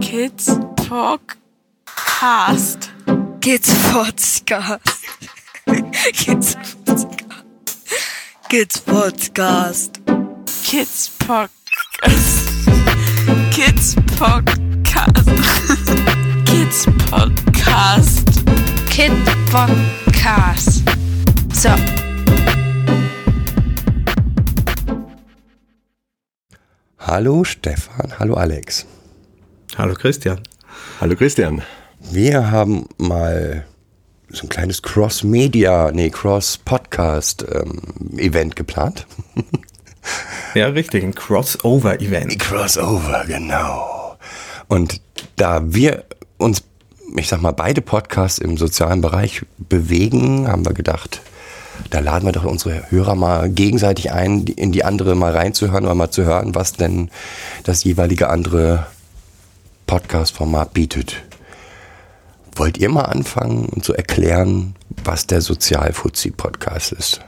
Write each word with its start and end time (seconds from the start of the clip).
Kids 0.00 0.48
Podcast. 0.76 1.70
Kids 3.40 3.68
Podcast. 3.90 4.80
Kids 6.14 6.54
Podcast. 6.54 7.14
Kids 8.48 8.80
Podcast. 8.80 9.92
Kids 10.62 11.08
Podcast. 11.18 12.46
Kids 13.52 13.94
Podcast. 14.16 15.26
Kids 16.46 16.86
Podcast. 16.86 18.26
Kid 18.90 19.12
Podcast. 19.50 20.82
So. 21.54 21.74
Hallo 26.98 27.42
Stefan, 27.44 28.10
hallo 28.18 28.34
Alex. 28.36 28.84
Hallo 29.78 29.94
Christian. 29.94 30.40
Hallo 31.00 31.14
Christian. 31.14 31.62
Wir 32.00 32.50
haben 32.50 32.88
mal 32.96 33.64
so 34.28 34.42
ein 34.42 34.48
kleines 34.48 34.82
Cross-Media, 34.82 35.92
nee, 35.92 36.10
Cross-Podcast-Event 36.10 38.56
geplant. 38.56 39.06
Ja, 40.54 40.68
richtig, 40.68 41.04
ein 41.04 41.14
Crossover-Event. 41.14 42.38
Crossover, 42.38 43.24
genau. 43.26 44.16
Und 44.66 45.02
da 45.36 45.60
wir 45.62 46.04
uns, 46.38 46.62
ich 47.14 47.28
sag 47.28 47.42
mal, 47.42 47.52
beide 47.52 47.82
Podcasts 47.82 48.38
im 48.38 48.56
sozialen 48.56 49.02
Bereich 49.02 49.44
bewegen, 49.58 50.48
haben 50.48 50.64
wir 50.64 50.72
gedacht, 50.72 51.20
da 51.90 51.98
laden 51.98 52.26
wir 52.26 52.32
doch 52.32 52.44
unsere 52.44 52.90
Hörer 52.90 53.16
mal 53.16 53.50
gegenseitig 53.50 54.10
ein, 54.10 54.46
in 54.46 54.72
die 54.72 54.84
andere 54.84 55.14
mal 55.14 55.36
reinzuhören 55.36 55.84
oder 55.84 55.94
mal 55.94 56.10
zu 56.10 56.24
hören, 56.24 56.54
was 56.54 56.72
denn 56.72 57.10
das 57.64 57.84
jeweilige 57.84 58.30
andere 58.30 58.86
Podcast-Format 59.88 60.74
bietet. 60.74 61.24
Wollt 62.54 62.78
ihr 62.78 62.90
mal 62.90 63.06
anfangen 63.06 63.64
und 63.66 63.84
zu 63.84 63.94
erklären, 63.94 64.76
was 65.02 65.26
der 65.26 65.40
Sozialfuzzi-Podcast 65.40 66.92
ist? 66.92 67.20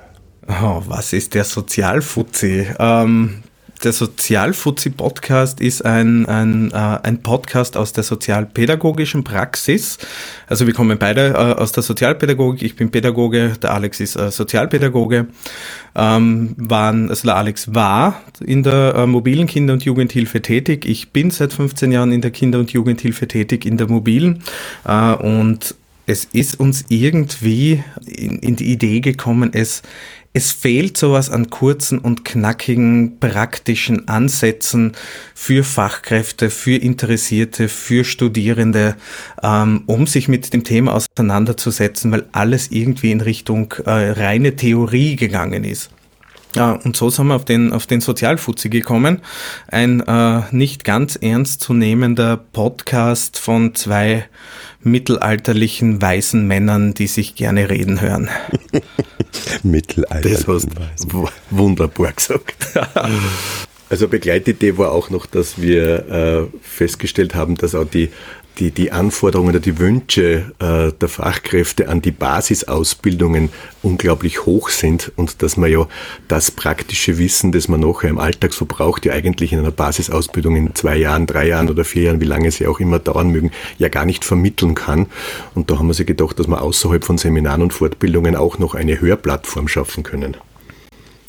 Oh, 0.47 0.83
was 0.87 1.13
ist 1.13 1.35
der 1.35 1.45
Sozialfuzzi? 1.45 2.69
Ähm, 2.79 3.43
der 3.85 3.93
Sozialfuzzi-Podcast 3.93 5.61
ist 5.61 5.85
ein, 5.85 6.27
ein, 6.27 6.71
äh, 6.73 6.75
ein 6.75 7.23
Podcast 7.23 7.77
aus 7.77 7.93
der 7.93 8.05
sozialpädagogischen 8.05 9.25
Praxis. 9.25 9.99
Also 10.47 10.67
wir 10.67 10.75
kommen 10.75 10.99
beide 10.99 11.31
äh, 11.31 11.35
aus 11.35 11.73
der 11.73 11.83
Sozialpädagogik. 11.83 12.63
Ich 12.63 12.77
bin 12.77 12.91
Pädagoge, 12.91 13.55
der 13.63 13.73
Alex 13.73 14.01
ist 14.01 14.17
äh, 14.17 14.31
Sozialpädagoge. 14.31 15.29
Ähm, 15.95 16.55
waren, 16.57 17.09
also 17.09 17.27
der 17.27 17.37
Alex 17.37 17.75
war 17.75 18.21
in 18.45 18.63
der 18.63 18.95
äh, 18.95 19.07
mobilen 19.07 19.47
Kinder- 19.47 19.73
und 19.73 19.85
Jugendhilfe 19.85 20.43
tätig. 20.43 20.85
Ich 20.85 21.11
bin 21.11 21.31
seit 21.31 21.53
15 21.53 21.91
Jahren 21.91 22.13
in 22.13 22.21
der 22.21 22.31
Kinder- 22.31 22.59
und 22.59 22.73
Jugendhilfe 22.73 23.29
tätig 23.29 23.65
in 23.65 23.77
der 23.77 23.89
mobilen. 23.89 24.43
Äh, 24.85 25.15
und 25.15 25.75
es 26.07 26.25
ist 26.25 26.59
uns 26.59 26.87
irgendwie 26.89 27.83
in, 28.05 28.41
in 28.41 28.57
die 28.57 28.73
Idee 28.73 29.01
gekommen, 29.01 29.51
es 29.53 29.83
es 30.33 30.53
fehlt 30.53 30.97
sowas 30.97 31.29
an 31.29 31.51
kurzen 31.51 31.99
und 31.99 32.25
knackigen 32.25 33.19
praktischen 33.19 34.07
Ansätzen 34.09 34.93
für 35.35 35.65
Fachkräfte, 35.65 36.51
für 36.51 36.77
Interessierte, 36.77 37.69
für 37.69 38.05
Studierende, 38.05 38.97
ähm, 39.43 39.83
um 39.87 40.07
sich 40.07 40.29
mit 40.29 40.53
dem 40.53 40.63
Thema 40.63 40.95
auseinanderzusetzen, 40.95 42.13
weil 42.13 42.27
alles 42.31 42.71
irgendwie 42.71 43.11
in 43.11 43.21
Richtung 43.21 43.73
äh, 43.85 43.91
reine 43.91 44.55
Theorie 44.55 45.17
gegangen 45.17 45.65
ist. 45.65 45.91
Ja, 46.55 46.73
und 46.73 46.97
so 46.97 47.11
sind 47.11 47.29
wir 47.29 47.37
auf 47.37 47.45
den, 47.45 47.73
auf 47.73 47.87
den 47.87 48.01
Sozialfuzzi 48.01 48.71
gekommen. 48.71 49.21
Ein 49.69 50.01
äh, 50.01 50.43
nicht 50.51 50.85
ganz 50.85 51.17
ernst 51.17 51.61
zu 51.61 51.75
nehmender 51.75 52.37
Podcast 52.37 53.39
von 53.39 53.75
zwei 53.75 54.27
mittelalterlichen 54.83 56.01
weißen 56.01 56.47
Männern, 56.47 56.95
die 56.95 57.07
sich 57.07 57.35
gerne 57.35 57.71
reden 57.71 58.01
hören. 58.01 58.29
Mittelalter. 59.63 60.29
Das 60.29 60.49
hast 60.49 60.69
du 61.07 61.29
wunderbar 61.51 62.13
gesagt. 62.13 62.57
Also 63.91 64.07
Begleitidee 64.07 64.79
war 64.79 64.93
auch 64.93 65.11
noch, 65.11 65.27
dass 65.27 65.61
wir 65.61 66.09
äh, 66.09 66.59
festgestellt 66.63 67.35
haben, 67.35 67.57
dass 67.57 67.75
auch 67.75 67.85
die, 67.85 68.11
die, 68.61 68.71
die 68.71 68.93
Anforderungen 68.93 69.51
oder 69.51 69.61
die 69.61 69.79
Wünsche 69.79 70.53
äh, 70.59 70.93
der 70.93 71.09
Fachkräfte 71.09 71.89
an 71.89 72.03
die 72.03 72.11
Basisausbildungen 72.11 73.49
unglaublich 73.83 74.45
hoch 74.45 74.69
sind 74.69 75.11
und 75.17 75.43
dass 75.43 75.57
man 75.57 75.71
ja 75.71 75.87
das 76.29 76.51
praktische 76.51 77.17
Wissen, 77.19 77.53
das 77.53 77.69
man 77.69 77.81
nachher 77.81 78.11
im 78.11 78.19
Alltag 78.19 78.53
so 78.53 78.67
braucht, 78.67 79.07
ja 79.07 79.15
eigentlich 79.15 79.53
in 79.53 79.59
einer 79.59 79.71
Basisausbildung 79.71 80.57
in 80.57 80.75
zwei 80.75 80.97
Jahren, 80.97 81.27
drei 81.27 81.49
Jahren 81.49 81.71
oder 81.71 81.85
vier 81.85 82.03
Jahren, 82.05 82.21
wie 82.21 82.27
lange 82.27 82.51
sie 82.51 82.67
auch 82.67 82.81
immer 82.81 82.99
dauern 82.99 83.31
mögen, 83.31 83.51
ja 83.79 83.89
gar 83.89 84.05
nicht 84.05 84.25
vermitteln 84.25 84.75
kann. 84.75 85.07
Und 85.55 85.71
da 85.71 85.79
haben 85.79 85.87
wir 85.87 85.95
sich 85.95 86.07
gedacht, 86.07 86.39
dass 86.39 86.47
wir 86.47 86.61
außerhalb 86.61 87.05
von 87.05 87.17
Seminaren 87.17 87.63
und 87.63 87.73
Fortbildungen 87.73 88.37
auch 88.37 88.59
noch 88.59 88.75
eine 88.75 89.01
Hörplattform 89.01 89.69
schaffen 89.69 90.03
können. 90.03 90.37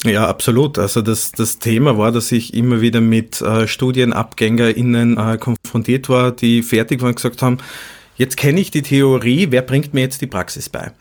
Ja, 0.04 0.28
absolut. 0.28 0.80
Also 0.80 1.02
das, 1.02 1.32
das 1.32 1.60
Thema 1.60 1.98
war, 1.98 2.12
dass 2.12 2.32
ich 2.32 2.54
immer 2.56 2.82
wieder 2.82 3.02
mit 3.02 3.40
äh, 3.42 3.68
StudienabgängerInnen 3.68 5.18
äh, 5.18 5.38
konfrontiert 5.38 6.10
war, 6.10 6.32
die 6.32 6.64
fertig 6.64 7.02
waren 7.02 7.10
und 7.10 7.16
gesagt 7.16 7.42
haben, 7.42 7.60
jetzt 8.18 8.36
kenne 8.36 8.60
ich 8.60 8.72
die 8.72 8.82
Theorie, 8.82 9.48
wer 9.52 9.62
bringt 9.62 9.94
mir 9.94 10.02
jetzt 10.02 10.22
die 10.22 10.28
Praxis 10.28 10.70
bei? 10.70 10.92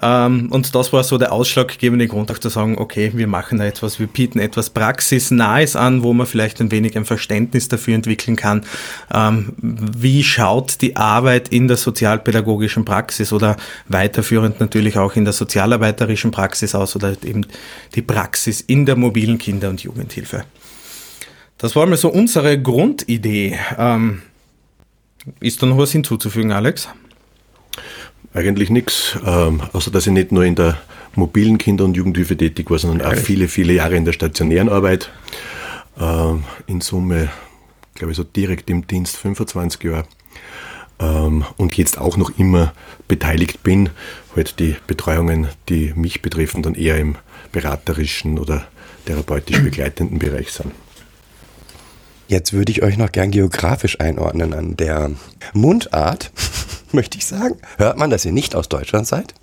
Ähm, 0.00 0.50
und 0.50 0.74
das 0.74 0.92
war 0.92 1.04
so 1.04 1.18
der 1.18 1.32
ausschlaggebende 1.32 2.08
Grund, 2.08 2.30
auch 2.30 2.38
zu 2.38 2.48
sagen, 2.48 2.78
okay, 2.78 3.12
wir 3.14 3.26
machen 3.26 3.58
da 3.58 3.66
etwas, 3.66 3.98
wir 4.00 4.06
bieten 4.06 4.38
etwas 4.38 4.70
Praxisnahes 4.70 5.76
an, 5.76 6.02
wo 6.02 6.12
man 6.12 6.26
vielleicht 6.26 6.60
ein 6.60 6.70
wenig 6.70 6.96
ein 6.96 7.04
Verständnis 7.04 7.68
dafür 7.68 7.94
entwickeln 7.94 8.36
kann, 8.36 8.64
ähm, 9.12 9.52
wie 9.58 10.24
schaut 10.24 10.80
die 10.80 10.96
Arbeit 10.96 11.48
in 11.48 11.68
der 11.68 11.76
sozialpädagogischen 11.76 12.84
Praxis 12.84 13.32
oder 13.32 13.56
weiterführend 13.88 14.60
natürlich 14.60 14.96
auch 14.96 15.14
in 15.16 15.24
der 15.24 15.34
sozialarbeiterischen 15.34 16.30
Praxis 16.30 16.74
aus 16.74 16.96
oder 16.96 17.14
eben 17.24 17.46
die 17.94 18.02
Praxis 18.02 18.62
in 18.62 18.86
der 18.86 18.96
mobilen 18.96 19.38
Kinder- 19.38 19.68
und 19.68 19.82
Jugendhilfe. 19.82 20.44
Das 21.58 21.76
war 21.76 21.86
mal 21.86 21.96
so 21.96 22.08
unsere 22.08 22.60
Grundidee. 22.60 23.58
Ähm, 23.78 24.22
ist 25.38 25.62
da 25.62 25.66
noch 25.66 25.78
was 25.78 25.92
hinzuzufügen, 25.92 26.50
Alex? 26.50 26.88
Eigentlich 28.34 28.70
nichts, 28.70 29.18
ähm, 29.26 29.60
außer 29.72 29.90
dass 29.90 30.06
ich 30.06 30.12
nicht 30.12 30.32
nur 30.32 30.44
in 30.44 30.54
der 30.54 30.78
mobilen 31.14 31.58
Kinder- 31.58 31.84
und 31.84 31.96
Jugendhilfe 31.96 32.36
tätig 32.36 32.70
war, 32.70 32.78
sondern 32.78 33.06
auch 33.06 33.14
viele, 33.16 33.46
viele 33.48 33.74
Jahre 33.74 33.96
in 33.96 34.06
der 34.06 34.12
stationären 34.12 34.70
Arbeit. 34.70 35.10
Ähm, 36.00 36.44
in 36.66 36.80
Summe, 36.80 37.28
glaube 37.94 38.12
ich, 38.12 38.16
so 38.16 38.24
direkt 38.24 38.70
im 38.70 38.86
Dienst 38.86 39.16
25 39.18 39.82
Jahre. 39.84 40.04
Ähm, 40.98 41.44
und 41.58 41.76
jetzt 41.76 41.98
auch 41.98 42.16
noch 42.16 42.38
immer 42.38 42.72
beteiligt 43.06 43.62
bin, 43.62 43.90
halt 44.34 44.58
die 44.58 44.76
Betreuungen, 44.86 45.48
die 45.68 45.92
mich 45.94 46.22
betreffen, 46.22 46.62
dann 46.62 46.74
eher 46.74 46.98
im 46.98 47.16
beraterischen 47.50 48.38
oder 48.38 48.66
therapeutisch 49.04 49.58
begleitenden 49.62 50.18
Bereich 50.18 50.52
sind. 50.52 50.72
Jetzt 52.28 52.54
würde 52.54 52.72
ich 52.72 52.82
euch 52.82 52.96
noch 52.96 53.12
gern 53.12 53.30
geografisch 53.30 54.00
einordnen 54.00 54.54
an 54.54 54.74
der 54.76 55.10
Mundart, 55.52 56.32
möchte 56.94 57.18
ich 57.18 57.26
sagen. 57.26 57.56
Hört 57.78 57.98
man, 57.98 58.10
dass 58.10 58.24
ihr 58.24 58.32
nicht 58.32 58.54
aus 58.54 58.68
Deutschland 58.68 59.06
seid? 59.06 59.34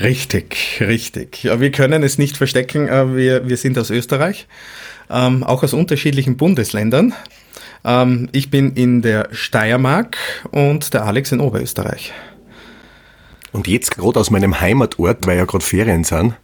Richtig, 0.00 0.78
richtig. 0.80 1.44
Ja, 1.44 1.60
wir 1.60 1.70
können 1.70 2.02
es 2.02 2.18
nicht 2.18 2.36
verstecken. 2.36 2.88
äh, 2.88 3.14
Wir, 3.14 3.48
wir 3.48 3.56
sind 3.56 3.78
aus 3.78 3.90
Österreich, 3.90 4.48
ähm, 5.10 5.44
auch 5.44 5.62
aus 5.62 5.74
unterschiedlichen 5.74 6.36
Bundesländern. 6.36 7.14
Ähm, 7.84 8.28
ich 8.32 8.50
bin 8.50 8.72
in 8.74 9.02
der 9.02 9.28
Steiermark 9.32 10.16
und 10.50 10.94
der 10.94 11.04
Alex 11.04 11.32
in 11.32 11.40
Oberösterreich. 11.40 12.12
Und 13.52 13.68
jetzt 13.68 13.94
gerade 13.96 14.18
aus 14.18 14.30
meinem 14.30 14.60
Heimatort, 14.60 15.26
weil 15.26 15.36
ja 15.36 15.44
gerade 15.44 15.64
Ferien 15.64 16.04
sind, 16.04 16.34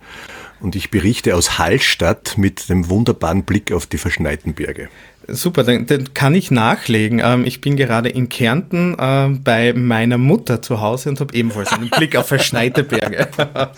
und 0.60 0.74
ich 0.74 0.90
berichte 0.90 1.36
aus 1.36 1.58
Hallstatt 1.58 2.36
mit 2.36 2.68
dem 2.68 2.90
wunderbaren 2.90 3.44
Blick 3.44 3.72
auf 3.72 3.86
die 3.86 3.98
verschneiten 3.98 4.54
Berge. 4.54 4.88
Super, 5.30 5.62
dann, 5.62 5.84
dann 5.86 6.14
kann 6.14 6.34
ich 6.34 6.50
nachlegen. 6.50 7.20
Ähm, 7.22 7.44
ich 7.44 7.60
bin 7.60 7.76
gerade 7.76 8.08
in 8.08 8.30
Kärnten 8.30 8.98
äh, 8.98 9.28
bei 9.28 9.74
meiner 9.74 10.16
Mutter 10.16 10.62
zu 10.62 10.80
Hause 10.80 11.10
und 11.10 11.20
habe 11.20 11.34
ebenfalls 11.34 11.70
einen 11.72 11.90
Blick 11.90 12.16
auf 12.16 12.28
verschneite 12.28 12.82
Berge. 12.82 13.28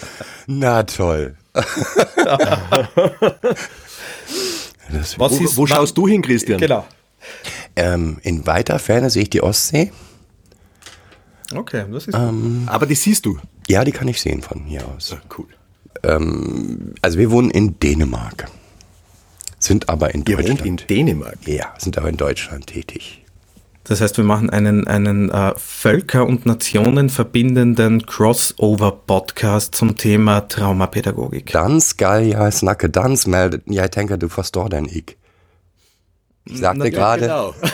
Na 0.46 0.84
toll. 0.84 1.36
das, 1.52 1.64
Was 5.18 5.40
Wo, 5.40 5.44
ist, 5.44 5.56
wo 5.56 5.66
schaust 5.66 5.98
du 5.98 6.06
hin, 6.06 6.22
Christian? 6.22 6.60
Genau. 6.60 6.86
ähm, 7.74 8.18
in 8.22 8.46
weiter 8.46 8.78
Ferne 8.78 9.10
sehe 9.10 9.24
ich 9.24 9.30
die 9.30 9.42
Ostsee. 9.42 9.90
Okay, 11.52 11.84
das 11.90 12.06
ist 12.06 12.14
Aber 12.14 12.86
die 12.86 12.94
siehst 12.94 13.26
du. 13.26 13.38
Ja, 13.66 13.84
die 13.84 13.90
kann 13.90 14.06
ich 14.06 14.20
sehen 14.20 14.40
von 14.42 14.64
hier 14.64 14.86
aus. 14.86 15.12
Ah, 15.12 15.20
cool. 15.36 15.48
Also 17.02 17.18
wir 17.18 17.30
wohnen 17.30 17.50
in 17.50 17.78
Dänemark, 17.80 18.46
sind 19.60 19.88
aber 19.88 20.12
in 20.14 20.24
Ihr 20.26 20.38
wohnt 20.38 20.48
Deutschland. 20.48 20.66
in 20.66 20.76
Dänemark. 20.88 21.38
ja, 21.46 21.72
sind 21.78 21.96
aber 21.98 22.08
in 22.08 22.16
Deutschland 22.16 22.66
tätig. 22.66 23.16
Das 23.84 24.00
heißt, 24.00 24.16
wir 24.18 24.24
machen 24.24 24.50
einen, 24.50 24.86
einen 24.86 25.30
äh, 25.30 25.52
Völker- 25.56 26.26
und 26.26 26.46
Nationen 26.46 27.08
verbindenden 27.08 28.04
Crossover-Podcast 28.06 29.74
zum 29.74 29.96
Thema 29.96 30.42
Traumapädagogik. 30.48 31.50
Dann 31.52 31.80
skal 31.80 32.24
jeg 32.26 32.52
snakke 32.52 32.88
dans 32.90 33.26
med, 33.26 33.60
jeg 33.66 33.90
tænker, 33.90 34.16
du 34.16 34.28
forstår 34.28 34.68
den 34.68 34.86
ikke. 34.86 35.14
Ich 36.46 36.58
sagte 36.58 36.84
Ja, 36.84 36.90
gerade, 36.90 37.22
Genau. 37.22 37.54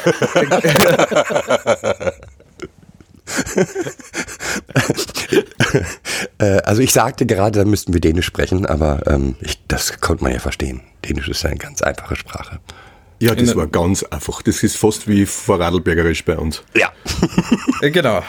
äh, 6.39 6.59
also 6.63 6.83
ich 6.83 6.93
sagte 6.93 7.27
gerade, 7.27 7.61
da 7.61 7.65
müssten 7.65 7.93
wir 7.93 8.01
Dänisch 8.01 8.27
sprechen, 8.27 8.67
aber 8.67 9.07
ähm, 9.07 9.37
ich, 9.41 9.59
das 9.69 10.01
konnte 10.01 10.25
man 10.25 10.33
ja 10.33 10.39
verstehen. 10.39 10.83
Dänisch 11.05 11.29
ist 11.29 11.45
eine 11.45 11.57
ganz 11.57 11.83
einfache 11.83 12.17
Sprache. 12.17 12.59
Ja, 13.19 13.35
das 13.35 13.57
war 13.57 13.67
ganz 13.67 14.03
einfach. 14.03 14.43
Das 14.43 14.63
ist 14.63 14.77
fast 14.77 15.09
wie 15.09 15.25
Vorarlbergerisch 15.25 16.25
bei 16.25 16.37
uns. 16.37 16.63
Ja. 16.75 16.93
Äh, 17.83 17.91
Genau. 17.91 18.23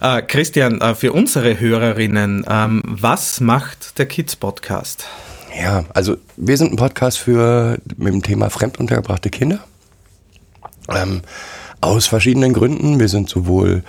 äh, 0.00 0.22
Christian, 0.26 0.80
äh, 0.80 0.94
für 0.94 1.12
unsere 1.12 1.58
Hörerinnen, 1.58 2.44
ähm, 2.48 2.82
was 2.84 3.40
macht 3.40 3.98
der 3.98 4.06
Kids 4.06 4.36
Podcast? 4.36 5.06
Ja, 5.58 5.84
also 5.94 6.16
wir 6.36 6.56
sind 6.58 6.72
ein 6.72 6.76
Podcast 6.76 7.18
für 7.18 7.78
mit 7.96 8.12
dem 8.12 8.22
Thema 8.22 8.50
fremduntergebrachte 8.50 9.30
Kinder. 9.30 9.64
Ähm, 10.90 11.22
aus 11.80 12.06
verschiedenen 12.06 12.52
Gründen. 12.52 13.00
Wir 13.00 13.08
sind 13.08 13.28
sowohl 13.28 13.82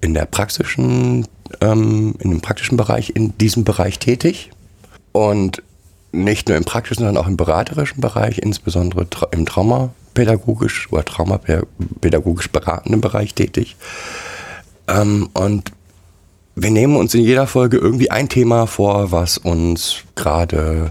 in 0.00 0.14
der 0.14 0.26
praktischen, 0.26 1.26
ähm, 1.60 2.14
in 2.18 2.30
dem 2.30 2.40
praktischen 2.40 2.76
Bereich, 2.76 3.10
in 3.14 3.36
diesem 3.38 3.64
Bereich 3.64 3.98
tätig 3.98 4.50
und 5.12 5.62
nicht 6.12 6.48
nur 6.48 6.58
im 6.58 6.64
praktischen, 6.64 7.04
sondern 7.04 7.22
auch 7.22 7.28
im 7.28 7.36
beraterischen 7.36 8.00
Bereich, 8.00 8.38
insbesondere 8.38 9.08
tra 9.08 9.28
im 9.30 9.46
traumapädagogisch 9.46 10.92
oder 10.92 11.04
traumapädagogisch 11.04 12.50
beratenden 12.50 13.00
Bereich 13.00 13.34
tätig. 13.34 13.76
Ähm, 14.88 15.30
und 15.32 15.72
wir 16.54 16.70
nehmen 16.70 16.96
uns 16.96 17.14
in 17.14 17.22
jeder 17.22 17.46
Folge 17.46 17.78
irgendwie 17.78 18.10
ein 18.10 18.28
Thema 18.28 18.66
vor, 18.66 19.10
was 19.10 19.38
uns 19.38 20.02
gerade 20.14 20.90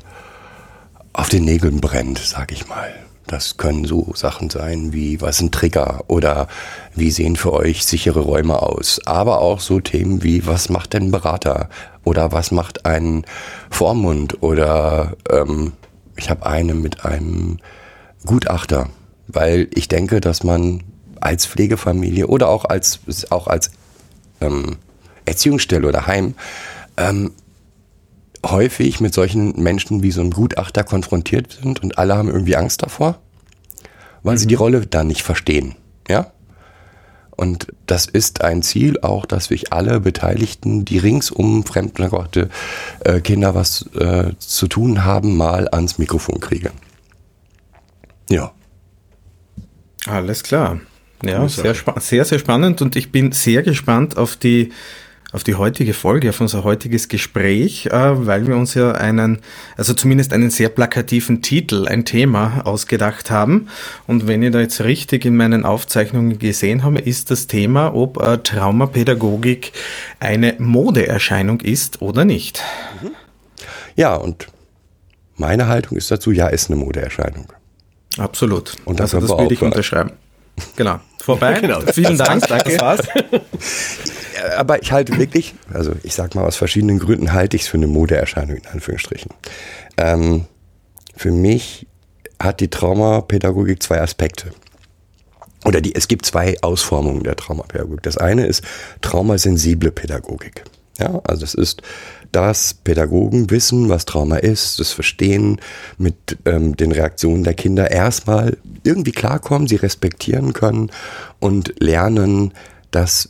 auf 1.13 1.29
den 1.29 1.45
Nägeln 1.45 1.81
brennt, 1.81 2.17
sag 2.17 2.51
ich 2.51 2.67
mal. 2.67 2.91
Das 3.31 3.56
können 3.56 3.86
so 3.86 4.12
Sachen 4.13 4.50
sein 4.50 4.92
wie, 4.92 5.22
was 5.22 5.38
sind 5.38 5.54
Trigger 5.54 6.04
oder 6.07 6.50
wie 6.95 7.12
sehen 7.12 7.38
für 7.38 7.54
euch 7.54 7.86
sichere 7.86 8.19
Räume 8.19 8.62
aus. 8.62 9.00
Aber 9.06 9.39
auch 9.39 9.62
so 9.62 9.80
Themen 9.80 10.22
wie, 10.22 10.45
was 10.45 10.68
macht 10.68 10.92
denn 10.92 11.04
ein 11.04 11.12
Berater 11.12 11.69
oder 12.04 12.33
was 12.33 12.51
macht 12.51 12.86
ein 12.86 13.25
Vormund 13.69 14.44
oder 14.44 15.13
ähm, 15.30 15.72
ich 16.18 16.30
habe 16.30 16.45
eine 16.45 16.74
mit 16.74 17.06
einem 17.06 17.60
Gutachter, 18.25 18.89
weil 19.30 19.69
ich 19.74 19.88
denke, 19.88 20.19
dass 20.19 20.44
man 20.44 20.84
als 21.22 21.45
Pflegefamilie 21.45 22.27
oder 22.27 22.50
auch 22.50 22.66
als, 22.66 23.00
auch 23.30 23.48
als 23.48 23.72
ähm, 24.42 24.75
Erziehungsstelle 25.24 25.88
oder 25.88 26.06
Heim 26.06 26.36
ähm, 26.98 27.31
häufig 28.45 28.99
mit 28.99 29.13
solchen 29.13 29.61
Menschen 29.61 30.03
wie 30.03 30.11
so 30.11 30.21
ein 30.21 30.31
Gutachter 30.31 30.83
konfrontiert 30.83 31.59
sind 31.61 31.83
und 31.83 31.97
alle 31.97 32.15
haben 32.15 32.29
irgendwie 32.29 32.55
Angst 32.55 32.81
davor, 32.83 33.19
weil 34.23 34.38
sie 34.38 34.47
die 34.47 34.55
Rolle 34.55 34.85
dann 34.88 35.07
nicht 35.07 35.23
verstehen. 35.23 35.75
Ja? 36.09 36.31
Und 37.31 37.67
das 37.88 38.05
ist 38.05 38.41
ein 38.41 38.61
Ziel 38.61 38.99
auch, 39.01 39.25
dass 39.25 39.45
sich 39.45 39.73
alle 39.73 39.99
Beteiligten, 39.99 40.85
die 40.85 40.97
ringsum 40.99 41.65
fremdgebrachte 41.65 42.49
äh, 42.99 43.19
Kinder 43.21 43.55
was 43.55 43.88
äh, 43.95 44.33
zu 44.38 44.67
tun 44.67 45.05
haben, 45.05 45.38
mal 45.38 45.67
ans 45.71 45.97
Mikrofon 45.97 46.39
kriegen. 46.39 46.71
Ja. 48.29 48.51
Alles 50.05 50.43
klar. 50.43 50.79
Ja, 51.23 51.47
sehr, 51.47 51.75
spa- 51.75 51.99
sehr, 51.99 52.25
sehr 52.25 52.39
spannend 52.39 52.81
und 52.81 52.95
ich 52.95 53.11
bin 53.11 53.31
sehr 53.31 53.61
gespannt 53.61 54.17
auf 54.17 54.35
die, 54.35 54.71
auf 55.31 55.44
die 55.44 55.56
heutige 55.56 55.94
Folge, 55.94 56.30
auf 56.30 56.42
unser 56.42 56.63
heutiges 56.63 57.07
Gespräch, 57.07 57.86
äh, 57.88 57.92
weil 58.25 58.48
wir 58.48 58.56
uns 58.56 58.74
ja 58.74 58.92
einen, 58.92 59.39
also 59.78 59.94
zumindest 59.94 60.33
einen 60.33 60.50
sehr 60.50 60.69
plakativen 60.69 61.42
Titel, 61.42 61.88
ein 61.88 62.06
Thema 62.06 62.62
ausgedacht 62.66 63.31
haben. 63.31 63.68
Und 64.07 64.28
wenn 64.28 64.44
ihr 64.44 64.51
da 64.51 64.60
jetzt 64.60 64.81
richtig 64.83 65.25
in 65.25 65.38
meinen 65.38 65.66
Aufzeichnungen 65.66 66.38
gesehen 66.38 66.83
habe, 66.83 67.00
ist 67.00 67.31
das 67.31 67.48
Thema, 67.48 67.95
ob 67.95 68.22
äh, 68.22 68.38
Traumapädagogik 68.39 69.72
eine 70.19 70.56
Modeerscheinung 70.57 71.62
ist 71.62 72.01
oder 72.01 72.25
nicht. 72.25 72.62
Ja, 73.95 74.16
und 74.16 74.48
meine 75.36 75.68
Haltung 75.68 75.98
ist 75.98 76.12
dazu, 76.12 76.31
ja, 76.31 76.48
ist 76.48 76.69
eine 76.69 76.80
Modeerscheinung. 76.80 77.51
Absolut. 78.18 78.77
Und 78.86 79.00
also 79.00 79.19
das 79.19 79.30
wir 79.30 79.38
würde 79.38 79.54
ich 79.54 79.62
unterschreiben. 79.62 80.12
Genau. 80.75 81.00
Vorbei. 81.21 81.59
Genau. 81.62 81.79
Vielen 81.94 82.18
Dank. 82.18 82.47
Danke. 82.47 82.71
Das 82.71 82.81
war's. 82.81 83.01
Aber 84.57 84.81
ich 84.81 84.91
halte 84.91 85.18
wirklich, 85.18 85.53
also 85.73 85.94
ich 86.03 86.13
sag 86.13 86.35
mal 86.35 86.45
aus 86.45 86.56
verschiedenen 86.56 87.00
Gründen 87.00 87.33
halte 87.33 87.56
ich 87.56 87.63
es 87.63 87.68
für 87.68 87.77
eine 87.77 87.88
Modeerscheinung 87.88 88.57
in 88.57 88.65
Anführungsstrichen. 88.68 89.31
Ähm, 89.97 90.45
für 91.15 91.31
mich 91.31 91.88
hat 92.41 92.59
die 92.59 92.69
Traumapädagogik 92.69 93.83
zwei 93.83 94.01
Aspekte. 94.01 94.51
Oder 95.63 95.79
die, 95.79 95.94
es 95.94 96.07
gibt 96.07 96.25
zwei 96.25 96.56
Ausformungen 96.62 97.24
der 97.24 97.35
Traumapädagogik. 97.35 98.01
Das 98.01 98.17
eine 98.17 98.47
ist 98.47 98.63
traumasensible 99.01 99.91
Pädagogik. 99.91 100.63
Ja, 100.99 101.21
also 101.23 101.43
es 101.43 101.53
ist 101.53 101.81
das 102.31 102.73
Pädagogen 102.73 103.49
wissen, 103.49 103.89
was 103.89 104.05
Trauma 104.05 104.38
ist, 104.38 104.79
das 104.79 104.91
Verstehen 104.91 105.59
mit 105.97 106.38
ähm, 106.45 106.77
den 106.77 106.91
Reaktionen 106.91 107.43
der 107.43 107.53
Kinder 107.53 107.91
erstmal 107.91 108.57
irgendwie 108.83 109.11
klarkommen, 109.11 109.67
sie 109.67 109.75
respektieren 109.75 110.53
können 110.53 110.91
und 111.39 111.73
lernen, 111.79 112.53
dass 112.91 113.29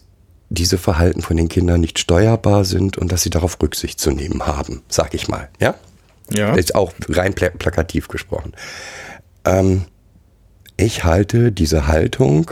diese 0.49 0.77
Verhalten 0.77 1.21
von 1.21 1.37
den 1.37 1.49
Kindern 1.49 1.81
nicht 1.81 1.97
steuerbar 1.97 2.65
sind 2.65 2.97
und 2.97 3.11
dass 3.11 3.23
sie 3.23 3.29
darauf 3.29 3.57
Rücksicht 3.61 3.99
zu 3.99 4.11
nehmen 4.11 4.45
haben, 4.45 4.81
sag 4.89 5.13
ich 5.13 5.27
mal. 5.27 5.49
Ja? 5.59 5.75
Ja. 6.29 6.53
Ist 6.55 6.75
auch 6.75 6.93
rein 7.09 7.33
pla 7.33 7.49
plakativ 7.49 8.07
gesprochen. 8.07 8.53
Ähm, 9.45 9.85
ich 10.77 11.03
halte 11.03 11.51
diese 11.51 11.87
Haltung 11.87 12.51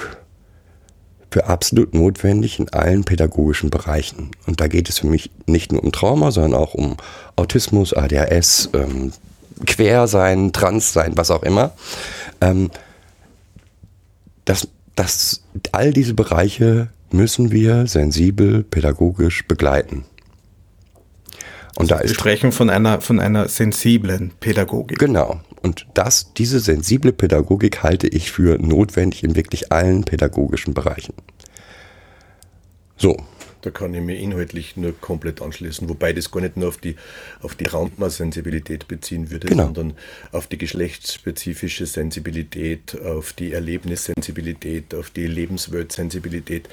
für 1.31 1.45
absolut 1.45 1.93
notwendig 1.93 2.59
in 2.59 2.69
allen 2.69 3.03
pädagogischen 3.03 3.69
Bereichen. 3.69 4.31
Und 4.47 4.61
da 4.61 4.67
geht 4.67 4.89
es 4.89 4.99
für 4.99 5.07
mich 5.07 5.29
nicht 5.45 5.71
nur 5.71 5.83
um 5.83 5.91
Trauma, 5.91 6.31
sondern 6.31 6.55
auch 6.59 6.73
um 6.73 6.97
Autismus, 7.35 7.93
ADHS, 7.93 8.69
ähm, 8.73 9.11
Quersein, 9.65 10.53
Transsein, 10.53 11.17
was 11.17 11.31
auch 11.31 11.43
immer. 11.43 11.71
Ähm, 12.41 12.71
das, 14.45 14.67
das, 14.95 15.43
all 15.71 15.93
diese 15.93 16.13
Bereiche 16.13 16.89
müssen 17.11 17.51
wir 17.51 17.87
sensibel 17.87 18.63
pädagogisch 18.63 19.47
begleiten. 19.47 20.05
Und 21.75 21.91
da 21.91 21.99
Wir 21.99 22.05
ist 22.05 22.15
sprechen 22.15 22.51
von 22.51 22.69
einer, 22.69 23.01
von 23.01 23.19
einer 23.19 23.47
sensiblen 23.47 24.31
Pädagogik. 24.39 24.99
Genau. 24.99 25.39
Und 25.61 25.87
das, 25.93 26.33
diese 26.33 26.59
sensible 26.59 27.11
Pädagogik 27.11 27.83
halte 27.83 28.07
ich 28.07 28.31
für 28.31 28.57
notwendig 28.57 29.23
in 29.23 29.35
wirklich 29.35 29.71
allen 29.71 30.03
pädagogischen 30.03 30.73
Bereichen. 30.73 31.13
So. 32.97 33.17
Da 33.61 33.71
kann 33.71 33.93
ich 33.93 34.01
mir 34.01 34.15
inhaltlich 34.15 34.77
nur 34.77 34.97
komplett 35.01 35.41
anschließen, 35.41 35.89
wobei 35.89 36.13
das 36.13 36.31
gar 36.31 36.39
nicht 36.39 36.55
nur 36.55 36.69
auf 36.69 36.77
die, 36.77 36.95
auf 37.41 37.55
die 37.55 37.65
Trauma-Sensibilität 37.65 38.87
beziehen 38.87 39.31
würde, 39.31 39.47
Genau. 39.47 39.65
sondern 39.65 39.95
auf 40.31 40.47
die 40.47 40.57
geschlechtsspezifische 40.57 41.85
Sensibilität, 41.85 42.97
auf 43.01 43.33
die 43.33 43.51
Erlebnissensibilität, 43.51 44.95
auf 44.95 45.09
die 45.09 45.27
Lebensweltsensibilität. 45.27 46.69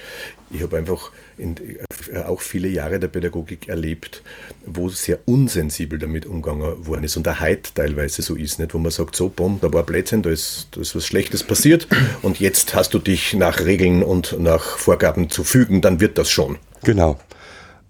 Ich 0.50 0.62
habe 0.62 0.76
einfach 0.76 1.10
in, 1.38 1.56
äh, 1.56 2.18
auch 2.18 2.40
viele 2.40 2.68
Jahre 2.68 3.00
der 3.00 3.08
Pädagogik 3.08 3.68
erlebt, 3.68 4.22
wo 4.64 4.88
sehr 4.88 5.18
unsensibel 5.24 5.98
damit 5.98 6.26
umgegangen 6.26 6.86
worden 6.86 7.04
ist 7.04 7.16
und 7.16 7.28
auch 7.28 7.40
heute 7.40 7.74
teilweise 7.74 8.22
so 8.22 8.34
ist, 8.34 8.58
nicht? 8.58 8.72
wo 8.74 8.78
man 8.78 8.92
sagt, 8.92 9.16
so, 9.16 9.28
bumm, 9.28 9.58
da 9.60 9.72
war 9.72 9.82
Blödsinn, 9.82 10.22
da 10.22 10.30
ist, 10.30 10.68
da 10.72 10.80
ist 10.80 10.94
was 10.94 11.06
Schlechtes 11.06 11.42
passiert 11.42 11.88
und 12.22 12.38
jetzt 12.40 12.74
hast 12.74 12.94
du 12.94 12.98
dich 12.98 13.34
nach 13.34 13.64
Regeln 13.64 14.02
und 14.02 14.38
nach 14.38 14.78
Vorgaben 14.78 15.30
zu 15.30 15.44
fügen, 15.44 15.80
dann 15.80 16.00
wird 16.00 16.18
das 16.18 16.30
schon. 16.30 16.58
Genau. 16.84 17.18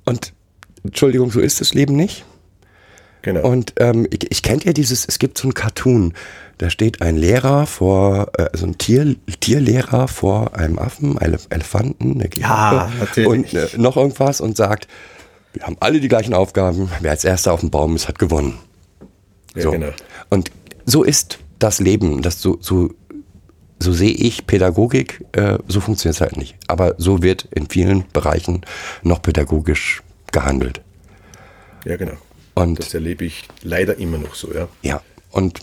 Und 0.05 0.33
Entschuldigung, 0.83 1.31
so 1.31 1.41
ist 1.41 1.61
das 1.61 1.75
Leben 1.75 1.97
nicht. 1.97 2.25
Genau. 3.23 3.49
Und 3.49 3.75
ähm, 3.79 4.07
ich, 4.11 4.31
ich 4.31 4.43
kennt 4.43 4.65
ja 4.65 4.73
dieses, 4.73 5.05
es 5.07 5.19
gibt 5.19 5.37
so 5.37 5.49
ein 5.49 5.55
Cartoon, 5.55 6.15
da 6.59 6.71
steht 6.71 7.03
ein 7.03 7.17
Lehrer 7.17 7.67
vor, 7.67 8.31
also 8.39 8.67
ein 8.67 8.79
Tier, 8.79 9.15
Tierlehrer 9.41 10.09
vor 10.09 10.57
einem 10.57 10.79
Affen, 10.79 11.19
einem 11.19 11.39
Elefanten, 11.51 12.15
eine 12.15 12.29
Giraffe 12.29 12.97
natürlich. 12.99 13.29
und 13.29 13.55
äh, 13.55 13.69
noch 13.77 13.97
irgendwas 13.97 14.41
und 14.41 14.57
sagt, 14.57 14.89
wir 15.53 15.67
haben 15.67 15.77
alle 15.81 16.01
die 16.01 16.09
gleichen 16.09 16.35
Aufgaben, 16.35 16.91
wer 17.01 17.11
als 17.11 17.25
erster 17.25 17.53
auf 17.53 17.61
dem 17.61 17.71
Baum 17.71 17.95
ist, 17.97 18.09
hat 18.09 18.19
gewonnen. 18.19 18.59
Ja, 19.55 19.63
so. 19.63 19.71
genau. 19.71 19.91
Und 20.31 20.51
so 20.85 21.03
ist 21.03 21.39
das 21.59 21.81
Leben, 21.81 22.23
das 22.23 22.41
so, 22.41 22.59
so, 22.61 22.91
so 23.79 23.93
sehe 23.93 24.13
ich 24.13 24.47
Pädagogik, 24.47 25.25
äh, 25.33 25.59
so 25.67 25.81
funktioniert 25.81 26.17
es 26.17 26.21
halt 26.21 26.37
nicht. 26.37 26.57
Aber 26.69 26.95
so 26.99 27.23
wird 27.23 27.49
in 27.55 27.69
vielen 27.69 28.05
Bereichen 28.13 28.63
noch 29.03 29.21
pädagogisch 29.23 30.03
gehandelt. 30.33 30.81
Ja, 31.85 31.97
genau. 31.97 32.17
Und 32.55 32.79
Das 32.79 32.95
erlebe 32.95 33.25
ich 33.25 33.47
leider 33.63 33.99
immer 33.99 34.19
noch 34.19 34.35
so, 34.35 34.53
ja. 34.53 34.69
ja, 34.83 35.03
und 35.31 35.61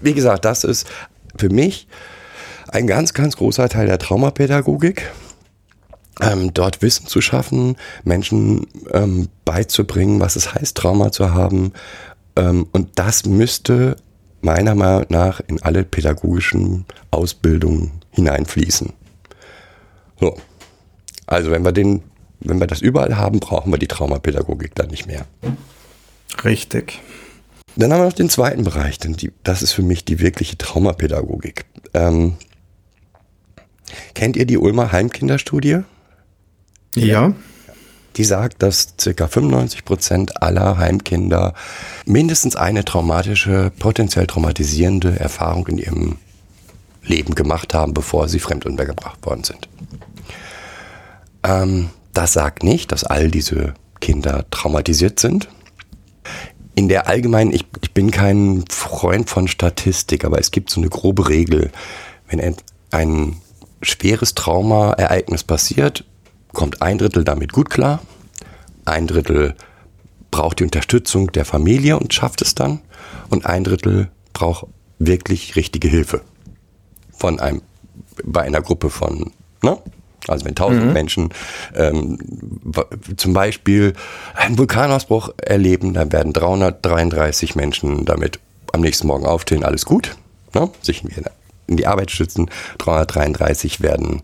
wie 0.00 0.14
gesagt, 0.14 0.44
das 0.44 0.64
ist 0.64 0.86
für 1.36 1.48
mich 1.48 1.88
ein 2.68 2.86
ganz, 2.86 3.12
ganz 3.12 3.36
großer 3.36 3.68
Teil 3.68 3.86
der 3.86 3.98
Traumapädagogik. 3.98 5.10
Ähm, 6.20 6.52
dort 6.52 6.82
Wissen 6.82 7.06
zu 7.06 7.20
schaffen, 7.20 7.76
Menschen 8.04 8.66
ähm, 8.92 9.28
beizubringen, 9.44 10.20
was 10.20 10.36
es 10.36 10.54
heißt, 10.54 10.76
Trauma 10.76 11.10
zu 11.10 11.32
haben. 11.32 11.72
Ähm, 12.36 12.66
und 12.72 12.90
das 12.96 13.24
müsste 13.24 13.96
meiner 14.42 14.74
Meinung 14.74 15.06
nach 15.08 15.40
in 15.46 15.62
alle 15.62 15.84
pädagogischen 15.84 16.84
Ausbildungen 17.10 17.92
hineinfließen. 18.10 18.92
So. 20.20 20.36
Also 21.26 21.50
wenn 21.50 21.64
wir 21.64 21.72
den, 21.72 22.02
wenn 22.40 22.60
wir 22.60 22.66
das 22.66 22.82
überall 22.82 23.16
haben, 23.16 23.40
brauchen 23.40 23.72
wir 23.72 23.78
die 23.78 23.88
Traumapädagogik 23.88 24.74
dann 24.74 24.88
nicht 24.88 25.06
mehr. 25.06 25.24
Richtig. 26.44 27.00
Dann 27.76 27.92
haben 27.92 28.00
wir 28.00 28.06
noch 28.06 28.12
den 28.12 28.28
zweiten 28.28 28.64
Bereich, 28.64 28.98
denn 28.98 29.14
die, 29.14 29.32
das 29.42 29.62
ist 29.62 29.72
für 29.72 29.82
mich 29.82 30.04
die 30.04 30.20
wirkliche 30.20 30.58
Traumapädagogik. 30.58 31.64
Ähm, 31.94 32.34
kennt 34.14 34.36
ihr 34.36 34.46
die 34.46 34.58
Ulmer 34.58 34.92
Heimkinderstudie? 34.92 35.80
Ja. 36.94 37.32
Die 38.16 38.24
sagt, 38.24 38.62
dass 38.62 38.94
ca. 39.02 39.26
95 39.26 39.84
Prozent 39.86 40.42
aller 40.42 40.76
Heimkinder 40.76 41.54
mindestens 42.04 42.56
eine 42.56 42.84
traumatische, 42.84 43.72
potenziell 43.78 44.26
traumatisierende 44.26 45.18
Erfahrung 45.18 45.66
in 45.68 45.78
ihrem 45.78 46.18
Leben 47.02 47.34
gemacht 47.34 47.72
haben, 47.72 47.94
bevor 47.94 48.28
sie 48.28 48.38
fremd 48.38 48.66
untergebracht 48.66 49.24
worden 49.24 49.44
sind. 49.44 49.68
Ähm, 51.42 51.88
das 52.12 52.34
sagt 52.34 52.62
nicht, 52.62 52.92
dass 52.92 53.04
all 53.04 53.30
diese 53.30 53.74
Kinder 54.00 54.44
traumatisiert 54.50 55.18
sind. 55.18 55.48
In 56.74 56.88
der 56.88 57.06
allgemeinen, 57.06 57.52
ich, 57.52 57.66
ich 57.82 57.92
bin 57.92 58.10
kein 58.10 58.64
Freund 58.70 59.28
von 59.28 59.48
Statistik, 59.48 60.24
aber 60.24 60.38
es 60.38 60.50
gibt 60.50 60.70
so 60.70 60.80
eine 60.80 60.88
grobe 60.88 61.28
Regel. 61.28 61.70
Wenn 62.28 62.40
ein, 62.40 62.56
ein 62.90 63.36
schweres 63.82 64.34
Traumaereignis 64.34 65.44
passiert, 65.44 66.04
kommt 66.52 66.82
ein 66.82 66.98
Drittel 66.98 67.24
damit 67.24 67.52
gut 67.52 67.68
klar, 67.68 68.00
ein 68.84 69.06
Drittel 69.06 69.54
braucht 70.30 70.60
die 70.60 70.64
Unterstützung 70.64 71.30
der 71.32 71.44
Familie 71.44 71.98
und 71.98 72.14
schafft 72.14 72.42
es 72.42 72.54
dann 72.54 72.80
und 73.28 73.46
ein 73.46 73.64
Drittel 73.64 74.10
braucht 74.32 74.66
wirklich 74.98 75.56
richtige 75.56 75.88
Hilfe 75.88 76.22
von 77.16 77.38
einem 77.38 77.62
bei 78.24 78.42
einer 78.42 78.60
Gruppe 78.60 78.90
von 78.90 79.32
ne? 79.62 79.78
Also 80.28 80.44
wenn 80.44 80.54
tausend 80.54 80.86
mhm. 80.86 80.92
Menschen 80.92 81.30
ähm, 81.74 82.18
zum 83.16 83.32
Beispiel 83.32 83.94
einen 84.34 84.58
Vulkanausbruch 84.58 85.30
erleben, 85.38 85.94
dann 85.94 86.12
werden 86.12 86.32
333 86.32 87.56
Menschen 87.56 88.04
damit 88.04 88.38
am 88.72 88.80
nächsten 88.80 89.06
Morgen 89.06 89.26
aufstehen, 89.26 89.64
alles 89.64 89.84
gut, 89.84 90.16
ne? 90.54 90.70
sich 90.80 91.04
in 91.66 91.76
die 91.76 91.86
Arbeit 91.86 92.10
stützen. 92.10 92.50
333 92.78 93.80
werden 93.80 94.22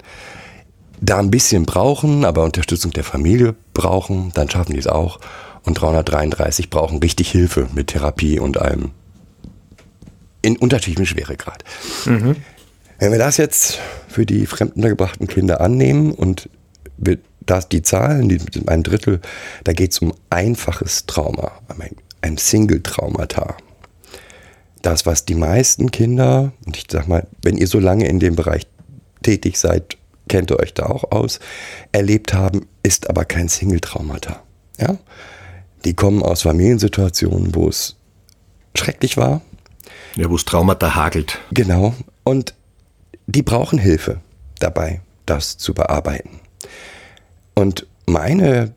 da 1.00 1.18
ein 1.18 1.30
bisschen 1.30 1.64
brauchen, 1.64 2.24
aber 2.24 2.44
Unterstützung 2.44 2.92
der 2.92 3.04
Familie 3.04 3.54
brauchen, 3.74 4.32
dann 4.34 4.50
schaffen 4.50 4.72
die 4.72 4.78
es 4.78 4.86
auch. 4.86 5.20
Und 5.64 5.74
333 5.74 6.70
brauchen 6.70 6.98
richtig 6.98 7.30
Hilfe 7.30 7.68
mit 7.74 7.88
Therapie 7.88 8.38
und 8.38 8.58
allem 8.58 8.90
in 10.40 10.56
unterschiedlichem 10.56 11.06
Schweregrad. 11.06 11.64
Mhm. 12.06 12.36
Wenn 12.98 13.12
wir 13.12 13.18
das 13.18 13.36
jetzt 13.36 13.78
für 14.08 14.26
die 14.26 14.46
fremdengebrachten 14.46 15.28
Kinder 15.28 15.60
annehmen 15.60 16.12
und 16.12 16.50
das, 17.46 17.68
die 17.68 17.82
Zahlen, 17.82 18.28
die, 18.28 18.40
ein 18.66 18.82
Drittel, 18.82 19.20
da 19.64 19.72
geht 19.72 19.92
es 19.92 20.00
um 20.00 20.12
einfaches 20.30 21.06
Trauma, 21.06 21.52
ein 22.20 22.36
Single-Traumata. 22.36 23.56
Das, 24.82 25.06
was 25.06 25.24
die 25.24 25.36
meisten 25.36 25.90
Kinder, 25.90 26.52
und 26.66 26.76
ich 26.76 26.86
sag 26.90 27.06
mal, 27.06 27.26
wenn 27.42 27.56
ihr 27.56 27.68
so 27.68 27.78
lange 27.78 28.08
in 28.08 28.18
dem 28.18 28.34
Bereich 28.34 28.66
tätig 29.22 29.58
seid, 29.58 29.96
kennt 30.28 30.50
ihr 30.50 30.58
euch 30.58 30.74
da 30.74 30.86
auch 30.86 31.10
aus, 31.12 31.38
erlebt 31.92 32.34
haben, 32.34 32.66
ist 32.82 33.08
aber 33.08 33.24
kein 33.24 33.48
Single-Traumata. 33.48 34.42
Ja? 34.78 34.98
Die 35.84 35.94
kommen 35.94 36.22
aus 36.22 36.42
Familiensituationen, 36.42 37.54
wo 37.54 37.68
es 37.68 37.96
schrecklich 38.74 39.16
war. 39.16 39.40
Ja, 40.16 40.28
wo 40.28 40.36
es 40.36 40.44
Traumata 40.44 40.94
hagelt. 40.94 41.38
Genau. 41.52 41.94
Und 42.24 42.54
die 43.28 43.42
brauchen 43.42 43.78
Hilfe 43.78 44.20
dabei, 44.58 45.02
das 45.26 45.58
zu 45.58 45.74
bearbeiten. 45.74 46.40
Und 47.54 47.86
meine, 48.06 48.74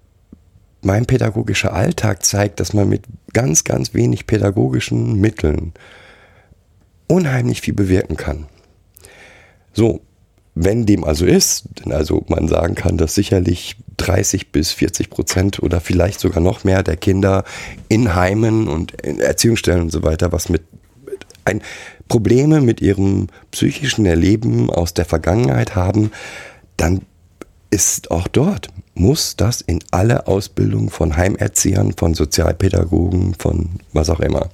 mein 0.81 1.05
pädagogischer 1.05 1.73
Alltag 1.73 2.23
zeigt, 2.23 2.59
dass 2.59 2.73
man 2.73 2.89
mit 2.89 3.05
ganz, 3.33 3.63
ganz 3.63 3.93
wenig 3.93 4.27
pädagogischen 4.27 5.15
Mitteln 5.15 5.73
unheimlich 7.07 7.61
viel 7.61 7.73
bewirken 7.73 8.17
kann. 8.17 8.47
So, 9.73 10.01
wenn 10.53 10.85
dem 10.85 11.05
also 11.05 11.25
ist, 11.25 11.63
denn 11.79 11.93
also 11.93 12.25
man 12.27 12.49
sagen 12.49 12.75
kann, 12.75 12.97
dass 12.97 13.15
sicherlich 13.15 13.77
30 13.97 14.51
bis 14.51 14.73
40 14.73 15.09
Prozent 15.09 15.63
oder 15.63 15.79
vielleicht 15.79 16.19
sogar 16.19 16.41
noch 16.41 16.65
mehr 16.65 16.83
der 16.83 16.97
Kinder 16.97 17.45
in 17.87 18.15
Heimen 18.15 18.67
und 18.67 18.99
in 19.01 19.21
Erziehungsstellen 19.21 19.83
und 19.83 19.91
so 19.91 20.03
weiter 20.03 20.33
was 20.33 20.49
mit 20.49 20.63
ein 21.45 21.61
Probleme 22.11 22.59
mit 22.59 22.81
ihrem 22.81 23.27
psychischen 23.51 24.05
Erleben 24.05 24.69
aus 24.69 24.93
der 24.93 25.05
Vergangenheit 25.05 25.77
haben, 25.77 26.11
dann 26.75 27.03
ist 27.69 28.11
auch 28.11 28.27
dort, 28.27 28.67
muss 28.95 29.37
das 29.37 29.61
in 29.61 29.79
alle 29.91 30.27
Ausbildungen 30.27 30.89
von 30.89 31.15
Heimerziehern, 31.15 31.93
von 31.93 32.13
Sozialpädagogen, 32.13 33.35
von 33.35 33.69
was 33.93 34.09
auch 34.09 34.19
immer. 34.19 34.49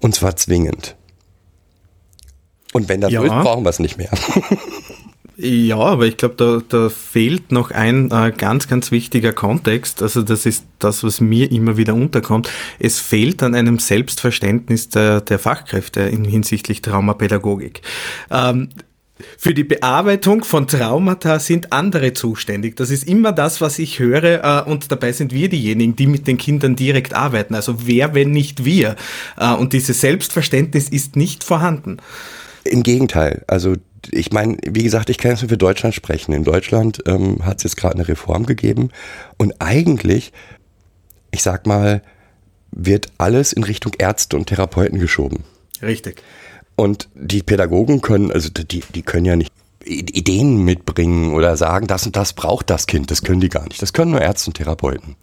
Und 0.00 0.16
zwar 0.16 0.34
zwingend. 0.34 0.96
Und 2.72 2.88
wenn 2.88 3.00
das 3.00 3.12
ja. 3.12 3.22
ist, 3.22 3.30
brauchen 3.30 3.64
wir 3.64 3.70
es 3.70 3.78
nicht 3.78 3.96
mehr. 3.96 4.10
Ja, 5.44 5.78
aber 5.78 6.06
ich 6.06 6.18
glaube, 6.18 6.36
da, 6.36 6.60
da 6.68 6.88
fehlt 6.88 7.50
noch 7.50 7.72
ein 7.72 8.12
äh, 8.12 8.32
ganz, 8.36 8.68
ganz 8.68 8.92
wichtiger 8.92 9.32
Kontext. 9.32 10.00
Also 10.00 10.22
das 10.22 10.46
ist 10.46 10.66
das, 10.78 11.02
was 11.02 11.20
mir 11.20 11.50
immer 11.50 11.76
wieder 11.76 11.94
unterkommt. 11.94 12.48
Es 12.78 13.00
fehlt 13.00 13.42
an 13.42 13.56
einem 13.56 13.80
Selbstverständnis 13.80 14.88
der, 14.90 15.20
der 15.20 15.40
Fachkräfte 15.40 16.02
in 16.02 16.24
hinsichtlich 16.24 16.80
Traumapädagogik. 16.80 17.82
Ähm, 18.30 18.68
für 19.36 19.52
die 19.52 19.64
Bearbeitung 19.64 20.44
von 20.44 20.68
Traumata 20.68 21.40
sind 21.40 21.72
andere 21.72 22.12
zuständig. 22.12 22.76
Das 22.76 22.90
ist 22.90 23.02
immer 23.08 23.32
das, 23.32 23.60
was 23.60 23.80
ich 23.80 23.98
höre. 23.98 24.44
Äh, 24.44 24.70
und 24.70 24.92
dabei 24.92 25.10
sind 25.10 25.32
wir 25.32 25.48
diejenigen, 25.48 25.96
die 25.96 26.06
mit 26.06 26.28
den 26.28 26.38
Kindern 26.38 26.76
direkt 26.76 27.14
arbeiten. 27.14 27.56
Also 27.56 27.84
wer, 27.88 28.14
wenn 28.14 28.30
nicht 28.30 28.64
wir? 28.64 28.94
Äh, 29.36 29.54
und 29.54 29.72
dieses 29.72 30.00
Selbstverständnis 30.02 30.88
ist 30.88 31.16
nicht 31.16 31.42
vorhanden. 31.42 31.96
Im 32.62 32.84
Gegenteil. 32.84 33.42
Also 33.48 33.74
ich 34.10 34.32
meine, 34.32 34.56
wie 34.66 34.82
gesagt, 34.82 35.10
ich 35.10 35.18
kann 35.18 35.32
jetzt 35.32 35.42
nur 35.42 35.48
für 35.48 35.58
Deutschland 35.58 35.94
sprechen. 35.94 36.32
In 36.32 36.44
Deutschland 36.44 37.02
ähm, 37.06 37.44
hat 37.44 37.58
es 37.58 37.64
jetzt 37.64 37.76
gerade 37.76 37.94
eine 37.94 38.08
Reform 38.08 38.46
gegeben 38.46 38.90
und 39.36 39.54
eigentlich, 39.60 40.32
ich 41.30 41.42
sag 41.42 41.66
mal, 41.66 42.02
wird 42.70 43.12
alles 43.18 43.52
in 43.52 43.64
Richtung 43.64 43.92
Ärzte 43.98 44.36
und 44.36 44.46
Therapeuten 44.46 44.98
geschoben. 44.98 45.44
Richtig. 45.82 46.22
Und 46.74 47.08
die 47.14 47.42
Pädagogen 47.42 48.00
können, 48.00 48.32
also 48.32 48.48
die, 48.48 48.82
die 48.94 49.02
können 49.02 49.26
ja 49.26 49.36
nicht 49.36 49.52
Ideen 49.84 50.64
mitbringen 50.64 51.34
oder 51.34 51.56
sagen, 51.56 51.86
das 51.86 52.06
und 52.06 52.16
das 52.16 52.32
braucht 52.32 52.70
das 52.70 52.86
Kind. 52.86 53.10
Das 53.10 53.22
können 53.22 53.40
die 53.40 53.48
gar 53.48 53.64
nicht. 53.64 53.82
Das 53.82 53.92
können 53.92 54.12
nur 54.12 54.20
Ärzte 54.20 54.50
und 54.50 54.54
Therapeuten. 54.54 55.16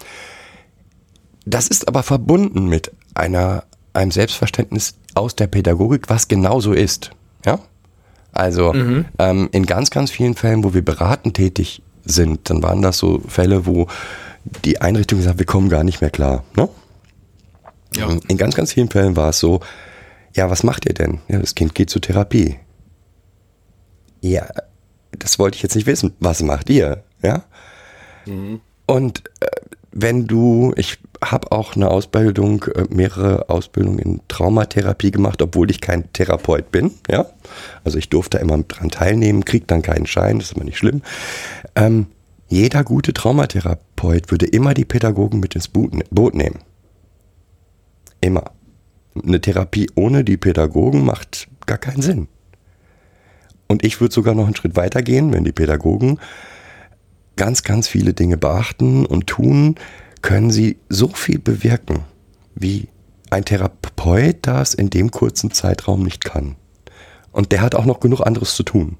Das 1.45 1.67
ist 1.67 1.87
aber 1.87 2.03
verbunden 2.03 2.67
mit 2.67 2.91
einer, 3.13 3.63
einem 3.93 4.11
Selbstverständnis 4.11 4.95
aus 5.15 5.35
der 5.35 5.47
Pädagogik, 5.47 6.09
was 6.09 6.27
genauso 6.27 6.73
ist. 6.73 7.11
Ja? 7.45 7.59
Also 8.39 8.71
mhm. 8.71 9.03
ähm, 9.19 9.49
in 9.51 9.65
ganz, 9.65 9.89
ganz 9.89 10.11
vielen 10.11 10.33
Fällen, 10.33 10.63
wo 10.63 10.73
wir 10.73 10.83
beratend 10.83 11.35
tätig 11.35 11.81
sind, 12.05 12.49
dann 12.49 12.63
waren 12.63 12.81
das 12.81 12.97
so 12.97 13.19
Fälle, 13.27 13.65
wo 13.65 13.87
die 14.63 14.79
Einrichtung 14.79 15.19
gesagt, 15.19 15.39
wir 15.39 15.45
kommen 15.45 15.67
gar 15.67 15.83
nicht 15.83 15.99
mehr 15.99 16.09
klar. 16.09 16.45
Ne? 16.55 16.69
Ja. 17.97 18.07
In 18.29 18.37
ganz, 18.37 18.55
ganz 18.55 18.71
vielen 18.71 18.89
Fällen 18.89 19.17
war 19.17 19.31
es 19.31 19.39
so, 19.39 19.59
ja, 20.33 20.49
was 20.49 20.63
macht 20.63 20.85
ihr 20.85 20.93
denn? 20.93 21.19
Ja, 21.27 21.39
das 21.39 21.53
Kind 21.53 21.75
geht 21.75 21.89
zur 21.89 22.01
Therapie. 22.01 22.57
Ja, 24.21 24.47
das 25.11 25.37
wollte 25.37 25.57
ich 25.57 25.61
jetzt 25.61 25.75
nicht 25.75 25.85
wissen. 25.85 26.13
Was 26.21 26.41
macht 26.41 26.69
ihr? 26.69 27.03
Ja. 27.21 27.43
Mhm. 28.25 28.61
Und 28.85 29.23
äh, 29.41 29.47
wenn 29.91 30.27
du, 30.27 30.71
ich 30.77 30.97
habe 31.23 31.51
auch 31.51 31.75
eine 31.75 31.89
Ausbildung, 31.89 32.63
äh, 32.75 32.85
mehrere 32.89 33.49
Ausbildungen 33.49 33.99
in 33.99 34.21
Traumatherapie 34.27 35.11
gemacht, 35.11 35.41
obwohl 35.41 35.69
ich 35.69 35.81
kein 35.81 36.11
Therapeut 36.13 36.71
bin. 36.71 36.91
Ja, 37.09 37.25
also 37.83 37.97
ich 37.97 38.09
durfte 38.09 38.37
immer 38.37 38.57
dran 38.59 38.89
teilnehmen, 38.89 39.45
krieg 39.45 39.67
dann 39.67 39.81
keinen 39.81 40.05
Schein, 40.05 40.39
das 40.39 40.49
ist 40.49 40.55
immer 40.55 40.65
nicht 40.65 40.77
schlimm. 40.77 41.01
Ähm, 41.75 42.07
jeder 42.47 42.83
gute 42.83 43.13
Traumatherapeut 43.13 44.31
würde 44.31 44.47
immer 44.47 44.73
die 44.73 44.85
Pädagogen 44.85 45.39
mit 45.39 45.55
ins 45.55 45.67
Boot 45.67 46.33
nehmen. 46.33 46.59
Immer. 48.21 48.51
Eine 49.21 49.41
Therapie 49.41 49.89
ohne 49.95 50.23
die 50.23 50.37
Pädagogen 50.37 51.05
macht 51.05 51.47
gar 51.65 51.77
keinen 51.77 52.01
Sinn. 52.01 52.27
Und 53.67 53.85
ich 53.85 54.01
würde 54.01 54.13
sogar 54.13 54.33
noch 54.33 54.45
einen 54.45 54.55
Schritt 54.55 54.75
weiter 54.75 55.03
gehen, 55.03 55.31
wenn 55.31 55.43
die 55.43 55.51
Pädagogen 55.51 56.19
ganz, 57.35 57.63
ganz 57.63 57.87
viele 57.87 58.13
Dinge 58.13 58.37
beachten 58.37 59.05
und 59.05 59.27
tun, 59.27 59.75
können 60.21 60.51
sie 60.51 60.77
so 60.89 61.09
viel 61.09 61.39
bewirken, 61.39 62.03
wie 62.55 62.87
ein 63.29 63.45
Therapeut 63.45 64.37
das 64.41 64.73
in 64.73 64.89
dem 64.89 65.11
kurzen 65.11 65.51
Zeitraum 65.51 66.03
nicht 66.03 66.23
kann. 66.23 66.55
Und 67.31 67.51
der 67.51 67.61
hat 67.61 67.75
auch 67.75 67.85
noch 67.85 67.99
genug 67.99 68.21
anderes 68.21 68.55
zu 68.55 68.63
tun. 68.63 68.97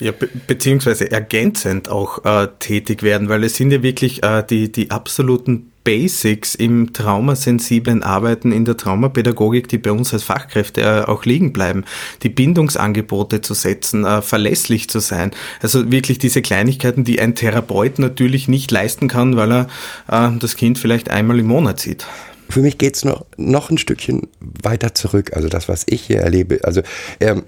Ja, 0.00 0.12
be 0.12 0.28
beziehungsweise 0.46 1.10
ergänzend 1.10 1.90
auch 1.90 2.24
äh, 2.24 2.48
tätig 2.58 3.02
werden, 3.02 3.28
weil 3.28 3.44
es 3.44 3.56
sind 3.56 3.70
ja 3.70 3.82
wirklich 3.82 4.22
äh, 4.22 4.42
die, 4.42 4.72
die 4.72 4.90
absoluten 4.90 5.69
Basics 5.84 6.54
im 6.54 6.92
traumasensiblen 6.92 8.02
Arbeiten 8.02 8.52
in 8.52 8.64
der 8.64 8.76
Traumapädagogik, 8.76 9.68
die 9.68 9.78
bei 9.78 9.92
uns 9.92 10.12
als 10.12 10.22
Fachkräfte 10.22 10.82
äh, 10.82 11.04
auch 11.08 11.24
liegen 11.24 11.52
bleiben. 11.52 11.84
Die 12.22 12.28
Bindungsangebote 12.28 13.40
zu 13.40 13.54
setzen, 13.54 14.04
äh, 14.04 14.22
verlässlich 14.22 14.88
zu 14.90 14.98
sein. 14.98 15.30
Also 15.62 15.90
wirklich 15.90 16.18
diese 16.18 16.42
Kleinigkeiten, 16.42 17.04
die 17.04 17.20
ein 17.20 17.34
Therapeut 17.34 17.98
natürlich 17.98 18.48
nicht 18.48 18.70
leisten 18.70 19.08
kann, 19.08 19.36
weil 19.36 19.52
er 19.52 19.66
äh, 20.08 20.38
das 20.38 20.56
Kind 20.56 20.78
vielleicht 20.78 21.10
einmal 21.10 21.38
im 21.38 21.46
Monat 21.46 21.80
sieht. 21.80 22.06
Für 22.50 22.60
mich 22.60 22.78
geht's 22.78 23.04
noch, 23.04 23.24
noch 23.36 23.70
ein 23.70 23.78
Stückchen 23.78 24.28
weiter 24.40 24.94
zurück. 24.94 25.32
Also 25.34 25.48
das, 25.48 25.68
was 25.68 25.84
ich 25.88 26.02
hier 26.02 26.20
erlebe. 26.20 26.60
Also 26.64 26.82
ähm, 27.20 27.44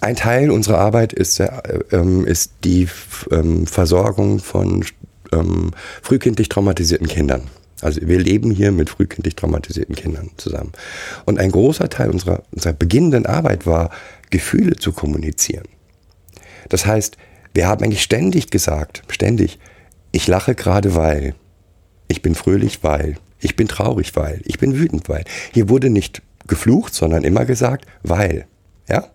ein 0.00 0.16
Teil 0.16 0.50
unserer 0.50 0.78
Arbeit 0.78 1.12
ist, 1.12 1.40
äh, 1.40 1.48
ähm, 1.92 2.26
ist 2.26 2.52
die 2.64 2.88
ähm, 3.30 3.66
Versorgung 3.66 4.40
von 4.40 4.84
ähm, 5.32 5.72
frühkindlich 6.02 6.48
traumatisierten 6.48 7.08
Kindern. 7.08 7.42
Also 7.80 8.00
wir 8.02 8.18
leben 8.18 8.50
hier 8.50 8.72
mit 8.72 8.90
frühkindlich 8.90 9.36
traumatisierten 9.36 9.94
Kindern 9.94 10.30
zusammen. 10.36 10.72
Und 11.24 11.38
ein 11.38 11.50
großer 11.50 11.88
Teil 11.88 12.10
unserer, 12.10 12.42
unserer 12.52 12.74
beginnenden 12.74 13.26
Arbeit 13.26 13.66
war, 13.66 13.90
Gefühle 14.30 14.76
zu 14.76 14.92
kommunizieren. 14.92 15.64
Das 16.68 16.86
heißt, 16.86 17.16
wir 17.54 17.66
haben 17.66 17.82
eigentlich 17.82 18.02
ständig 18.02 18.50
gesagt, 18.50 19.02
ständig, 19.08 19.58
ich 20.12 20.26
lache 20.26 20.54
gerade 20.54 20.94
weil, 20.94 21.34
ich 22.08 22.22
bin 22.22 22.34
fröhlich 22.34 22.82
weil, 22.82 23.16
ich 23.40 23.56
bin 23.56 23.68
traurig 23.68 24.14
weil, 24.14 24.40
ich 24.44 24.58
bin 24.58 24.78
wütend 24.78 25.08
weil. 25.08 25.24
Hier 25.52 25.68
wurde 25.68 25.90
nicht 25.90 26.22
geflucht, 26.46 26.94
sondern 26.94 27.24
immer 27.24 27.44
gesagt, 27.44 27.86
weil. 28.02 28.46
Ja? 28.88 29.08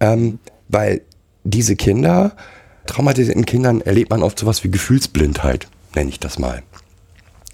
Ähm, 0.00 0.40
weil 0.68 1.02
diese 1.44 1.76
Kinder 1.76 2.36
traumatisierten 2.86 3.46
Kindern 3.46 3.80
erlebt 3.80 4.10
man 4.10 4.22
oft 4.22 4.38
sowas 4.38 4.64
wie 4.64 4.70
Gefühlsblindheit, 4.70 5.68
nenne 5.94 6.10
ich 6.10 6.20
das 6.20 6.38
mal. 6.38 6.62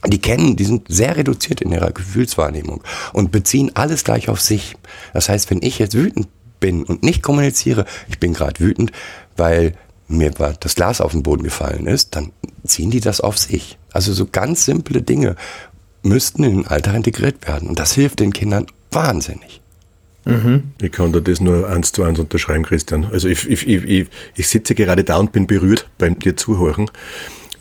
Die 0.06 0.20
kennen, 0.20 0.56
die 0.56 0.64
sind 0.64 0.86
sehr 0.88 1.16
reduziert 1.16 1.60
in 1.60 1.72
ihrer 1.72 1.90
Gefühlswahrnehmung 1.90 2.82
und 3.12 3.32
beziehen 3.32 3.72
alles 3.74 4.04
gleich 4.04 4.28
auf 4.28 4.40
sich. 4.40 4.76
Das 5.12 5.28
heißt, 5.28 5.50
wenn 5.50 5.62
ich 5.62 5.78
jetzt 5.78 5.94
wütend 5.94 6.28
bin 6.60 6.84
und 6.84 7.02
nicht 7.02 7.22
kommuniziere, 7.22 7.84
ich 8.08 8.20
bin 8.20 8.32
gerade 8.32 8.60
wütend, 8.60 8.92
weil 9.36 9.74
mir 10.06 10.30
das 10.30 10.74
Glas 10.74 11.00
auf 11.00 11.12
den 11.12 11.22
Boden 11.22 11.42
gefallen 11.42 11.86
ist, 11.86 12.16
dann 12.16 12.32
ziehen 12.64 12.90
die 12.90 13.00
das 13.00 13.20
auf 13.20 13.38
sich. 13.38 13.78
Also 13.92 14.12
so 14.12 14.26
ganz 14.26 14.64
simple 14.64 15.02
Dinge 15.02 15.36
müssten 16.02 16.44
in 16.44 16.56
den 16.58 16.66
Alltag 16.66 16.94
integriert 16.94 17.46
werden. 17.46 17.68
Und 17.68 17.78
das 17.78 17.92
hilft 17.92 18.20
den 18.20 18.32
Kindern 18.32 18.66
wahnsinnig. 18.90 19.60
Mhm. 20.24 20.72
Ich 20.80 20.92
kann 20.92 21.12
da 21.12 21.20
das 21.20 21.40
nur 21.40 21.68
eins 21.68 21.92
zu 21.92 22.02
eins 22.02 22.18
unterschreiben, 22.18 22.64
Christian. 22.64 23.06
Also 23.06 23.28
ich, 23.28 23.48
ich, 23.48 23.66
ich, 23.66 24.06
ich 24.36 24.48
sitze 24.48 24.74
gerade 24.74 25.04
da 25.04 25.16
und 25.16 25.32
bin 25.32 25.46
berührt 25.46 25.88
beim 25.96 26.18
dir 26.18 26.36
zuhören, 26.36 26.90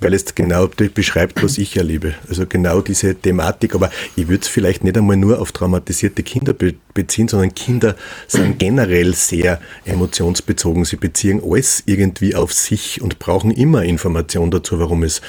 weil 0.02 0.14
es 0.14 0.36
genau 0.36 0.68
beschreibt, 0.68 1.42
was 1.42 1.58
ich 1.58 1.78
erlebe. 1.78 2.16
Also 2.28 2.46
genau 2.46 2.82
diese 2.82 3.16
Thematik. 3.16 3.74
Aber 3.74 3.90
ich 4.16 4.28
würde 4.28 4.42
es 4.42 4.48
vielleicht 4.48 4.84
nicht 4.84 4.98
einmal 4.98 5.18
nur 5.18 5.40
auf 5.40 5.52
traumatisierte 5.52 6.24
Kinder 6.24 6.54
be 6.54 6.76
beziehen, 6.94 7.28
sondern 7.28 7.54
Kinder 7.54 7.96
sind 8.28 8.58
generell 8.58 9.14
sehr 9.14 9.62
emotionsbezogen. 9.86 10.84
Sie 10.84 10.96
beziehen 10.96 11.42
alles 11.46 11.84
irgendwie 11.86 12.36
auf 12.36 12.52
sich 12.54 13.02
und 13.02 13.20
brauchen 13.20 13.52
immer 13.52 13.84
Information 13.84 14.50
dazu, 14.50 14.80
warum 14.80 15.04
es 15.04 15.22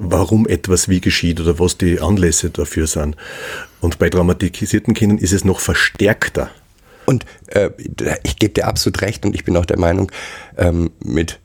warum 0.00 0.46
etwas 0.46 0.88
wie 0.88 1.00
geschieht 1.00 1.40
oder 1.40 1.58
was 1.58 1.78
die 1.78 2.00
Anlässe 2.00 2.50
dafür 2.50 2.86
sind. 2.86 3.16
Und 3.86 4.00
bei 4.00 4.10
traumatisierten 4.10 4.94
Kindern 4.94 5.18
ist 5.18 5.32
es 5.32 5.44
noch 5.44 5.60
verstärkter. 5.60 6.50
Und 7.04 7.24
äh, 7.46 7.70
ich 8.24 8.36
gebe 8.36 8.52
dir 8.52 8.66
absolut 8.66 9.00
recht 9.00 9.24
und 9.24 9.32
ich 9.32 9.44
bin 9.44 9.56
auch 9.56 9.64
der 9.64 9.78
Meinung, 9.78 10.10
ähm, 10.58 10.90
mit, 10.98 11.38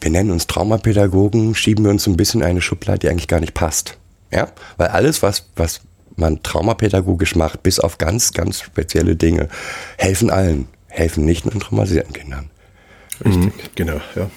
wir 0.00 0.10
nennen 0.10 0.32
uns 0.32 0.48
Traumapädagogen, 0.48 1.54
schieben 1.54 1.84
wir 1.84 1.92
uns 1.92 2.02
so 2.02 2.10
ein 2.10 2.16
bisschen 2.16 2.42
eine 2.42 2.60
Schublade, 2.60 2.98
die 2.98 3.08
eigentlich 3.08 3.28
gar 3.28 3.38
nicht 3.38 3.54
passt. 3.54 3.98
Ja, 4.32 4.48
weil 4.78 4.88
alles, 4.88 5.22
was, 5.22 5.46
was 5.54 5.82
man 6.16 6.42
traumapädagogisch 6.42 7.36
macht, 7.36 7.62
bis 7.62 7.78
auf 7.78 7.98
ganz, 7.98 8.32
ganz 8.32 8.62
spezielle 8.62 9.14
Dinge, 9.14 9.48
helfen 9.96 10.28
allen, 10.28 10.66
helfen 10.88 11.24
nicht 11.24 11.44
nur 11.44 11.56
traumatisierten 11.60 12.14
Kindern. 12.14 12.50
Richtig, 13.24 13.44
mhm, 13.44 13.52
genau, 13.76 14.00
ja 14.16 14.28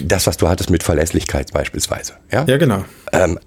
das, 0.00 0.26
was 0.26 0.36
du 0.36 0.48
hattest 0.48 0.70
mit 0.70 0.82
Verlässlichkeit 0.82 1.52
beispielsweise. 1.52 2.14
Ja, 2.30 2.44
ja 2.44 2.56
genau. 2.56 2.84
Ähm, 3.12 3.38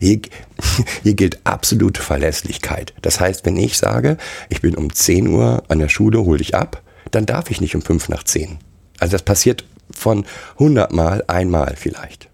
hier, 0.00 0.20
hier 1.02 1.14
gilt 1.14 1.40
absolute 1.44 2.02
Verlässlichkeit. 2.02 2.94
Das 3.02 3.20
heißt, 3.20 3.44
wenn 3.46 3.56
ich 3.56 3.78
sage, 3.78 4.16
ich 4.48 4.60
bin 4.60 4.74
um 4.76 4.92
10 4.92 5.28
Uhr 5.28 5.62
an 5.68 5.78
der 5.78 5.88
Schule, 5.88 6.24
hol 6.24 6.38
dich 6.38 6.54
ab, 6.54 6.82
dann 7.10 7.26
darf 7.26 7.50
ich 7.50 7.60
nicht 7.60 7.74
um 7.74 7.82
5 7.82 8.08
nach 8.08 8.22
10. 8.22 8.58
Also 8.98 9.12
das 9.12 9.22
passiert 9.22 9.64
von 9.90 10.26
100 10.54 10.92
Mal 10.92 11.24
einmal 11.26 11.74
vielleicht. 11.76 12.28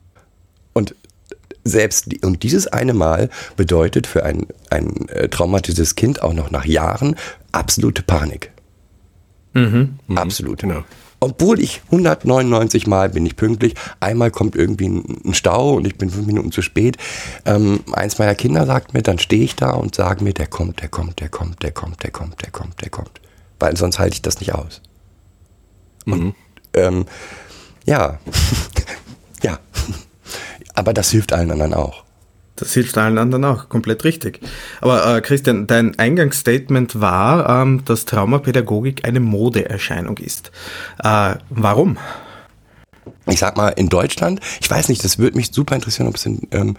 Und 0.72 0.94
selbst 1.62 2.22
und 2.22 2.42
dieses 2.42 2.66
eine 2.66 2.92
Mal 2.92 3.30
bedeutet 3.56 4.06
für 4.06 4.24
ein, 4.24 4.46
ein 4.70 5.08
äh, 5.08 5.28
traumatisiertes 5.28 5.94
Kind 5.94 6.22
auch 6.22 6.34
noch 6.34 6.50
nach 6.50 6.66
Jahren 6.66 7.16
absolute 7.52 8.02
Panik. 8.02 8.50
Mhm. 9.54 9.98
Absolut. 10.14 10.60
Genau 10.60 10.84
obwohl 11.24 11.60
ich 11.60 11.82
199 11.86 12.86
Mal 12.86 13.08
bin 13.08 13.24
ich 13.24 13.36
pünktlich, 13.36 13.74
einmal 14.00 14.30
kommt 14.30 14.56
irgendwie 14.56 14.88
ein, 14.88 15.34
Stau 15.34 15.74
und 15.74 15.86
ich 15.86 15.96
bin 15.96 16.10
fünf 16.10 16.26
Minuten 16.26 16.52
zu 16.52 16.62
spät. 16.62 16.96
Ähm, 17.44 17.80
eins 17.92 18.18
meiner 18.18 18.34
Kinder 18.34 18.66
sagt 18.66 18.94
mir, 18.94 19.02
dann 19.02 19.18
stehe 19.18 19.42
ich 19.42 19.56
da 19.56 19.70
und 19.70 19.94
sage 19.94 20.22
mir, 20.22 20.34
der 20.34 20.46
kommt, 20.46 20.80
der 20.80 20.88
kommt, 20.88 21.18
der 21.20 21.28
kommt, 21.28 21.62
der 21.62 21.72
kommt, 21.72 22.02
der 22.02 22.10
kommt, 22.10 22.42
der 22.42 22.50
kommt, 22.50 22.82
der 22.82 22.90
kommt. 22.90 23.20
Weil 23.58 23.76
sonst 23.76 23.98
halte 23.98 24.14
ich 24.14 24.22
das 24.22 24.40
nicht 24.40 24.54
aus. 24.54 24.82
Und, 26.04 26.22
mhm. 26.22 26.34
ähm, 26.74 27.06
ja, 27.86 28.18
ja. 29.42 29.58
Aber 30.74 30.92
das 30.92 31.10
hilft 31.10 31.32
allen 31.32 31.50
anderen 31.50 31.74
auch. 31.74 32.03
Das 32.56 32.72
hilft 32.72 32.96
allen 32.96 33.18
anderen 33.18 33.44
auch, 33.44 33.68
komplett 33.68 34.04
richtig. 34.04 34.40
Aber 34.80 35.16
äh, 35.16 35.20
Christian, 35.20 35.66
dein 35.66 35.98
Eingangsstatement 35.98 37.00
war, 37.00 37.62
ähm, 37.62 37.84
dass 37.84 38.04
Traumapädagogik 38.04 39.04
eine 39.04 39.20
Modeerscheinung 39.20 40.18
ist. 40.18 40.52
Äh, 41.02 41.34
warum? 41.50 41.98
Ich 43.26 43.40
sag 43.40 43.56
mal, 43.56 43.70
in 43.70 43.88
Deutschland, 43.88 44.40
ich 44.60 44.70
weiß 44.70 44.88
nicht, 44.88 45.02
das 45.02 45.18
würde 45.18 45.36
mich 45.36 45.50
super 45.52 45.74
interessieren, 45.74 46.06
ob 46.06 46.14
es 46.14 46.26
in 46.26 46.46
ähm, 46.52 46.76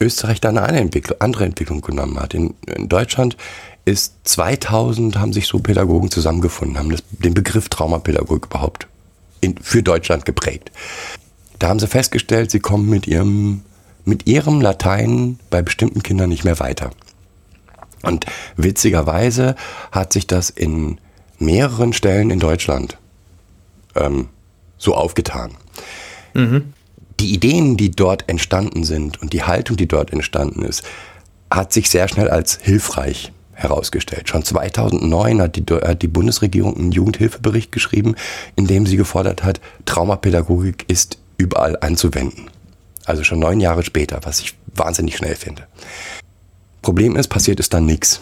Österreich 0.00 0.40
da 0.40 0.48
eine 0.48 0.62
andere 0.62 0.80
Entwicklung, 0.80 1.20
andere 1.20 1.44
Entwicklung 1.44 1.82
genommen 1.82 2.18
hat. 2.18 2.32
In, 2.32 2.54
in, 2.66 2.88
Deutschland 2.88 3.36
ist 3.84 4.14
2000 4.24 5.18
haben 5.18 5.34
sich 5.34 5.46
so 5.46 5.58
Pädagogen 5.58 6.10
zusammengefunden, 6.10 6.78
haben 6.78 6.90
das, 6.90 7.02
den 7.10 7.34
Begriff 7.34 7.68
Traumapädagogik 7.68 8.46
überhaupt 8.46 8.86
in, 9.42 9.58
für 9.58 9.82
Deutschland 9.82 10.24
geprägt. 10.24 10.70
Da 11.58 11.68
haben 11.68 11.78
sie 11.78 11.88
festgestellt, 11.88 12.50
sie 12.50 12.60
kommen 12.60 12.88
mit 12.88 13.06
ihrem 13.06 13.62
mit 14.04 14.26
ihrem 14.26 14.60
Latein 14.60 15.38
bei 15.50 15.62
bestimmten 15.62 16.02
Kindern 16.02 16.28
nicht 16.28 16.44
mehr 16.44 16.60
weiter. 16.60 16.90
Und 18.02 18.26
witzigerweise 18.56 19.54
hat 19.90 20.12
sich 20.12 20.26
das 20.26 20.50
in 20.50 20.98
mehreren 21.38 21.92
Stellen 21.92 22.30
in 22.30 22.38
Deutschland 22.38 22.98
ähm, 23.94 24.28
so 24.78 24.94
aufgetan. 24.94 25.52
Mhm. 26.34 26.74
Die 27.20 27.32
Ideen, 27.32 27.76
die 27.76 27.90
dort 27.90 28.28
entstanden 28.28 28.84
sind 28.84 29.22
und 29.22 29.32
die 29.32 29.44
Haltung, 29.44 29.76
die 29.76 29.86
dort 29.86 30.12
entstanden 30.12 30.62
ist, 30.62 30.82
hat 31.50 31.72
sich 31.72 31.88
sehr 31.88 32.08
schnell 32.08 32.28
als 32.28 32.58
hilfreich 32.60 33.32
herausgestellt. 33.52 34.28
Schon 34.28 34.42
2009 34.42 35.40
hat 35.40 35.56
die, 35.56 35.64
hat 35.74 36.02
die 36.02 36.08
Bundesregierung 36.08 36.76
einen 36.76 36.92
Jugendhilfebericht 36.92 37.70
geschrieben, 37.70 38.16
in 38.56 38.66
dem 38.66 38.86
sie 38.86 38.96
gefordert 38.96 39.44
hat, 39.44 39.60
Traumapädagogik 39.84 40.84
ist 40.88 41.18
überall 41.38 41.78
anzuwenden. 41.80 42.50
Also 43.04 43.24
schon 43.24 43.38
neun 43.38 43.60
Jahre 43.60 43.82
später, 43.82 44.20
was 44.22 44.40
ich 44.40 44.54
wahnsinnig 44.74 45.16
schnell 45.16 45.36
finde. 45.36 45.66
Problem 46.82 47.16
ist, 47.16 47.28
passiert 47.28 47.60
ist 47.60 47.74
dann 47.74 47.86
nichts 47.86 48.20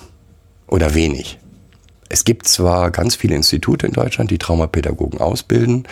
oder 0.66 0.94
wenig. 0.94 1.38
Es 2.08 2.24
gibt 2.24 2.46
zwar 2.46 2.90
ganz 2.90 3.16
viele 3.16 3.34
Institute 3.34 3.86
in 3.86 3.92
Deutschland, 3.92 4.30
die 4.30 4.38
Traumapädagogen 4.38 5.20
ausbilden. 5.20 5.88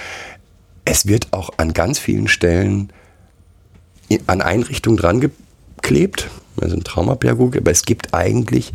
Es 0.85 1.07
wird 1.07 1.33
auch 1.33 1.51
an 1.57 1.73
ganz 1.73 1.99
vielen 1.99 2.29
Stellen 2.29 2.93
an 4.27 4.41
Einrichtungen 4.41 4.97
dran 4.97 5.21
geklebt, 5.21 6.29
also 6.61 6.77
ein 6.77 6.85
Traumapädagoge, 6.85 7.61
aber 7.61 7.71
es 7.71 7.85
gibt 7.85 8.13
eigentlich, 8.13 8.73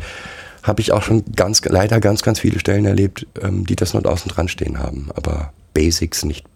habe 0.62 0.80
ich 0.80 0.92
auch 0.92 1.02
schon 1.02 1.24
ganz, 1.34 1.62
leider 1.64 2.00
ganz, 2.00 2.22
ganz 2.22 2.40
viele 2.40 2.58
Stellen 2.58 2.86
erlebt, 2.86 3.26
ähm, 3.42 3.66
die 3.66 3.76
das 3.76 3.92
nur 3.92 4.06
außen 4.06 4.30
dran 4.30 4.48
stehen 4.48 4.78
haben, 4.78 5.10
aber 5.14 5.52
Basics 5.74 6.24
nicht, 6.24 6.46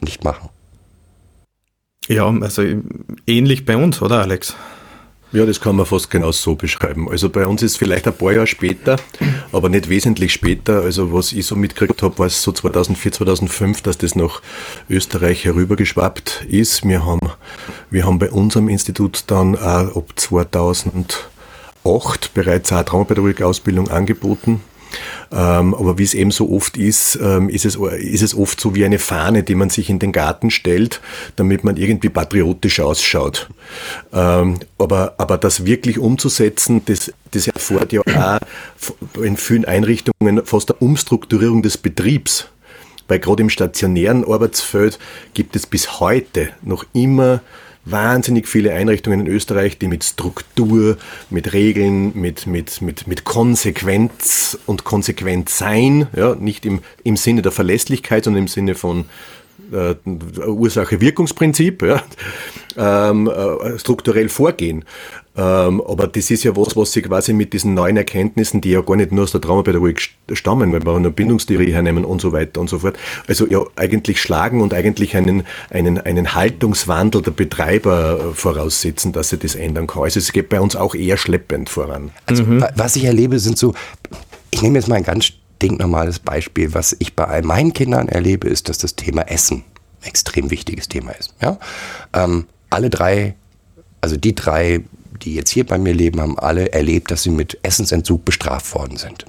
nicht 0.00 0.24
machen. 0.24 0.48
Ja, 2.08 2.28
also 2.28 2.62
ähnlich 3.26 3.64
bei 3.64 3.76
uns, 3.76 4.02
oder 4.02 4.20
Alex? 4.20 4.56
Ja, 5.32 5.46
das 5.46 5.60
kann 5.62 5.76
man 5.76 5.86
fast 5.86 6.10
genau 6.10 6.30
so 6.30 6.56
beschreiben. 6.56 7.08
Also 7.08 7.30
bei 7.30 7.46
uns 7.46 7.62
ist 7.62 7.78
vielleicht 7.78 8.06
ein 8.06 8.12
paar 8.12 8.32
Jahre 8.32 8.46
später, 8.46 8.98
aber 9.50 9.70
nicht 9.70 9.88
wesentlich 9.88 10.34
später. 10.34 10.82
Also 10.82 11.14
was 11.14 11.32
ich 11.32 11.46
so 11.46 11.56
mitgekriegt 11.56 12.02
habe, 12.02 12.18
war 12.18 12.26
es 12.26 12.42
so 12.42 12.52
2004, 12.52 13.12
2005, 13.12 13.80
dass 13.80 13.96
das 13.96 14.14
nach 14.14 14.42
Österreich 14.90 15.46
herübergeschwappt 15.46 16.44
ist. 16.48 16.86
Wir 16.86 17.06
haben, 17.06 17.30
wir 17.90 18.04
haben 18.04 18.18
bei 18.18 18.30
unserem 18.30 18.68
Institut 18.68 19.24
dann 19.28 19.56
auch 19.56 19.96
ab 19.96 20.12
2008 20.16 22.34
bereits 22.34 22.70
eine 22.70 22.84
Traumapädagogik-Ausbildung 22.84 23.88
angeboten. 23.88 24.60
Ähm, 25.30 25.74
aber 25.74 25.98
wie 25.98 26.04
es 26.04 26.14
eben 26.14 26.30
so 26.30 26.50
oft 26.50 26.76
ist, 26.76 27.18
ähm, 27.22 27.48
ist, 27.48 27.64
es, 27.64 27.76
ist 27.76 28.22
es 28.22 28.36
oft 28.36 28.60
so 28.60 28.74
wie 28.74 28.84
eine 28.84 28.98
Fahne, 28.98 29.42
die 29.42 29.54
man 29.54 29.70
sich 29.70 29.88
in 29.88 29.98
den 29.98 30.12
Garten 30.12 30.50
stellt, 30.50 31.00
damit 31.36 31.64
man 31.64 31.76
irgendwie 31.76 32.08
patriotisch 32.08 32.80
ausschaut. 32.80 33.48
Ähm, 34.12 34.60
aber, 34.78 35.14
aber 35.18 35.38
das 35.38 35.64
wirklich 35.64 35.98
umzusetzen, 35.98 36.82
das, 36.84 37.12
das 37.30 37.48
erfordert 37.48 37.92
ja 37.92 38.00
auch 38.00 39.22
in 39.22 39.36
vielen 39.36 39.64
Einrichtungen 39.64 40.44
fast 40.44 40.70
eine 40.70 40.80
Umstrukturierung 40.80 41.62
des 41.62 41.78
Betriebs. 41.78 42.48
Weil 43.08 43.18
gerade 43.18 43.42
im 43.42 43.50
stationären 43.50 44.24
Arbeitsfeld 44.24 44.98
gibt 45.34 45.56
es 45.56 45.66
bis 45.66 46.00
heute 46.00 46.50
noch 46.62 46.84
immer 46.92 47.40
wahnsinnig 47.84 48.46
viele 48.48 48.72
Einrichtungen 48.72 49.20
in 49.20 49.26
Österreich, 49.26 49.78
die 49.78 49.88
mit 49.88 50.04
Struktur, 50.04 50.96
mit 51.30 51.52
Regeln, 51.52 52.12
mit, 52.14 52.46
mit, 52.46 52.80
mit, 52.80 53.06
mit 53.06 53.24
Konsequenz 53.24 54.58
und 54.66 54.84
Konsequentsein, 54.84 56.06
ja, 56.14 56.34
nicht 56.34 56.64
im, 56.64 56.80
im 57.02 57.16
Sinne 57.16 57.42
der 57.42 57.52
Verlässlichkeit, 57.52 58.24
sondern 58.24 58.44
im 58.44 58.48
Sinne 58.48 58.74
von 58.74 59.06
äh, 59.72 59.94
Ursache-Wirkungsprinzip, 60.46 61.82
ja, 61.82 62.02
ähm, 62.76 63.28
äh, 63.28 63.78
strukturell 63.78 64.28
vorgehen. 64.28 64.84
Ähm, 65.34 65.80
aber 65.80 66.08
das 66.08 66.30
ist 66.30 66.44
ja 66.44 66.54
was, 66.56 66.76
was 66.76 66.92
sie 66.92 67.00
quasi 67.00 67.32
mit 67.32 67.54
diesen 67.54 67.72
neuen 67.72 67.96
Erkenntnissen, 67.96 68.60
die 68.60 68.70
ja 68.70 68.82
gar 68.82 68.96
nicht 68.96 69.12
nur 69.12 69.24
aus 69.24 69.32
der 69.32 69.40
Traumapädagogik 69.40 70.10
stammen, 70.32 70.72
weil 70.72 70.84
wir 70.84 70.94
eine 70.94 71.10
Bindungstheorie 71.10 71.72
hernehmen 71.72 72.04
und 72.04 72.20
so 72.20 72.32
weiter 72.32 72.60
und 72.60 72.68
so 72.68 72.80
fort, 72.80 72.98
also 73.26 73.46
ja 73.46 73.64
eigentlich 73.76 74.20
schlagen 74.20 74.60
und 74.60 74.74
eigentlich 74.74 75.16
einen, 75.16 75.44
einen, 75.70 75.98
einen 75.98 76.34
Haltungswandel 76.34 77.22
der 77.22 77.30
Betreiber 77.30 78.18
äh, 78.20 78.34
voraussetzen, 78.34 79.12
dass 79.12 79.30
sie 79.30 79.38
das 79.38 79.54
ändern 79.54 79.86
kann. 79.86 80.02
Also 80.02 80.18
es 80.18 80.32
geht 80.32 80.50
bei 80.50 80.60
uns 80.60 80.76
auch 80.76 80.94
eher 80.94 81.16
schleppend 81.16 81.70
voran. 81.70 82.10
Also 82.26 82.44
mhm. 82.44 82.64
was 82.76 82.96
ich 82.96 83.04
erlebe, 83.04 83.38
sind 83.38 83.56
so, 83.56 83.74
ich 84.50 84.60
nehme 84.60 84.78
jetzt 84.78 84.88
mal 84.88 84.96
ein 84.96 85.04
ganz 85.04 85.32
stinknormales 85.62 86.18
Beispiel, 86.18 86.74
was 86.74 86.94
ich 86.98 87.14
bei 87.16 87.24
all 87.24 87.42
meinen 87.42 87.72
Kindern 87.72 88.08
erlebe, 88.08 88.48
ist, 88.48 88.68
dass 88.68 88.76
das 88.76 88.96
Thema 88.96 89.22
Essen 89.22 89.64
ein 90.02 90.08
extrem 90.08 90.50
wichtiges 90.50 90.88
Thema 90.88 91.12
ist. 91.12 91.34
Ja? 91.40 91.58
Ähm, 92.12 92.46
alle 92.68 92.90
drei, 92.90 93.34
also 94.02 94.16
die 94.16 94.34
drei 94.34 94.82
die 95.22 95.34
jetzt 95.34 95.50
hier 95.50 95.66
bei 95.66 95.78
mir 95.78 95.94
leben, 95.94 96.20
haben 96.20 96.38
alle 96.38 96.72
erlebt, 96.72 97.10
dass 97.10 97.22
sie 97.22 97.30
mit 97.30 97.58
Essensentzug 97.62 98.24
bestraft 98.24 98.74
worden 98.74 98.96
sind. 98.96 99.24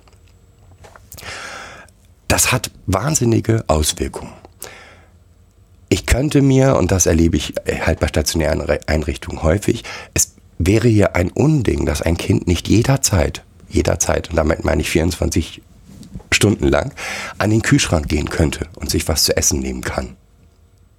Das 2.27 2.51
hat 2.51 2.71
wahnsinnige 2.87 3.63
Auswirkungen. 3.67 4.33
Ich 5.89 6.07
könnte 6.07 6.41
mir, 6.41 6.75
und 6.77 6.91
das 6.91 7.05
erlebe 7.05 7.37
ich 7.37 7.53
halt 7.85 7.99
bei 7.99 8.07
stationären 8.07 8.61
Einrichtungen 8.87 9.43
häufig, 9.43 9.83
es 10.15 10.33
wäre 10.57 10.87
hier 10.87 11.15
ein 11.15 11.29
Unding, 11.29 11.85
dass 11.85 12.01
ein 12.01 12.17
Kind 12.17 12.47
nicht 12.47 12.67
jederzeit, 12.67 13.43
jederzeit, 13.69 14.29
und 14.29 14.35
damit 14.35 14.63
meine 14.65 14.81
ich 14.81 14.89
24 14.89 15.61
Stunden 16.31 16.67
lang, 16.67 16.93
an 17.37 17.51
den 17.51 17.61
Kühlschrank 17.61 18.07
gehen 18.09 18.29
könnte 18.29 18.65
und 18.75 18.89
sich 18.89 19.07
was 19.07 19.23
zu 19.23 19.37
essen 19.37 19.59
nehmen 19.59 19.81
kann. 19.81 20.15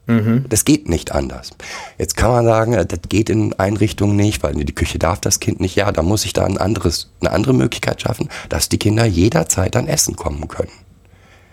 Mhm. 0.07 0.45
Das 0.49 0.65
geht 0.65 0.89
nicht 0.89 1.13
anders. 1.13 1.51
Jetzt 1.99 2.17
kann 2.17 2.31
man 2.31 2.45
sagen, 2.45 2.75
äh, 2.75 2.87
das 2.87 3.01
geht 3.09 3.31
in 3.31 3.53
Einrichtungen 3.55 4.17
nicht, 4.17 4.43
weil 4.43 4.55
die 4.55 4.75
Küche 4.75 4.99
darf 4.99 5.21
das 5.21 5.41
Kind 5.41 5.61
nicht. 5.61 5.77
Ja, 5.77 5.93
da 5.93 6.03
muss 6.03 6.25
ich 6.25 6.33
da 6.33 6.45
ein 6.45 6.59
anderes, 6.59 7.11
eine 7.21 7.31
andere 7.31 7.55
Möglichkeit 7.55 8.03
schaffen, 8.03 8.29
dass 8.49 8.69
die 8.69 8.79
Kinder 8.79 9.07
jederzeit 9.07 9.77
an 9.77 9.89
Essen 9.89 10.17
kommen 10.17 10.47
können. 10.49 10.73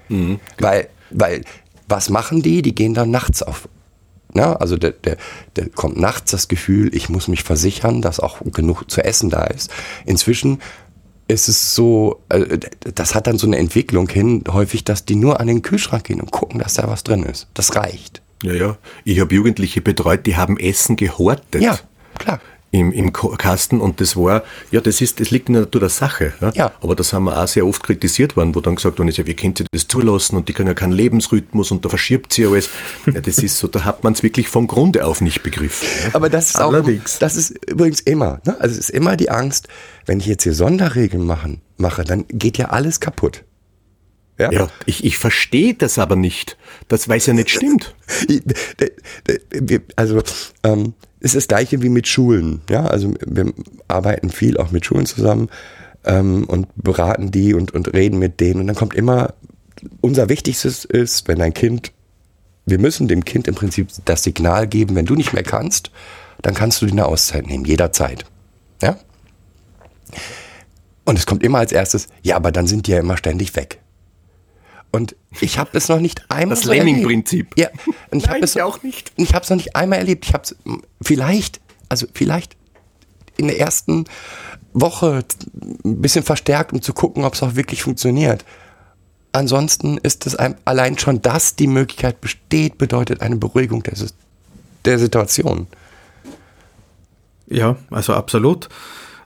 Mhm. 0.10 0.40
Weil, 0.60 0.90
weil, 1.12 1.44
was 1.88 2.10
machen 2.10 2.42
die? 2.42 2.62
Die 2.62 2.76
gehen 2.76 2.94
dann 2.94 3.12
nachts 3.12 3.42
auf. 3.42 3.70
Na, 4.34 4.56
also 4.56 4.78
der, 4.78 4.92
der, 4.92 5.18
der 5.58 5.70
kommt 5.70 5.98
nachts 5.98 6.32
das 6.32 6.48
Gefühl, 6.48 6.96
ich 6.96 7.10
muss 7.10 7.28
mich 7.28 7.44
versichern, 7.44 8.02
dass 8.02 8.20
auch 8.20 8.40
genug 8.46 8.90
zu 8.90 9.04
essen 9.04 9.30
da 9.30 9.44
ist. 9.44 9.70
Inzwischen 10.06 10.60
ist 11.28 11.48
es 11.48 11.76
so, 11.76 12.22
äh, 12.30 12.60
das 12.94 13.16
hat 13.16 13.28
dann 13.28 13.38
so 13.38 13.48
eine 13.48 13.58
Entwicklung 13.58 14.08
hin, 14.08 14.44
häufig, 14.50 14.84
dass 14.84 15.06
die 15.06 15.16
nur 15.16 15.40
an 15.40 15.48
den 15.48 15.62
Kühlschrank 15.62 16.06
gehen 16.06 16.22
und 16.22 16.32
gucken, 16.32 16.60
dass 16.60 16.76
da 16.76 16.88
was 16.88 17.04
drin 17.04 17.24
ist. 17.24 17.48
Das 17.54 17.76
reicht. 17.76 18.21
Ja, 18.44 18.54
ja. 18.54 18.78
Ich 19.04 19.20
habe 19.20 19.34
Jugendliche 19.34 19.82
betreut, 19.82 20.26
die 20.26 20.36
haben 20.36 20.58
Essen 20.58 20.96
gehortet. 20.96 21.62
Ja, 21.62 21.78
klar. 22.18 22.40
Im, 22.74 22.94
im 22.94 23.12
Kasten 23.12 23.82
und 23.82 24.00
das 24.00 24.16
war, 24.16 24.44
ja, 24.72 24.80
das 24.80 25.02
ist, 25.02 25.20
das 25.20 25.30
liegt 25.30 25.50
in 25.50 25.56
der 25.56 25.64
Natur 25.64 25.82
der 25.82 25.90
Sache. 25.90 26.32
Ja? 26.40 26.52
ja. 26.56 26.72
Aber 26.80 26.96
das 26.96 27.12
haben 27.12 27.26
wir 27.26 27.38
auch 27.38 27.46
sehr 27.46 27.68
oft 27.68 27.84
kritisiert 27.84 28.38
worden, 28.38 28.56
wo 28.56 28.62
dann 28.62 28.76
gesagt 28.78 28.98
worden 28.98 29.10
ist, 29.10 29.18
ja, 29.18 29.28
wie 29.28 29.34
könnt 29.34 29.60
ihr 29.60 29.66
das 29.74 29.90
zulassen 29.90 30.38
und 30.38 30.48
die 30.48 30.54
können 30.54 30.70
ja 30.70 30.74
keinen 30.74 30.94
Lebensrhythmus 30.94 31.72
und 31.72 31.84
da 31.84 31.90
verschiebt 31.90 32.32
sie 32.32 32.46
alles. 32.46 32.70
Ja, 33.08 33.20
das 33.20 33.40
ist 33.40 33.58
so, 33.58 33.68
da 33.68 33.84
hat 33.84 34.06
man 34.06 34.14
es 34.14 34.24
wirklich 34.24 34.48
vom 34.48 34.68
Grunde 34.68 35.06
auf 35.06 35.20
nicht 35.20 35.44
begriffen. 35.44 35.86
Ja? 36.02 36.12
Aber 36.14 36.30
das 36.30 36.52
ist 36.52 36.56
Allerdings. 36.56 37.16
auch, 37.16 37.20
das 37.20 37.36
ist 37.36 37.50
übrigens 37.68 38.00
immer, 38.00 38.40
ne? 38.46 38.56
also 38.62 38.72
es 38.72 38.80
ist 38.80 38.90
immer 38.92 39.18
die 39.18 39.30
Angst, 39.30 39.68
wenn 40.06 40.22
ich 40.22 40.28
jetzt 40.28 40.44
hier 40.44 40.54
Sonderregeln 40.54 41.26
machen, 41.26 41.62
mache, 41.76 42.06
dann 42.06 42.24
geht 42.30 42.58
ja 42.58 42.68
alles 42.68 43.02
kaputt. 43.02 43.44
Ja, 44.42 44.52
ja 44.52 44.68
ich, 44.86 45.04
ich 45.04 45.18
verstehe 45.18 45.74
das 45.74 46.00
aber 46.00 46.16
nicht. 46.16 46.58
Das 46.88 47.08
weiß 47.08 47.28
ja 47.28 47.34
nicht 47.34 47.50
stimmt. 47.50 47.96
Also 49.96 50.22
ähm, 50.64 50.94
ist 51.20 51.36
das 51.36 51.48
gleiche 51.48 51.82
wie 51.82 51.90
mit 51.90 52.08
Schulen. 52.08 52.62
Ja, 52.70 52.86
also 52.86 53.14
wir 53.26 53.54
arbeiten 53.88 54.30
viel 54.30 54.58
auch 54.58 54.72
mit 54.72 54.86
Schulen 54.86 55.06
zusammen 55.06 55.50
ähm, 56.04 56.46
und 56.46 56.68
beraten 56.76 57.32
die 57.32 57.54
und, 57.54 57.74
und 57.74 57.94
reden 57.94 58.20
mit 58.20 58.40
denen. 58.40 58.62
Und 58.62 58.68
dann 58.68 58.76
kommt 58.76 58.94
immer, 58.94 59.34
unser 60.02 60.30
Wichtigstes 60.30 60.86
ist, 60.86 61.28
wenn 61.28 61.42
ein 61.42 61.54
Kind, 61.54 61.92
wir 62.66 62.80
müssen 62.80 63.08
dem 63.08 63.26
Kind 63.26 63.48
im 63.48 63.56
Prinzip 63.56 63.90
das 64.06 64.24
Signal 64.24 64.68
geben, 64.68 64.96
wenn 64.96 65.06
du 65.06 65.16
nicht 65.16 65.34
mehr 65.34 65.44
kannst, 65.44 65.92
dann 66.42 66.54
kannst 66.54 66.82
du 66.82 66.86
dir 66.86 66.94
eine 66.94 67.06
Auszeit 67.06 67.46
nehmen, 67.48 67.66
jederzeit. 67.66 68.26
Ja? 68.82 68.98
Und 71.06 71.18
es 71.18 71.26
kommt 71.26 71.44
immer 71.44 71.60
als 71.60 71.72
erstes, 71.72 72.08
ja, 72.22 72.36
aber 72.36 72.52
dann 72.52 72.68
sind 72.68 72.88
die 72.88 72.92
ja 72.92 73.00
immer 73.00 73.18
ständig 73.18 73.56
weg. 73.56 73.81
Und 74.92 75.16
ich 75.40 75.58
habe 75.58 75.78
es 75.78 75.88
noch 75.88 76.00
nicht 76.00 76.30
einmal 76.30 76.56
Das 76.56 76.66
so 76.66 76.72
Lemming-Prinzip. 76.72 77.58
Ja, 77.58 77.70
und 78.12 78.24
ich 78.24 78.30
habe 78.30 78.40
es 78.40 78.58
auch 78.58 78.84
nicht. 78.84 79.12
Ich 79.16 79.34
habe 79.34 79.44
es 79.44 79.50
noch 79.50 79.58
nicht 79.58 79.76
einmal 79.76 80.00
erlebt. 80.00 80.26
Ich 80.26 80.34
habe 80.34 80.44
es 80.44 80.56
vielleicht, 81.02 81.62
also 81.88 82.08
vielleicht 82.14 82.58
in 83.38 83.48
der 83.48 83.60
ersten 83.60 84.06
Woche 84.74 85.24
ein 85.86 86.02
bisschen 86.02 86.24
verstärkt, 86.24 86.74
um 86.74 86.82
zu 86.82 86.94
gucken, 86.94 87.24
ob 87.24 87.34
es 87.34 87.44
auch 87.44 87.56
wirklich 87.56 87.84
funktioniert. 87.84 88.44
Ansonsten 89.32 89.98
ist 89.98 90.28
es 90.28 90.36
allein 90.36 90.98
schon, 90.98 91.22
dass 91.22 91.56
die 91.56 91.68
Möglichkeit 91.68 92.20
besteht, 92.20 92.78
bedeutet 92.78 93.22
eine 93.22 93.38
Beruhigung 93.38 93.82
der, 93.84 93.94
der 94.84 95.00
Situation. 95.00 95.68
Ja, 97.48 97.78
also 97.90 98.14
absolut. 98.14 98.68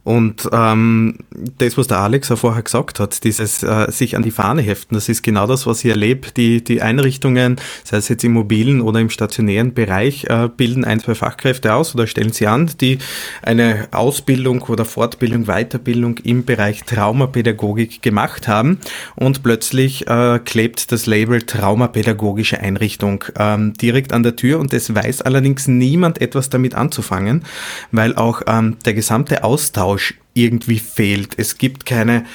Und 0.05 0.47
ähm, 0.53 1.17
das, 1.57 1.79
was 1.79 1.87
der 1.87 1.97
Alex 1.97 2.29
ja 2.29 2.35
vorher 2.35 2.61
gesagt 2.61 2.99
hat, 2.99 3.23
dieses 3.23 3.63
äh, 3.63 3.91
sich 3.91 4.15
an 4.15 4.21
die 4.21 4.29
Fahne 4.29 4.61
heften, 4.61 4.93
das 4.93 5.09
ist 5.09 5.23
genau 5.23 5.47
das, 5.47 5.65
was 5.65 5.83
ich 5.83 5.89
erlebe. 5.89 6.27
Die, 6.37 6.63
die 6.63 6.83
Einrichtungen, 6.83 7.55
sei 7.83 7.97
es 7.97 8.07
jetzt 8.09 8.23
im 8.23 8.33
mobilen 8.33 8.81
oder 8.81 8.99
im 8.99 9.09
stationären 9.09 9.73
Bereich, 9.73 10.25
äh, 10.25 10.47
bilden 10.55 10.85
ein, 10.85 10.99
zwei 10.99 11.15
Fachkräfte 11.15 11.73
aus 11.73 11.95
oder 11.95 12.05
stellen 12.05 12.31
sie 12.31 12.45
an, 12.45 12.69
die 12.79 12.99
eine 13.41 13.87
Ausbildung 13.91 14.61
oder 14.61 14.85
Fortbildung, 14.85 15.45
Weiterbildung 15.45 16.19
im 16.19 16.45
Bereich 16.45 16.83
Traumapädagogik 16.83 18.03
gemacht 18.03 18.47
haben 18.47 18.79
und 19.15 19.41
plötzlich 19.41 20.05
äh, 20.05 20.37
klebt 20.37 20.91
das 20.91 21.07
Label 21.07 21.41
Traumapädagogische 21.41 22.59
Einrichtung 22.59 23.23
ähm, 23.39 23.73
direkt 23.73 24.13
an 24.13 24.21
der 24.21 24.35
Tür 24.35 24.59
und 24.59 24.71
es 24.71 24.93
weiß 24.93 25.23
allerdings 25.23 25.67
niemand 25.67 26.21
etwas 26.21 26.51
damit 26.51 26.75
anzufangen, 26.75 27.43
weil 27.91 28.15
auch 28.15 28.43
ähm, 28.45 28.77
der 28.85 28.93
gesamte 28.93 29.43
Austausch 29.43 29.94
Austausch 29.95 30.15
irgendwie 30.33 30.79
fehlt. 30.79 31.35
Es 31.37 31.57
gibt 31.57 31.85
keine 31.85 32.25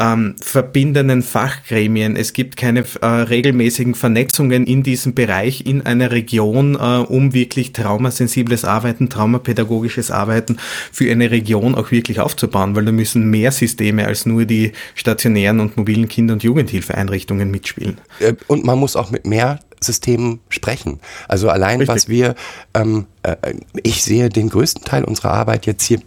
ähm, 0.00 0.34
verbindenden 0.40 1.22
Fachgremien, 1.22 2.16
es 2.16 2.32
gibt 2.32 2.56
keine 2.56 2.84
äh, 3.00 3.06
regelmäßigen 3.06 3.94
Vernetzungen 3.94 4.66
in 4.66 4.82
diesem 4.82 5.14
Bereich 5.14 5.64
in 5.64 5.86
einer 5.86 6.10
Region, 6.10 6.74
äh, 6.74 6.78
um 6.78 7.32
wirklich 7.32 7.72
traumasensibles 7.72 8.64
Arbeiten, 8.64 9.08
traumapädagogisches 9.08 10.10
Arbeiten 10.10 10.56
für 10.90 11.08
eine 11.12 11.30
Region 11.30 11.76
auch 11.76 11.92
wirklich 11.92 12.18
aufzubauen, 12.18 12.74
weil 12.74 12.86
da 12.86 12.90
müssen 12.90 13.30
mehr 13.30 13.52
Systeme 13.52 14.04
als 14.04 14.26
nur 14.26 14.46
die 14.46 14.72
stationären 14.96 15.60
und 15.60 15.76
mobilen 15.76 16.08
Kinder- 16.08 16.34
und 16.34 16.42
Jugendhilfeeinrichtungen 16.42 17.52
mitspielen. 17.52 17.98
Äh, 18.18 18.34
und 18.48 18.64
man 18.64 18.80
muss 18.80 18.96
auch 18.96 19.12
mit 19.12 19.26
mehr 19.26 19.60
Systemen 19.80 20.40
sprechen. 20.48 20.98
Also 21.28 21.50
allein 21.50 21.78
Richtig. 21.78 21.94
was 21.94 22.08
wir, 22.08 22.34
ähm, 22.74 23.06
äh, 23.22 23.36
ich 23.84 24.02
sehe 24.02 24.28
den 24.28 24.48
größten 24.48 24.82
Teil 24.84 25.04
unserer 25.04 25.30
Arbeit 25.30 25.66
jetzt 25.66 25.84
hier 25.84 26.00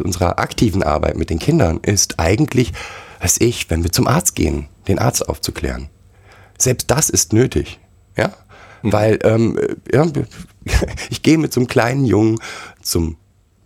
unserer 0.00 0.38
aktiven 0.38 0.82
Arbeit 0.82 1.16
mit 1.16 1.30
den 1.30 1.38
Kindern 1.38 1.78
ist 1.82 2.18
eigentlich, 2.18 2.72
weiß 3.20 3.40
ich, 3.40 3.68
wenn 3.70 3.82
wir 3.82 3.92
zum 3.92 4.06
Arzt 4.06 4.34
gehen, 4.34 4.68
den 4.88 4.98
Arzt 4.98 5.28
aufzuklären. 5.28 5.88
Selbst 6.58 6.90
das 6.90 7.10
ist 7.10 7.32
nötig. 7.32 7.78
Ja? 8.16 8.32
Mhm. 8.82 8.92
Weil 8.92 9.18
ähm, 9.24 9.58
ja, 9.92 10.06
ich 11.10 11.22
gehe 11.22 11.38
mit 11.38 11.52
so 11.52 11.60
einem 11.60 11.68
kleinen 11.68 12.04
Jungen 12.04 12.38
zum 12.80 13.16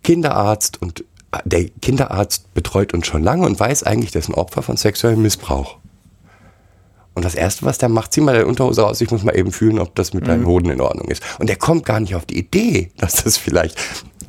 Kinderarzt 0.03 0.81
und 0.81 1.03
der 1.45 1.65
Kinderarzt 1.81 2.53
betreut 2.53 2.93
uns 2.93 3.07
schon 3.07 3.23
lange 3.23 3.45
und 3.45 3.59
weiß 3.59 3.83
eigentlich, 3.83 4.11
der 4.11 4.19
ist 4.19 4.29
ein 4.29 4.35
Opfer 4.35 4.61
von 4.61 4.77
sexuellem 4.77 5.21
Missbrauch. 5.21 5.77
Und 7.13 7.25
das 7.25 7.35
Erste, 7.35 7.65
was 7.65 7.79
der 7.79 7.89
macht, 7.89 8.13
zieh 8.13 8.21
mal 8.21 8.33
deine 8.33 8.45
Unterhose 8.45 8.85
aus, 8.85 9.01
ich 9.01 9.09
muss 9.09 9.23
mal 9.23 9.35
eben 9.35 9.51
fühlen, 9.51 9.79
ob 9.79 9.95
das 9.95 10.13
mit 10.13 10.23
mhm. 10.23 10.27
deinem 10.27 10.45
Hoden 10.45 10.69
in 10.69 10.79
Ordnung 10.79 11.07
ist. 11.07 11.23
Und 11.39 11.47
der 11.49 11.55
kommt 11.55 11.83
gar 11.83 11.99
nicht 11.99 12.15
auf 12.15 12.25
die 12.25 12.37
Idee, 12.37 12.91
dass 12.97 13.23
das 13.23 13.37
vielleicht 13.37 13.77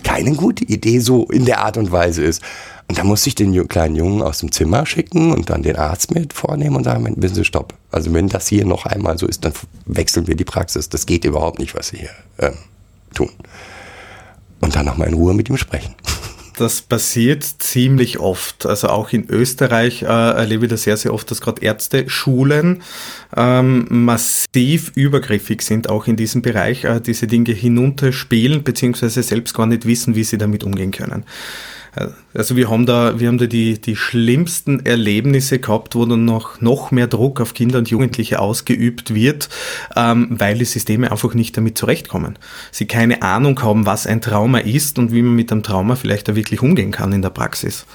keine 0.04 0.34
gute 0.34 0.64
Idee 0.64 1.00
so 1.00 1.24
in 1.26 1.44
der 1.44 1.61
Art 1.61 1.76
und 1.76 1.90
Weise 1.92 2.22
ist. 2.22 2.42
Und 2.88 2.98
da 2.98 3.04
musste 3.04 3.28
ich 3.28 3.34
den 3.34 3.68
kleinen 3.68 3.96
Jungen 3.96 4.22
aus 4.22 4.38
dem 4.38 4.50
Zimmer 4.50 4.87
schicken 4.87 5.32
und 5.32 5.50
dann 5.50 5.62
den 5.62 5.76
Arzt 5.76 6.14
mit 6.14 6.32
vornehmen 6.32 6.76
und 6.76 6.84
sagen, 6.84 7.12
wissen 7.16 7.34
Sie, 7.34 7.44
stopp. 7.44 7.74
Also 7.90 8.14
wenn 8.14 8.28
das 8.28 8.48
hier 8.48 8.64
noch 8.64 8.87
einmal 8.87 9.18
so 9.18 9.26
ist, 9.26 9.44
dann 9.44 9.52
wechseln 9.84 10.26
wir 10.26 10.37
die 10.37 10.44
Praxis. 10.44 10.88
Das 10.88 11.04
geht 11.04 11.24
überhaupt 11.24 11.58
nicht, 11.58 11.74
was 11.74 11.88
Sie 11.88 11.98
hier 11.98 12.11
ähm, 12.38 12.54
tun. 13.14 13.30
Und 14.61 14.74
dann 14.74 14.87
nochmal 14.87 15.08
in 15.08 15.14
Ruhe 15.14 15.34
mit 15.34 15.50
ihm 15.50 15.58
sprechen. 15.58 15.94
Das 16.58 16.82
passiert 16.82 17.44
ziemlich 17.44 18.18
oft. 18.18 18.66
Also 18.66 18.88
auch 18.88 19.12
in 19.12 19.30
Österreich 19.30 20.02
äh, 20.02 20.06
erlebe 20.06 20.64
ich 20.64 20.70
das 20.70 20.82
sehr, 20.82 20.96
sehr 20.96 21.14
oft, 21.14 21.30
dass 21.30 21.40
gerade 21.40 21.62
Ärzteschulen 21.62 22.82
ähm, 23.36 23.86
massiv 23.88 24.90
übergriffig 24.96 25.62
sind, 25.62 25.88
auch 25.88 26.08
in 26.08 26.16
diesem 26.16 26.42
Bereich, 26.42 26.82
äh, 26.82 27.00
diese 27.00 27.28
Dinge 27.28 27.52
hinunterspielen, 27.52 28.64
beziehungsweise 28.64 29.22
selbst 29.22 29.54
gar 29.54 29.66
nicht 29.66 29.86
wissen, 29.86 30.16
wie 30.16 30.24
sie 30.24 30.36
damit 30.36 30.64
umgehen 30.64 30.90
können. 30.90 31.24
Also 32.34 32.56
wir 32.56 32.70
haben 32.70 32.87
da, 32.87 33.18
wir 33.18 33.28
haben 33.28 33.38
da 33.38 33.46
die, 33.46 33.80
die 33.80 33.96
schlimmsten 33.96 34.84
Erlebnisse 34.84 35.58
gehabt, 35.58 35.94
wo 35.94 36.04
dann 36.06 36.24
noch, 36.24 36.61
noch 36.61 36.90
mehr 36.90 37.06
Druck 37.06 37.40
auf 37.40 37.54
Kinder 37.54 37.78
und 37.78 37.90
Jugendliche 37.90 38.38
ausgeübt 38.38 39.14
wird, 39.14 39.48
ähm, 39.96 40.28
weil 40.30 40.58
die 40.58 40.64
Systeme 40.64 41.11
einfach 41.11 41.34
nicht 41.34 41.56
damit 41.56 41.78
zurechtkommen. 41.78 42.38
Sie 42.70 42.87
keine 42.87 43.22
Ahnung 43.22 43.61
haben, 43.62 43.87
was 43.87 44.06
ein 44.06 44.20
Trauma 44.20 44.58
ist 44.58 44.98
und 44.98 45.12
wie 45.12 45.22
man 45.22 45.34
mit 45.34 45.50
einem 45.50 45.62
Trauma 45.62 45.96
vielleicht 45.96 46.28
da 46.28 46.37
wirklich 46.37 46.62
umgehen 46.62 46.90
kann 46.90 47.12
in 47.12 47.22
der 47.22 47.30
Praxis. 47.30 47.87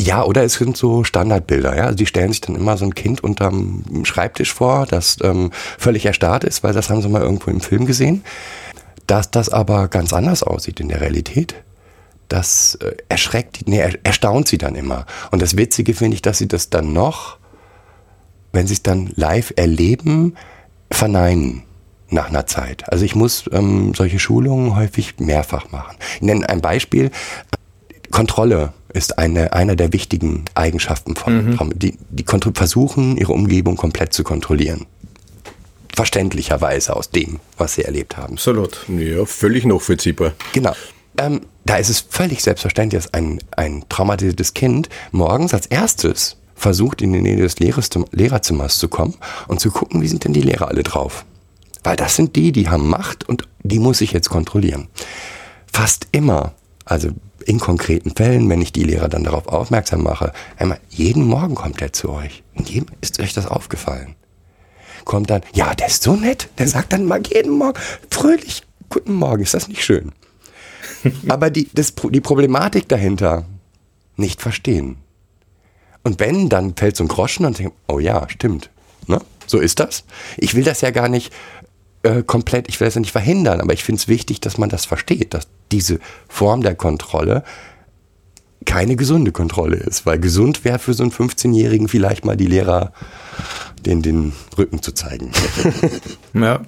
Ja, 0.00 0.22
oder 0.22 0.44
es 0.44 0.54
sind 0.54 0.76
so 0.76 1.02
Standardbilder, 1.02 1.76
ja. 1.76 1.84
Also 1.84 1.96
die 1.96 2.06
stellen 2.06 2.30
sich 2.30 2.40
dann 2.40 2.54
immer 2.54 2.76
so 2.76 2.84
ein 2.84 2.94
Kind 2.94 3.24
unterm 3.24 4.04
Schreibtisch 4.04 4.54
vor, 4.54 4.86
das 4.86 5.16
ähm, 5.22 5.50
völlig 5.76 6.06
erstarrt 6.06 6.44
ist, 6.44 6.62
weil 6.62 6.72
das 6.72 6.88
haben 6.88 7.02
sie 7.02 7.08
mal 7.08 7.22
irgendwo 7.22 7.50
im 7.50 7.60
Film 7.60 7.84
gesehen. 7.84 8.22
Dass 9.08 9.30
das 9.30 9.48
aber 9.48 9.88
ganz 9.88 10.12
anders 10.12 10.44
aussieht 10.44 10.78
in 10.78 10.88
der 10.88 11.00
Realität, 11.00 11.56
das 12.28 12.76
äh, 12.76 12.96
erschreckt, 13.08 13.66
nee, 13.66 13.78
er, 13.78 13.94
erstaunt 14.04 14.48
sie 14.48 14.58
dann 14.58 14.74
immer. 14.74 15.06
Und 15.30 15.42
das 15.42 15.56
Witzige 15.56 15.94
finde 15.94 16.14
ich, 16.14 16.22
dass 16.22 16.38
sie 16.38 16.48
das 16.48 16.70
dann 16.70 16.92
noch, 16.92 17.38
wenn 18.52 18.66
sie 18.66 18.74
es 18.74 18.82
dann 18.82 19.10
live 19.14 19.52
erleben, 19.56 20.34
verneinen 20.90 21.62
nach 22.10 22.28
einer 22.28 22.46
Zeit. 22.46 22.90
Also 22.90 23.04
ich 23.04 23.14
muss 23.14 23.44
ähm, 23.52 23.92
solche 23.94 24.18
Schulungen 24.18 24.74
häufig 24.74 25.18
mehrfach 25.18 25.70
machen. 25.70 25.96
Ich 26.16 26.22
nenne 26.22 26.48
ein 26.48 26.60
Beispiel. 26.60 27.10
Kontrolle 28.10 28.72
ist 28.92 29.18
eine, 29.18 29.52
einer 29.52 29.76
der 29.76 29.92
wichtigen 29.92 30.46
Eigenschaften 30.54 31.14
von 31.14 31.56
Trauma. 31.56 31.72
Die, 31.74 31.98
die 32.08 32.24
versuchen, 32.54 33.18
ihre 33.18 33.32
Umgebung 33.32 33.76
komplett 33.76 34.14
zu 34.14 34.24
kontrollieren. 34.24 34.86
Verständlicherweise 35.94 36.96
aus 36.96 37.10
dem, 37.10 37.40
was 37.58 37.74
sie 37.74 37.82
erlebt 37.82 38.16
haben. 38.16 38.34
Absolut. 38.34 38.86
Ja, 38.88 39.26
völlig 39.26 39.66
nachvollziehbar. 39.66 40.32
Genau. 40.52 40.74
Ähm, 41.18 41.40
da 41.66 41.76
ist 41.76 41.90
es 41.90 42.00
völlig 42.00 42.42
selbstverständlich, 42.42 43.02
dass 43.02 43.12
ein, 43.12 43.40
ein 43.56 43.84
traumatisiertes 43.88 44.54
Kind 44.54 44.88
morgens 45.10 45.52
als 45.52 45.66
erstes 45.66 46.36
versucht, 46.54 47.02
in 47.02 47.12
die 47.12 47.20
Nähe 47.20 47.36
des 47.36 47.58
Lehrerzim- 47.58 48.06
Lehrerzimmers 48.12 48.78
zu 48.78 48.88
kommen 48.88 49.14
und 49.48 49.60
zu 49.60 49.70
gucken, 49.70 50.00
wie 50.00 50.08
sind 50.08 50.24
denn 50.24 50.32
die 50.32 50.40
Lehrer 50.40 50.68
alle 50.68 50.82
drauf. 50.82 51.24
Weil 51.82 51.96
das 51.96 52.16
sind 52.16 52.36
die, 52.36 52.52
die 52.52 52.68
haben 52.68 52.88
Macht 52.88 53.28
und 53.28 53.48
die 53.62 53.78
muss 53.78 54.00
ich 54.00 54.12
jetzt 54.12 54.30
kontrollieren. 54.30 54.88
Fast 55.70 56.08
immer, 56.12 56.54
also 56.84 57.10
in 57.44 57.60
konkreten 57.60 58.10
Fällen, 58.14 58.48
wenn 58.48 58.62
ich 58.62 58.72
die 58.72 58.84
Lehrer 58.84 59.08
dann 59.08 59.24
darauf 59.24 59.46
aufmerksam 59.48 60.02
mache, 60.02 60.32
einmal, 60.56 60.80
jeden 60.88 61.24
Morgen 61.24 61.54
kommt 61.54 61.80
er 61.80 61.92
zu 61.92 62.10
euch. 62.10 62.42
In 62.54 62.64
jedem 62.64 62.88
ist 63.00 63.20
euch 63.20 63.32
das 63.32 63.46
aufgefallen. 63.46 64.14
Kommt 65.04 65.30
dann, 65.30 65.42
ja, 65.54 65.74
der 65.74 65.86
ist 65.86 66.02
so 66.02 66.16
nett, 66.16 66.48
der 66.58 66.68
sagt 66.68 66.92
dann 66.92 67.06
mal 67.06 67.22
jeden 67.26 67.52
Morgen 67.52 67.78
fröhlich, 68.10 68.62
guten 68.90 69.14
Morgen, 69.14 69.42
ist 69.42 69.54
das 69.54 69.68
nicht 69.68 69.84
schön? 69.84 70.12
Aber 71.28 71.50
die, 71.50 71.68
das, 71.72 71.94
die 71.94 72.20
Problematik 72.20 72.88
dahinter 72.88 73.44
nicht 74.16 74.40
verstehen. 74.42 74.96
Und 76.02 76.20
wenn, 76.20 76.48
dann 76.48 76.74
fällt 76.76 76.96
so 76.96 77.04
ein 77.04 77.08
Groschen 77.08 77.44
und 77.46 77.58
denkt, 77.58 77.74
oh 77.86 77.98
ja, 77.98 78.28
stimmt. 78.28 78.70
Ne? 79.06 79.20
So 79.46 79.58
ist 79.58 79.80
das. 79.80 80.04
Ich 80.36 80.54
will 80.54 80.64
das 80.64 80.80
ja 80.80 80.90
gar 80.90 81.08
nicht 81.08 81.32
äh, 82.02 82.22
komplett, 82.22 82.68
ich 82.68 82.78
will 82.80 82.86
das 82.86 82.94
ja 82.94 83.00
nicht 83.00 83.12
verhindern, 83.12 83.60
aber 83.60 83.72
ich 83.72 83.84
finde 83.84 84.00
es 84.00 84.08
wichtig, 84.08 84.40
dass 84.40 84.58
man 84.58 84.68
das 84.68 84.84
versteht, 84.86 85.34
dass 85.34 85.48
diese 85.72 85.98
Form 86.28 86.62
der 86.62 86.74
Kontrolle 86.74 87.44
keine 88.64 88.96
gesunde 88.96 89.32
Kontrolle 89.32 89.76
ist, 89.76 90.04
weil 90.04 90.18
gesund 90.18 90.64
wäre 90.64 90.78
für 90.78 90.92
so 90.92 91.02
einen 91.02 91.12
15-Jährigen 91.12 91.88
vielleicht 91.88 92.24
mal 92.24 92.36
die 92.36 92.46
Lehrer 92.46 92.92
den, 93.86 94.02
den 94.02 94.32
Rücken 94.56 94.82
zu 94.82 94.92
zeigen. 94.92 95.32
Ja. 96.34 96.60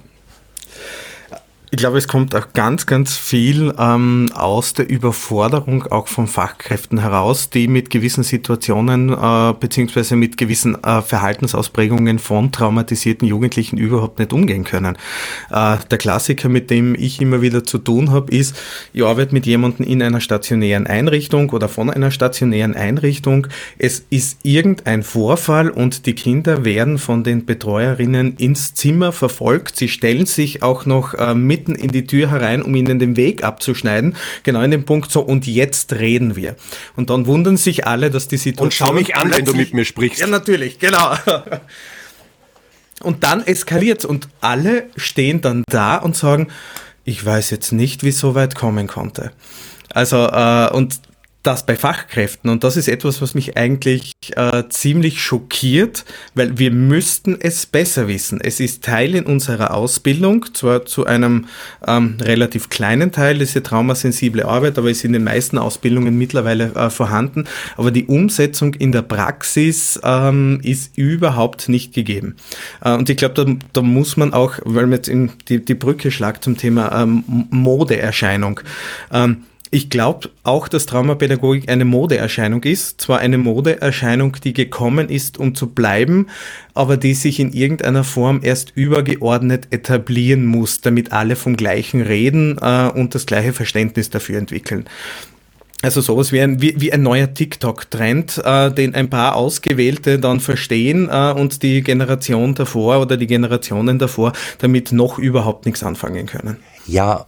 Ich 1.73 1.77
glaube, 1.77 1.99
es 1.99 2.09
kommt 2.09 2.35
auch 2.35 2.51
ganz, 2.51 2.85
ganz 2.85 3.15
viel 3.15 3.73
ähm, 3.79 4.29
aus 4.33 4.73
der 4.73 4.89
Überforderung 4.89 5.87
auch 5.87 6.09
von 6.09 6.27
Fachkräften 6.27 6.99
heraus, 6.99 7.49
die 7.49 7.69
mit 7.69 7.89
gewissen 7.89 8.25
Situationen 8.25 9.07
äh, 9.07 9.53
beziehungsweise 9.57 10.17
mit 10.17 10.35
gewissen 10.35 10.75
äh, 10.83 11.01
Verhaltensausprägungen 11.01 12.19
von 12.19 12.51
traumatisierten 12.51 13.25
Jugendlichen 13.25 13.77
überhaupt 13.77 14.19
nicht 14.19 14.33
umgehen 14.33 14.65
können. 14.65 14.97
Äh, 15.49 15.77
der 15.89 15.97
Klassiker, 15.97 16.49
mit 16.49 16.69
dem 16.71 16.93
ich 16.93 17.21
immer 17.21 17.41
wieder 17.41 17.63
zu 17.63 17.77
tun 17.77 18.11
habe, 18.11 18.35
ist, 18.35 18.53
ich 18.91 19.05
arbeite 19.05 19.33
mit 19.33 19.45
jemandem 19.45 19.87
in 19.87 20.03
einer 20.03 20.19
stationären 20.19 20.87
Einrichtung 20.87 21.51
oder 21.51 21.69
von 21.69 21.89
einer 21.89 22.11
stationären 22.11 22.75
Einrichtung. 22.75 23.47
Es 23.77 24.03
ist 24.09 24.39
irgendein 24.43 25.03
Vorfall 25.03 25.69
und 25.69 26.05
die 26.05 26.15
Kinder 26.15 26.65
werden 26.65 26.97
von 26.97 27.23
den 27.23 27.45
Betreuerinnen 27.45 28.35
ins 28.35 28.73
Zimmer 28.73 29.13
verfolgt. 29.13 29.77
Sie 29.77 29.87
stellen 29.87 30.25
sich 30.25 30.63
auch 30.63 30.85
noch 30.85 31.13
äh, 31.13 31.33
mitten 31.61 31.75
in 31.75 31.91
die 31.91 32.05
Tür 32.07 32.31
herein, 32.31 32.61
um 32.61 32.75
ihnen 32.75 32.97
den 32.97 33.15
Weg 33.15 33.43
abzuschneiden. 33.43 34.15
Genau 34.43 34.61
in 34.61 34.71
dem 34.71 34.85
Punkt 34.85 35.11
so, 35.11 35.21
und 35.21 35.45
jetzt 35.45 35.93
reden 35.93 36.35
wir. 36.35 36.55
Und 36.95 37.09
dann 37.09 37.27
wundern 37.27 37.57
sich 37.57 37.85
alle, 37.85 38.09
dass 38.09 38.27
die 38.27 38.37
Situation... 38.37 38.65
Und 38.65 38.73
schau 38.73 38.93
mich 38.93 39.15
an, 39.15 39.31
wenn 39.31 39.45
du 39.45 39.53
mit 39.53 39.73
mir 39.73 39.85
sprichst. 39.85 40.19
Ja, 40.19 40.27
natürlich, 40.27 40.79
genau. 40.79 41.15
Und 43.01 43.23
dann 43.23 43.45
eskaliert 43.45 44.05
und 44.05 44.27
alle 44.41 44.87
stehen 44.95 45.41
dann 45.41 45.63
da 45.69 45.97
und 45.97 46.15
sagen, 46.15 46.47
ich 47.03 47.23
weiß 47.23 47.49
jetzt 47.51 47.71
nicht, 47.71 48.03
wie 48.03 48.09
es 48.09 48.19
so 48.19 48.35
weit 48.35 48.55
kommen 48.55 48.87
konnte. 48.87 49.31
Also, 49.89 50.17
äh, 50.17 50.69
und 50.71 50.99
das 51.43 51.65
bei 51.65 51.75
Fachkräften. 51.75 52.49
Und 52.49 52.63
das 52.63 52.77
ist 52.77 52.87
etwas, 52.87 53.21
was 53.21 53.33
mich 53.33 53.57
eigentlich 53.57 54.11
äh, 54.35 54.63
ziemlich 54.69 55.21
schockiert, 55.21 56.05
weil 56.35 56.57
wir 56.59 56.71
müssten 56.71 57.37
es 57.39 57.65
besser 57.65 58.07
wissen. 58.07 58.39
Es 58.41 58.59
ist 58.59 58.83
Teil 58.83 59.15
in 59.15 59.25
unserer 59.25 59.73
Ausbildung, 59.73 60.45
zwar 60.53 60.85
zu 60.85 61.05
einem 61.05 61.47
ähm, 61.87 62.17
relativ 62.21 62.69
kleinen 62.69 63.11
Teil, 63.11 63.39
diese 63.39 63.63
traumasensible 63.63 64.45
Arbeit, 64.45 64.77
aber 64.77 64.89
ist 64.89 65.03
in 65.03 65.13
den 65.13 65.23
meisten 65.23 65.57
Ausbildungen 65.57 66.17
mittlerweile 66.17 66.75
äh, 66.75 66.89
vorhanden. 66.89 67.45
Aber 67.75 67.89
die 67.89 68.05
Umsetzung 68.05 68.75
in 68.75 68.91
der 68.91 69.01
Praxis 69.01 69.99
ähm, 70.03 70.59
ist 70.63 70.97
überhaupt 70.97 71.69
nicht 71.69 71.93
gegeben. 71.93 72.35
Äh, 72.81 72.93
und 72.93 73.09
ich 73.09 73.17
glaube, 73.17 73.33
da, 73.33 73.45
da 73.73 73.81
muss 73.81 74.15
man 74.15 74.33
auch, 74.33 74.59
weil 74.63 74.83
man 74.83 74.97
jetzt 74.97 75.09
in 75.09 75.31
die, 75.49 75.63
die 75.63 75.75
Brücke 75.75 76.11
schlagt 76.11 76.43
zum 76.43 76.57
Thema 76.57 77.01
ähm, 77.01 77.23
Modeerscheinung. 77.49 78.59
Ähm, 79.11 79.43
ich 79.73 79.89
glaube 79.89 80.29
auch, 80.43 80.67
dass 80.67 80.85
Traumapädagogik 80.85 81.69
eine 81.69 81.85
Modeerscheinung 81.85 82.61
ist. 82.63 82.99
Zwar 82.99 83.19
eine 83.19 83.37
Modeerscheinung, 83.37 84.35
die 84.43 84.51
gekommen 84.51 85.07
ist, 85.07 85.37
um 85.37 85.55
zu 85.55 85.67
bleiben, 85.67 86.27
aber 86.73 86.97
die 86.97 87.13
sich 87.13 87.39
in 87.39 87.53
irgendeiner 87.53 88.03
Form 88.03 88.41
erst 88.43 88.73
übergeordnet 88.75 89.67
etablieren 89.71 90.45
muss, 90.45 90.81
damit 90.81 91.13
alle 91.13 91.37
vom 91.37 91.55
gleichen 91.55 92.01
reden 92.01 92.57
äh, 92.61 92.89
und 92.89 93.15
das 93.15 93.25
gleiche 93.25 93.53
Verständnis 93.53 94.09
dafür 94.09 94.39
entwickeln. 94.39 94.85
Also 95.83 96.01
sowas 96.01 96.33
wie 96.33 96.41
ein, 96.41 96.61
wie, 96.61 96.75
wie 96.79 96.91
ein 96.91 97.01
neuer 97.01 97.33
TikTok-Trend, 97.33 98.41
äh, 98.43 98.71
den 98.71 98.93
ein 98.93 99.09
paar 99.09 99.35
Ausgewählte 99.35 100.19
dann 100.19 100.41
verstehen 100.41 101.09
äh, 101.09 101.31
und 101.31 101.63
die 101.63 101.81
Generation 101.81 102.55
davor 102.55 102.99
oder 102.99 103.15
die 103.15 103.25
Generationen 103.25 103.99
davor 103.99 104.33
damit 104.59 104.91
noch 104.91 105.17
überhaupt 105.17 105.65
nichts 105.65 105.81
anfangen 105.81 106.25
können. 106.25 106.57
Ja, 106.85 107.25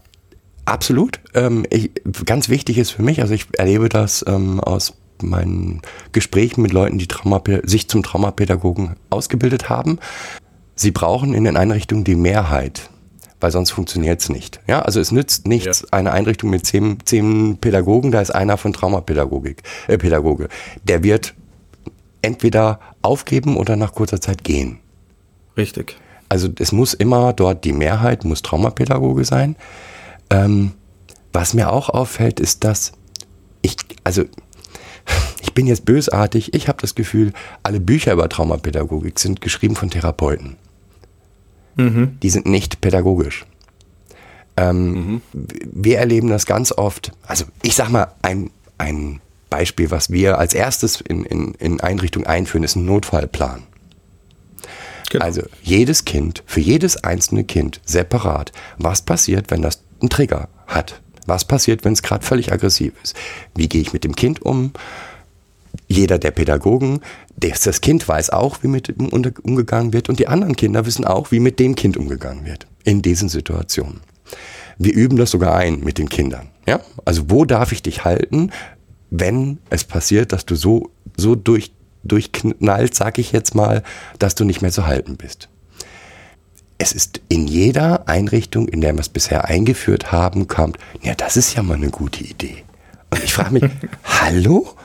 absolut. 0.66 1.20
Ähm, 1.34 1.66
ich, 1.70 1.92
ganz 2.26 2.50
wichtig 2.50 2.78
ist 2.78 2.92
für 2.92 3.02
mich, 3.02 3.22
also 3.22 3.34
ich 3.34 3.48
erlebe 3.58 3.90
das 3.90 4.24
ähm, 4.28 4.60
aus 4.60 4.94
meinen 5.22 5.82
Gesprächen 6.12 6.62
mit 6.62 6.74
Leuten, 6.74 6.98
die 6.98 7.08
Traumapä- 7.08 7.68
sich 7.68 7.88
zum 7.88 8.04
Traumapädagogen 8.04 8.96
ausgebildet 9.10 9.70
haben. 9.70 10.00
Sie 10.76 10.92
brauchen 10.92 11.34
in 11.34 11.44
den 11.44 11.56
Einrichtungen 11.56 12.04
die 12.04 12.16
Mehrheit, 12.16 12.90
weil 13.40 13.52
sonst 13.52 13.72
funktioniert 13.72 14.22
es 14.22 14.30
nicht. 14.30 14.60
Ja, 14.68 14.82
also 14.82 15.00
es 15.00 15.12
nützt 15.12 15.48
nichts, 15.48 15.92
eine 15.94 16.12
Einrichtung 16.12 16.50
mit 16.50 16.66
zehn, 16.66 16.98
zehn 17.06 17.58
Pädagogen, 17.58 18.12
da 18.12 18.22
ist 18.22 18.32
einer 18.32 18.58
von 18.58 18.74
Traumapädagogik, 18.74 19.62
äh, 19.88 19.98
Pädagoge. 19.98 20.50
Der 20.84 21.04
wird 21.04 21.34
entweder 22.22 22.80
aufgeben 23.02 23.58
oder 23.58 23.76
nach 23.76 23.94
kurzer 23.94 24.20
Zeit 24.20 24.44
gehen. 24.44 24.80
Richtig. 25.56 25.98
Also 26.30 26.50
es 26.58 26.72
muss 26.72 26.94
immer 26.94 27.34
dort 27.34 27.64
die 27.64 27.74
Mehrheit, 27.74 28.26
muss 28.26 28.42
Traumapädagoge 28.42 29.24
sein. 29.26 29.56
Ähm, 30.34 30.72
was 31.32 31.54
mir 31.54 31.72
auch 31.72 31.90
auffällt, 31.90 32.40
ist, 32.40 32.64
dass 32.64 32.94
ich, 33.62 33.76
also 34.04 34.24
ich 35.42 35.54
bin 35.54 35.68
jetzt 35.68 35.86
bösartig, 35.86 36.54
ich 36.54 36.68
habe 36.68 36.82
das 36.82 36.96
Gefühl, 36.96 37.34
alle 37.62 37.80
Bücher 37.80 38.14
über 38.14 38.28
Traumapädagogik 38.28 39.20
sind 39.20 39.42
geschrieben 39.42 39.76
von 39.76 39.90
Therapeuten. 39.90 40.58
Die 42.22 42.30
sind 42.30 42.46
nicht 42.46 42.82
pädagogisch. 42.82 43.46
Ähm, 44.58 45.22
Wir 45.32 46.00
erleben 46.00 46.30
das 46.30 46.46
ganz 46.46 46.72
oft, 46.72 47.12
also 47.26 47.46
ich 47.64 47.76
sag 47.76 47.90
mal, 47.90 48.14
ein, 48.22 48.52
ein 48.78 49.22
Beispiel, 49.50 49.92
was 49.92 50.10
wir 50.10 50.40
als 50.40 50.54
erstes 50.54 51.02
in, 51.02 51.26
in, 51.26 51.54
in 51.56 51.80
Einrichtungen 51.82 52.28
einführen, 52.28 52.64
ist 52.64 52.76
ein 52.76 52.86
Notfallplan. 52.86 53.64
Genau. 55.10 55.26
Also 55.26 55.44
jedes 55.62 56.06
Kind, 56.06 56.44
für 56.48 56.60
jedes 56.60 57.04
einzelne 57.04 57.44
Kind 57.44 57.82
separat, 57.86 58.52
was 58.78 59.04
passiert, 59.04 59.52
wenn 59.52 59.62
das 59.62 59.83
einen 60.04 60.10
Trigger 60.10 60.50
hat? 60.68 61.02
Was 61.26 61.46
passiert, 61.46 61.86
wenn 61.86 61.94
es 61.94 62.04
gerade 62.04 62.26
völlig 62.26 62.52
aggressiv 62.52 62.94
ist? 63.02 63.16
Wie 63.56 63.70
gehe 63.70 63.82
ich 63.82 63.94
mit 63.94 64.04
dem 64.04 64.16
Kind 64.16 64.42
um? 64.42 64.74
Jeder 65.88 66.20
der 66.20 66.32
Pädagogen, 66.32 67.00
das, 67.36 67.82
Kind 67.82 68.08
weiß 68.08 68.30
auch, 68.30 68.62
wie 68.62 68.68
mit 68.68 68.90
ihm 68.90 69.08
umgegangen 69.08 69.92
wird 69.92 70.08
und 70.10 70.20
die 70.20 70.28
anderen 70.28 70.56
Kinder 70.56 70.86
wissen 70.86 71.06
auch, 71.06 71.32
wie 71.32 71.40
mit 71.40 71.60
dem 71.60 71.76
Kind 71.76 71.98
umgegangen 71.98 72.46
wird 72.46 72.68
in 72.84 73.02
diesen 73.02 73.30
Situationen. 73.30 74.02
Wir 74.78 74.94
üben 74.94 75.18
das 75.18 75.32
sogar 75.32 75.56
ein 75.56 75.80
mit 75.80 75.98
den 75.98 76.10
Kindern. 76.10 76.50
Ja? 76.68 76.82
Also 77.06 77.30
wo 77.30 77.46
darf 77.46 77.72
ich 77.72 77.82
dich 77.82 78.04
halten, 78.04 78.52
wenn 79.10 79.60
es 79.70 79.84
passiert, 79.84 80.32
dass 80.32 80.46
du 80.46 80.56
so, 80.56 80.92
so 81.18 81.36
durch, 81.36 81.72
durchknallt, 82.04 82.96
sag 82.96 83.18
ich 83.20 83.32
jetzt 83.32 83.56
mal, 83.56 83.84
dass 84.20 84.36
du 84.36 84.44
nicht 84.44 84.62
mehr 84.62 84.72
zu 84.72 84.86
halten 84.86 85.18
bist. 85.18 85.50
Es 86.84 86.92
ist 86.92 87.22
in 87.30 87.48
jeder 87.48 88.10
Einrichtung, 88.10 88.68
in 88.68 88.82
der 88.82 88.92
wir 88.92 89.00
es 89.00 89.08
bisher 89.08 89.46
eingeführt 89.46 90.12
haben, 90.12 90.50
kommt, 90.50 90.78
ja, 91.02 91.16
das 91.16 91.38
ist 91.38 91.56
ja 91.56 91.64
mal 91.64 91.76
eine 91.76 91.92
gute 91.92 92.26
Idee. 92.26 92.66
Und 93.10 93.24
ich 93.24 93.34
frage 93.34 93.54
mich, 93.54 93.64
hallo? 94.04 94.76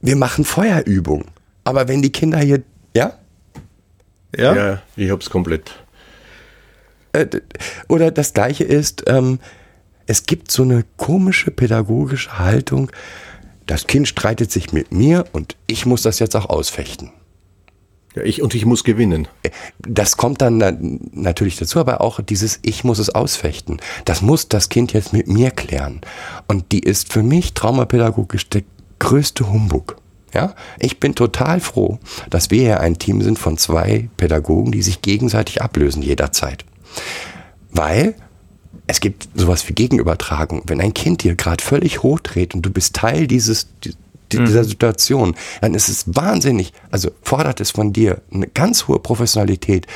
Wir 0.00 0.16
machen 0.16 0.46
Feuerübung. 0.46 1.26
Aber 1.64 1.86
wenn 1.86 2.00
die 2.00 2.12
Kinder 2.12 2.38
hier, 2.38 2.62
ja? 2.96 3.18
Ja? 4.34 4.56
Ja, 4.56 4.82
ich 4.96 5.10
hab's 5.10 5.28
komplett. 5.28 5.84
Äh, 7.12 7.26
Oder 7.88 8.10
das 8.10 8.32
gleiche 8.32 8.64
ist, 8.64 9.04
ähm, 9.06 9.38
es 10.06 10.24
gibt 10.24 10.50
so 10.50 10.62
eine 10.62 10.86
komische 10.96 11.50
pädagogische 11.50 12.38
Haltung, 12.38 12.90
das 13.66 13.86
Kind 13.86 14.08
streitet 14.08 14.50
sich 14.50 14.72
mit 14.72 14.92
mir 14.92 15.26
und 15.32 15.56
ich 15.66 15.84
muss 15.84 16.00
das 16.00 16.20
jetzt 16.20 16.36
auch 16.36 16.48
ausfechten. 16.48 17.12
Ja, 18.14 18.22
ich, 18.22 18.42
und 18.42 18.54
ich 18.54 18.64
muss 18.64 18.84
gewinnen. 18.84 19.26
Das 19.80 20.16
kommt 20.16 20.40
dann 20.40 20.58
na- 20.58 20.76
natürlich 21.12 21.56
dazu, 21.56 21.80
aber 21.80 22.00
auch 22.00 22.20
dieses 22.20 22.60
Ich 22.62 22.84
muss 22.84 22.98
es 22.98 23.10
ausfechten. 23.10 23.80
Das 24.04 24.22
muss 24.22 24.48
das 24.48 24.68
Kind 24.68 24.92
jetzt 24.92 25.12
mit 25.12 25.26
mir 25.26 25.50
klären. 25.50 26.00
Und 26.46 26.70
die 26.72 26.78
ist 26.80 27.12
für 27.12 27.22
mich 27.22 27.54
traumapädagogisch 27.54 28.48
der 28.50 28.62
größte 29.00 29.50
Humbug. 29.50 29.96
Ja, 30.32 30.54
ich 30.80 30.98
bin 30.98 31.14
total 31.14 31.60
froh, 31.60 31.98
dass 32.28 32.50
wir 32.50 32.60
hier 32.60 32.80
ein 32.80 32.98
Team 32.98 33.22
sind 33.22 33.38
von 33.38 33.56
zwei 33.56 34.08
Pädagogen, 34.16 34.72
die 34.72 34.82
sich 34.82 35.00
gegenseitig 35.00 35.62
ablösen 35.62 36.02
jederzeit. 36.02 36.64
Weil 37.70 38.16
es 38.88 39.00
gibt 39.00 39.28
sowas 39.34 39.68
wie 39.68 39.72
Gegenübertragung. 39.72 40.62
Wenn 40.66 40.80
ein 40.80 40.92
Kind 40.92 41.22
dir 41.22 41.36
gerade 41.36 41.62
völlig 41.62 42.02
hochdreht 42.02 42.54
und 42.54 42.62
du 42.62 42.70
bist 42.70 42.96
Teil 42.96 43.26
dieses, 43.28 43.68
die- 44.38 44.44
dieser 44.44 44.64
Situation, 44.64 45.34
dann 45.60 45.74
ist 45.74 45.88
es 45.88 46.04
wahnsinnig, 46.06 46.72
also 46.90 47.10
fordert 47.22 47.60
es 47.60 47.70
von 47.70 47.92
dir 47.92 48.20
eine 48.32 48.46
ganz 48.48 48.86
hohe 48.88 48.98
Professionalität, 48.98 49.86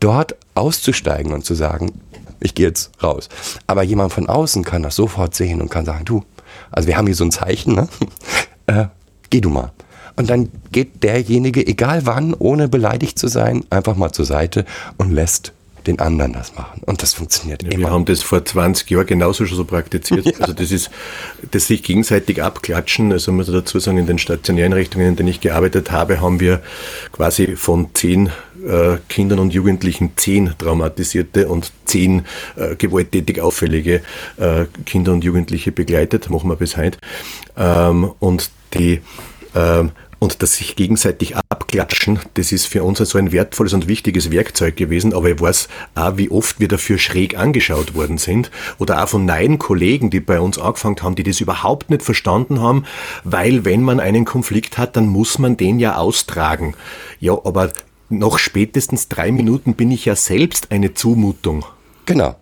dort 0.00 0.34
auszusteigen 0.54 1.32
und 1.32 1.44
zu 1.44 1.54
sagen, 1.54 1.92
ich 2.40 2.54
gehe 2.54 2.66
jetzt 2.68 2.90
raus. 3.02 3.28
Aber 3.66 3.82
jemand 3.82 4.12
von 4.12 4.28
außen 4.28 4.64
kann 4.64 4.82
das 4.82 4.96
sofort 4.96 5.34
sehen 5.34 5.60
und 5.60 5.70
kann 5.70 5.84
sagen, 5.84 6.04
du, 6.04 6.24
also 6.70 6.88
wir 6.88 6.96
haben 6.96 7.06
hier 7.06 7.14
so 7.16 7.24
ein 7.24 7.30
Zeichen, 7.32 7.74
ne? 7.74 7.88
äh, 8.66 8.86
geh 9.28 9.40
du 9.40 9.50
mal. 9.50 9.72
Und 10.16 10.28
dann 10.30 10.50
geht 10.72 11.02
derjenige, 11.02 11.66
egal 11.66 12.04
wann, 12.06 12.34
ohne 12.34 12.68
beleidigt 12.68 13.18
zu 13.18 13.28
sein, 13.28 13.64
einfach 13.70 13.96
mal 13.96 14.12
zur 14.12 14.24
Seite 14.24 14.64
und 14.98 15.12
lässt 15.12 15.52
den 15.86 15.98
anderen 15.98 16.32
das 16.32 16.54
machen. 16.54 16.82
Und 16.86 17.02
das 17.02 17.14
funktioniert 17.14 17.62
Ja, 17.62 17.70
immer. 17.70 17.88
wir 17.88 17.90
haben 17.90 18.04
das 18.04 18.22
vor 18.22 18.44
20 18.44 18.90
Jahren 18.90 19.06
genauso 19.06 19.46
schon 19.46 19.56
so 19.56 19.64
praktiziert. 19.64 20.26
Also 20.40 20.52
das 20.54 20.70
ist 20.72 20.90
das 21.50 21.66
sich 21.66 21.82
gegenseitig 21.82 22.42
abklatschen. 22.42 23.12
Also 23.12 23.30
muss 23.32 23.48
ich 23.48 23.54
dazu 23.54 23.78
sagen, 23.78 23.98
in 23.98 24.06
den 24.06 24.18
stationären 24.18 24.72
Einrichtungen, 24.72 25.08
in 25.08 25.16
denen 25.16 25.28
ich 25.28 25.40
gearbeitet 25.40 25.90
habe, 25.90 26.20
haben 26.20 26.40
wir 26.40 26.62
quasi 27.12 27.56
von 27.56 27.88
zehn 27.94 28.30
äh, 28.66 28.96
Kindern 29.08 29.38
und 29.38 29.52
Jugendlichen 29.52 30.12
zehn 30.16 30.54
traumatisierte 30.58 31.48
und 31.48 31.72
zehn 31.84 32.24
äh, 32.56 32.74
gewalttätig 32.76 33.40
auffällige 33.40 34.02
äh, 34.38 34.66
Kinder 34.86 35.12
und 35.12 35.24
Jugendliche 35.24 35.72
begleitet. 35.72 36.30
Machen 36.30 36.48
wir 36.48 36.56
bis 36.56 36.76
heute. 36.76 36.98
Ähm, 37.56 38.10
und 38.18 38.50
die 38.74 39.00
ähm, 39.54 39.90
und 40.20 40.42
das 40.42 40.52
sich 40.52 40.76
gegenseitig 40.76 41.34
abklatschen, 41.48 42.20
das 42.34 42.52
ist 42.52 42.66
für 42.66 42.84
uns 42.84 42.98
so 42.98 43.18
ein 43.18 43.32
wertvolles 43.32 43.72
und 43.72 43.88
wichtiges 43.88 44.30
Werkzeug 44.30 44.76
gewesen. 44.76 45.14
Aber 45.14 45.30
ich 45.30 45.40
weiß 45.40 45.68
auch, 45.94 46.18
wie 46.18 46.30
oft 46.30 46.60
wir 46.60 46.68
dafür 46.68 46.98
schräg 46.98 47.36
angeschaut 47.36 47.94
worden 47.94 48.18
sind. 48.18 48.50
Oder 48.78 49.02
auch 49.02 49.08
von 49.08 49.24
neuen 49.24 49.58
Kollegen, 49.58 50.10
die 50.10 50.20
bei 50.20 50.38
uns 50.38 50.58
angefangen 50.58 51.02
haben, 51.02 51.14
die 51.14 51.22
das 51.22 51.40
überhaupt 51.40 51.88
nicht 51.88 52.02
verstanden 52.02 52.60
haben. 52.60 52.84
Weil 53.24 53.64
wenn 53.64 53.82
man 53.82 53.98
einen 53.98 54.26
Konflikt 54.26 54.76
hat, 54.76 54.94
dann 54.96 55.08
muss 55.08 55.38
man 55.38 55.56
den 55.56 55.80
ja 55.80 55.96
austragen. 55.96 56.74
Ja, 57.18 57.32
aber 57.32 57.72
noch 58.10 58.38
spätestens 58.38 59.08
drei 59.08 59.32
Minuten 59.32 59.74
bin 59.74 59.90
ich 59.90 60.04
ja 60.04 60.16
selbst 60.16 60.70
eine 60.70 60.92
Zumutung. 60.92 61.64
Genau. 62.04 62.36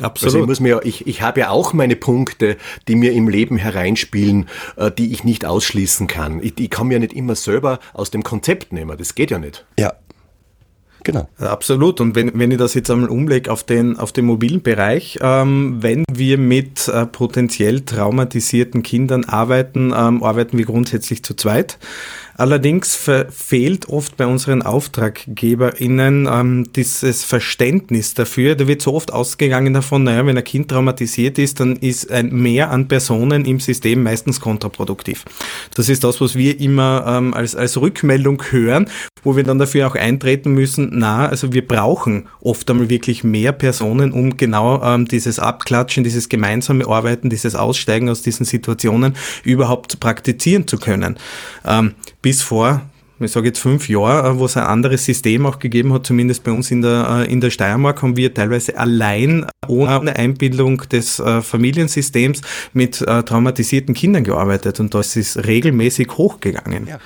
Also 0.00 0.06
ich 0.06 0.24
Absolut. 0.24 0.48
muss 0.48 0.60
mir, 0.60 0.68
ja- 0.70 0.80
ich, 0.82 1.06
ich 1.06 1.22
habe 1.22 1.40
ja 1.40 1.50
auch 1.50 1.72
meine 1.72 1.96
Punkte, 1.96 2.56
die 2.88 2.96
mir 2.96 3.12
im 3.12 3.28
Leben 3.28 3.56
hereinspielen, 3.56 4.48
äh, 4.76 4.90
die 4.90 5.12
ich 5.12 5.22
nicht 5.24 5.44
ausschließen 5.44 6.06
kann. 6.08 6.40
Ich, 6.42 6.58
ich 6.58 6.70
kann 6.70 6.88
mir 6.88 6.98
nicht 6.98 7.12
immer 7.12 7.36
selber 7.36 7.78
aus 7.92 8.10
dem 8.10 8.22
Konzept 8.24 8.72
nehmen. 8.72 8.96
Das 8.98 9.14
geht 9.14 9.30
ja 9.30 9.38
nicht. 9.38 9.64
Ja. 9.78 9.92
Genau. 11.06 11.28
Absolut. 11.38 12.00
Und 12.00 12.14
wenn, 12.16 12.30
wenn 12.38 12.50
ich 12.50 12.56
das 12.56 12.72
jetzt 12.72 12.90
einmal 12.90 13.10
umlege 13.10 13.52
auf 13.52 13.62
den, 13.62 13.98
auf 13.98 14.10
den 14.12 14.24
mobilen 14.24 14.62
Bereich, 14.62 15.18
ähm, 15.20 15.76
wenn 15.82 16.02
wir 16.10 16.38
mit 16.38 16.88
äh, 16.88 17.04
potenziell 17.04 17.82
traumatisierten 17.82 18.82
Kindern 18.82 19.24
arbeiten, 19.24 19.92
ähm, 19.94 20.22
arbeiten 20.22 20.56
wir 20.56 20.64
grundsätzlich 20.64 21.22
zu 21.22 21.34
zweit. 21.34 21.78
Allerdings 22.36 22.96
fehlt 23.30 23.88
oft 23.88 24.16
bei 24.16 24.26
unseren 24.26 24.62
AuftraggeberInnen 24.62 26.28
ähm, 26.30 26.72
dieses 26.74 27.24
Verständnis 27.24 28.14
dafür. 28.14 28.56
Da 28.56 28.66
wird 28.66 28.82
so 28.82 28.94
oft 28.94 29.12
ausgegangen 29.12 29.72
davon, 29.72 30.04
naja, 30.04 30.26
wenn 30.26 30.36
ein 30.36 30.44
Kind 30.44 30.70
traumatisiert 30.70 31.38
ist, 31.38 31.60
dann 31.60 31.76
ist 31.76 32.10
ein 32.10 32.30
Mehr 32.34 32.70
an 32.70 32.88
Personen 32.88 33.44
im 33.44 33.60
System 33.60 34.02
meistens 34.02 34.40
kontraproduktiv. 34.40 35.24
Das 35.74 35.88
ist 35.88 36.02
das, 36.02 36.20
was 36.20 36.34
wir 36.34 36.60
immer 36.60 37.04
ähm, 37.06 37.34
als, 37.34 37.54
als 37.54 37.80
Rückmeldung 37.80 38.42
hören, 38.50 38.90
wo 39.22 39.36
wir 39.36 39.44
dann 39.44 39.58
dafür 39.58 39.86
auch 39.86 39.94
eintreten 39.94 40.52
müssen, 40.52 40.90
na, 40.92 41.26
also 41.26 41.52
wir 41.52 41.66
brauchen 41.66 42.28
oft 42.40 42.70
einmal 42.70 42.90
wirklich 42.90 43.24
mehr 43.24 43.52
Personen, 43.52 44.12
um 44.12 44.36
genau 44.36 44.82
ähm, 44.82 45.06
dieses 45.06 45.38
Abklatschen, 45.38 46.04
dieses 46.04 46.28
gemeinsame 46.28 46.86
Arbeiten, 46.86 47.30
dieses 47.30 47.54
Aussteigen 47.54 48.08
aus 48.08 48.22
diesen 48.22 48.44
Situationen 48.44 49.14
überhaupt 49.44 50.00
praktizieren 50.00 50.66
zu 50.66 50.78
können. 50.78 51.16
Ähm, 51.64 51.94
bis 52.24 52.42
vor 52.42 52.80
ich 53.20 53.30
sage 53.30 53.46
jetzt 53.46 53.60
fünf 53.60 53.88
Jahre, 53.88 54.28
äh, 54.28 54.38
wo 54.38 54.46
es 54.46 54.56
ein 54.56 54.64
anderes 54.64 55.04
System 55.04 55.46
auch 55.46 55.58
gegeben 55.58 55.92
hat, 55.92 56.04
zumindest 56.04 56.42
bei 56.42 56.50
uns 56.50 56.70
in 56.70 56.82
der, 56.82 57.24
äh, 57.28 57.32
in 57.32 57.40
der 57.40 57.50
Steiermark, 57.50 58.02
haben 58.02 58.16
wir 58.16 58.34
teilweise 58.34 58.76
allein 58.76 59.46
ohne 59.68 60.16
Einbildung 60.16 60.78
des 60.88 61.20
äh, 61.20 61.40
Familiensystems 61.40 62.40
mit 62.72 63.00
äh, 63.02 63.22
traumatisierten 63.22 63.94
Kindern 63.94 64.24
gearbeitet 64.24 64.80
und 64.80 64.94
das 64.94 65.14
ist 65.14 65.46
regelmäßig 65.46 66.08
hochgegangen. 66.18 66.88
Ja. 66.88 66.98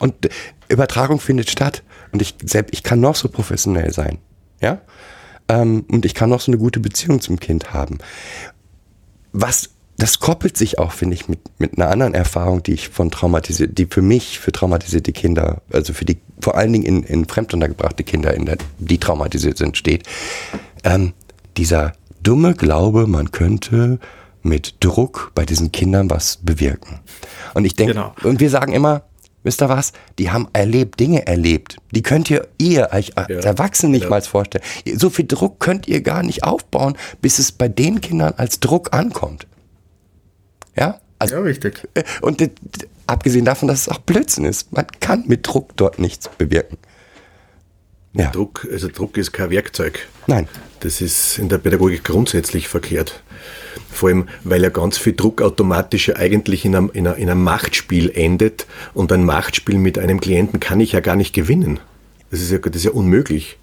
Und 0.00 0.26
äh, 0.26 0.30
Übertragung 0.68 1.20
findet 1.20 1.48
statt. 1.48 1.82
Und 2.10 2.20
ich 2.20 2.34
ich 2.70 2.82
kann 2.82 3.00
noch 3.00 3.14
so 3.14 3.28
professionell 3.28 3.92
sein. 3.92 4.18
Ja? 4.60 4.82
Ähm, 5.48 5.84
und 5.88 6.04
ich 6.04 6.14
kann 6.14 6.28
noch 6.28 6.40
so 6.40 6.50
eine 6.50 6.58
gute 6.58 6.80
Beziehung 6.80 7.20
zum 7.20 7.38
Kind 7.38 7.72
haben. 7.72 7.98
Was, 9.32 9.70
das 10.02 10.18
koppelt 10.18 10.56
sich 10.56 10.80
auch, 10.80 10.90
finde 10.90 11.14
ich, 11.14 11.28
mit, 11.28 11.38
mit 11.60 11.78
einer 11.78 11.88
anderen 11.88 12.12
Erfahrung, 12.12 12.60
die 12.64 12.72
ich 12.72 12.88
von 12.88 13.12
traumatisiert, 13.12 13.78
die 13.78 13.86
für 13.86 14.02
mich, 14.02 14.40
für 14.40 14.50
traumatisierte 14.50 15.12
Kinder, 15.12 15.62
also 15.72 15.92
für 15.92 16.04
die, 16.04 16.18
vor 16.40 16.56
allen 16.56 16.72
Dingen 16.72 16.84
in, 16.84 17.02
in 17.04 17.24
fremduntergebrachte 17.28 18.02
Kinder, 18.02 18.34
in 18.34 18.46
der, 18.46 18.58
die 18.78 18.98
traumatisiert 18.98 19.58
sind, 19.58 19.76
steht. 19.76 20.02
Ähm, 20.82 21.12
dieser 21.56 21.92
dumme 22.20 22.54
Glaube, 22.54 23.06
man 23.06 23.30
könnte 23.30 24.00
mit 24.42 24.74
Druck 24.80 25.30
bei 25.36 25.44
diesen 25.44 25.70
Kindern 25.70 26.10
was 26.10 26.38
bewirken. 26.42 26.98
Und 27.54 27.64
ich 27.64 27.76
denke, 27.76 27.94
Genau. 27.94 28.12
und 28.24 28.40
wir 28.40 28.50
sagen 28.50 28.72
immer, 28.72 29.02
wisst 29.44 29.62
ihr 29.62 29.68
was? 29.68 29.92
Die 30.18 30.32
haben 30.32 30.48
erlebt, 30.52 30.98
Dinge 30.98 31.28
erlebt. 31.28 31.76
Die 31.92 32.02
könnt 32.02 32.28
ihr, 32.28 32.48
ihr 32.58 32.92
als 32.92 33.16
als 33.16 33.44
Erwachsene 33.44 33.92
nicht 33.92 34.02
Ja. 34.04 34.10
mal 34.10 34.20
vorstellen. 34.22 34.64
So 34.96 35.10
viel 35.10 35.26
Druck 35.28 35.60
könnt 35.60 35.86
ihr 35.86 36.00
gar 36.00 36.24
nicht 36.24 36.42
aufbauen, 36.42 36.96
bis 37.20 37.38
es 37.38 37.52
bei 37.52 37.68
den 37.68 38.00
Kindern 38.00 38.34
als 38.36 38.58
Druck 38.58 38.92
ankommt. 38.92 39.46
Ja? 40.76 41.00
Also, 41.18 41.40
richtig. 41.40 41.88
äh, 41.94 42.02
Und 42.20 42.50
abgesehen 43.06 43.44
davon, 43.44 43.68
dass 43.68 43.82
es 43.82 43.88
auch 43.88 43.98
Blödsinn 43.98 44.44
ist. 44.44 44.72
Man 44.72 44.86
kann 45.00 45.24
mit 45.26 45.46
Druck 45.46 45.76
dort 45.76 45.98
nichts 45.98 46.28
bewirken. 46.28 46.78
Ja. 48.14 48.30
Druck, 48.30 48.66
also 48.70 48.88
Druck 48.88 49.16
ist 49.16 49.32
kein 49.32 49.50
Werkzeug. 49.50 50.06
Nein. 50.26 50.46
Das 50.80 51.00
ist 51.00 51.38
in 51.38 51.48
der 51.48 51.58
Pädagogik 51.58 52.04
grundsätzlich 52.04 52.68
verkehrt. 52.68 53.22
Vor 53.90 54.08
allem, 54.10 54.28
weil 54.44 54.62
ja 54.62 54.68
ganz 54.68 54.98
viel 54.98 55.14
Druck 55.14 55.40
automatisch 55.40 56.08
ja 56.08 56.16
eigentlich 56.16 56.64
in 56.64 56.74
einem, 56.74 56.90
in, 56.92 57.06
einem, 57.06 57.16
in 57.16 57.30
einem 57.30 57.42
Machtspiel 57.42 58.10
endet 58.10 58.66
und 58.92 59.12
ein 59.12 59.24
Machtspiel 59.24 59.78
mit 59.78 59.98
einem 59.98 60.20
Klienten 60.20 60.60
kann 60.60 60.80
ich 60.80 60.92
ja 60.92 61.00
gar 61.00 61.16
nicht 61.16 61.34
gewinnen. 61.34 61.80
Das 62.30 62.40
ist 62.40 62.50
ja, 62.50 62.58
das 62.58 62.76
ist 62.76 62.84
ja 62.84 62.90
unmöglich. 62.90 63.58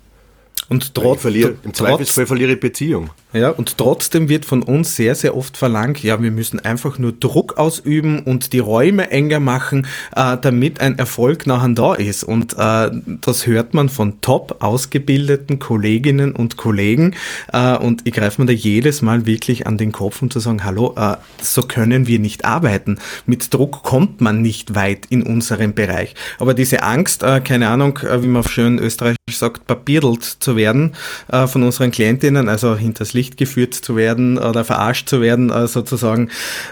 Und 0.70 0.94
trotz, 0.94 1.22
verliere, 1.22 1.56
Im 1.64 1.74
Zweifelsfall 1.74 2.28
verliere 2.28 2.54
ich 2.54 2.60
Beziehung. 2.60 3.10
Ja, 3.32 3.50
und 3.50 3.78
trotzdem 3.78 4.28
wird 4.28 4.46
von 4.46 4.64
uns 4.64 4.96
sehr, 4.96 5.14
sehr 5.14 5.38
oft 5.38 5.56
verlangt, 5.56 6.02
ja, 6.02 6.20
wir 6.22 6.32
müssen 6.32 6.60
einfach 6.60 6.98
nur 6.98 7.12
Druck 7.12 7.58
ausüben 7.58 8.22
und 8.22 8.54
die 8.54 8.60
Räume 8.60 9.12
enger 9.12 9.40
machen, 9.40 9.86
äh, 10.16 10.36
damit 10.42 10.82
ein 10.82 10.98
Erfolg 10.98 11.46
nachher 11.46 11.70
da 11.70 11.94
ist. 11.94 12.24
Und 12.24 12.56
äh, 12.58 12.90
das 13.22 13.46
hört 13.46 13.76
man 13.76 13.90
von 13.90 14.22
top 14.22 14.64
ausgebildeten 14.64 15.60
Kolleginnen 15.60 16.32
und 16.32 16.58
Kollegen. 16.58 17.16
Äh, 17.54 17.78
und 17.78 18.02
ich 18.06 18.14
greife 18.14 18.42
mir 18.42 18.48
da 18.48 18.54
jedes 18.54 19.04
Mal 19.04 19.28
wirklich 19.28 19.68
an 19.68 19.78
den 19.78 19.92
Kopf, 19.92 20.24
um 20.24 20.32
zu 20.32 20.40
sagen, 20.40 20.64
hallo, 20.64 20.96
äh, 20.98 21.18
so 21.40 21.64
können 21.64 22.08
wir 22.08 22.18
nicht 22.18 22.46
arbeiten. 22.46 22.98
Mit 23.28 23.54
Druck 23.54 23.84
kommt 23.84 24.22
man 24.22 24.42
nicht 24.42 24.74
weit 24.74 25.06
in 25.10 25.22
unserem 25.22 25.76
Bereich. 25.76 26.16
Aber 26.40 26.56
diese 26.56 26.82
Angst, 26.82 27.22
äh, 27.22 27.42
keine 27.42 27.70
Ahnung, 27.70 28.00
äh, 28.00 28.24
wie 28.24 28.28
man 28.28 28.40
auf 28.40 28.52
schön 28.52 28.80
österreichisch 28.80 29.18
sagt, 29.30 29.68
papierdelt 29.68 30.24
zu 30.24 30.56
werden 30.60 30.94
äh, 31.32 31.48
von 31.48 31.64
unseren 31.64 31.90
Klientinnen, 31.90 32.48
also 32.48 32.76
hinters 32.76 33.14
Licht 33.14 33.38
geführt 33.38 33.74
zu 33.74 33.96
werden 33.96 34.38
oder 34.38 34.64
verarscht 34.64 35.10
zu 35.10 35.22
werden, 35.22 35.50
äh, 35.50 35.68
sozusagen. 35.68 36.30